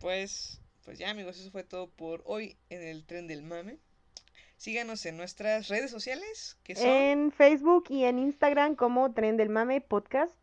pues, 0.00 0.60
pues 0.84 0.98
ya 0.98 1.10
amigos, 1.10 1.38
eso 1.38 1.50
fue 1.50 1.64
todo 1.64 1.88
por 1.90 2.22
hoy 2.24 2.56
en 2.70 2.82
el 2.82 3.04
tren 3.04 3.26
del 3.26 3.42
mame. 3.42 3.78
Síganos 4.58 5.06
en 5.06 5.16
nuestras 5.16 5.68
redes 5.68 5.90
sociales, 5.90 6.58
que 6.64 6.74
son 6.74 6.86
En 6.88 7.32
Facebook 7.32 7.84
y 7.90 8.04
en 8.04 8.18
Instagram 8.18 8.74
como 8.74 9.12
Tren 9.12 9.36
del 9.36 9.50
Mame 9.50 9.80
Podcast. 9.80 10.34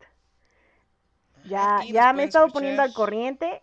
Ya, 1.44 1.80
Y 1.84 1.88
nos 1.88 1.92
ya 1.92 2.12
me 2.14 2.22
he 2.22 2.26
estado 2.26 2.48
poniendo 2.48 2.82
al 2.82 2.94
corriente. 2.94 3.60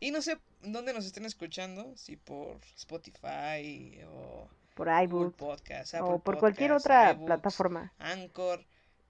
Y 0.00 0.10
no 0.10 0.22
sé 0.22 0.38
dónde 0.62 0.94
nos 0.94 1.04
estén 1.04 1.26
escuchando, 1.26 1.94
si 1.96 2.16
por 2.16 2.58
Spotify 2.76 4.00
o 4.08 4.48
Por 4.74 4.88
iBooks 4.88 5.36
Podcast, 5.36 5.94
o 6.00 6.18
por 6.18 6.38
cualquier 6.38 6.72
otra 6.72 7.12
iBooks, 7.12 7.26
plataforma 7.26 7.92
Anchor. 7.98 8.64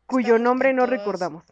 Cuyo 0.07 0.39
nombre 0.39 0.73
no 0.73 0.87
recordamos. 0.87 1.45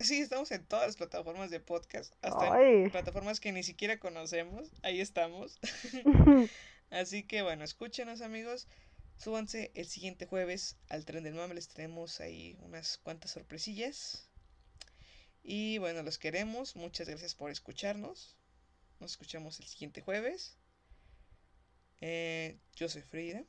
Sí, 0.00 0.20
estamos 0.20 0.50
en 0.50 0.64
todas 0.64 0.86
las 0.86 0.96
plataformas 0.96 1.50
de 1.50 1.60
podcast, 1.60 2.14
hasta 2.22 2.54
Ay. 2.54 2.84
en 2.84 2.90
plataformas 2.90 3.38
que 3.38 3.52
ni 3.52 3.62
siquiera 3.62 3.98
conocemos, 3.98 4.70
ahí 4.82 5.00
estamos. 5.00 5.58
Así 6.90 7.22
que 7.22 7.42
bueno, 7.42 7.64
escúchenos 7.64 8.22
amigos, 8.22 8.66
súbanse 9.18 9.70
el 9.74 9.86
siguiente 9.86 10.24
jueves 10.24 10.78
al 10.88 11.04
tren 11.04 11.22
del 11.22 11.34
mame, 11.34 11.54
les 11.54 11.68
tenemos 11.68 12.20
ahí 12.20 12.56
unas 12.62 12.96
cuantas 12.98 13.32
sorpresillas. 13.32 14.30
Y 15.42 15.78
bueno, 15.78 16.02
los 16.02 16.18
queremos, 16.18 16.76
muchas 16.76 17.08
gracias 17.08 17.34
por 17.34 17.50
escucharnos. 17.50 18.36
Nos 19.00 19.12
escuchamos 19.12 19.60
el 19.60 19.66
siguiente 19.66 20.00
jueves. 20.00 20.56
Eh, 22.00 22.58
yo 22.74 22.88
soy 22.88 23.02
Frida, 23.02 23.44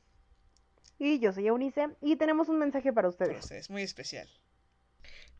y 1.02 1.18
yo 1.18 1.32
soy 1.32 1.48
Eunice 1.48 1.88
y 2.00 2.14
tenemos 2.14 2.48
un 2.48 2.58
mensaje 2.60 2.92
para 2.92 3.02
para 3.02 3.08
ustedes. 3.08 3.42
ustedes, 3.42 3.70
muy 3.70 3.82
especial. 3.82 4.28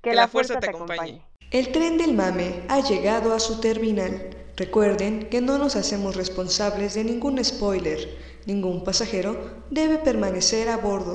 Que, 0.03 0.13
la 0.13 0.27
fuerza, 0.27 0.59
te 0.59 0.69
acompañe. 0.69 1.23
El 1.53 1.71
tren 1.71 1.99
del 1.99 2.15
mame 2.15 2.65
ha 2.69 2.81
llegado 2.81 3.33
a 3.33 3.39
su 3.39 3.61
terminal. 3.61 4.37
Recuerden 4.57 5.29
que 5.29 5.41
no 5.41 5.59
nos 5.59 5.77
hacemos 5.77 6.17
responsables 6.17 6.95
de 6.95 7.05
ningún 7.05 7.43
spoiler. 7.45 8.19
Ningún 8.45 8.83
pasajero 8.83 9.63
debe 9.71 9.99
permanecer 9.99 10.69
a 10.69 10.79
bordo. 10.79 11.11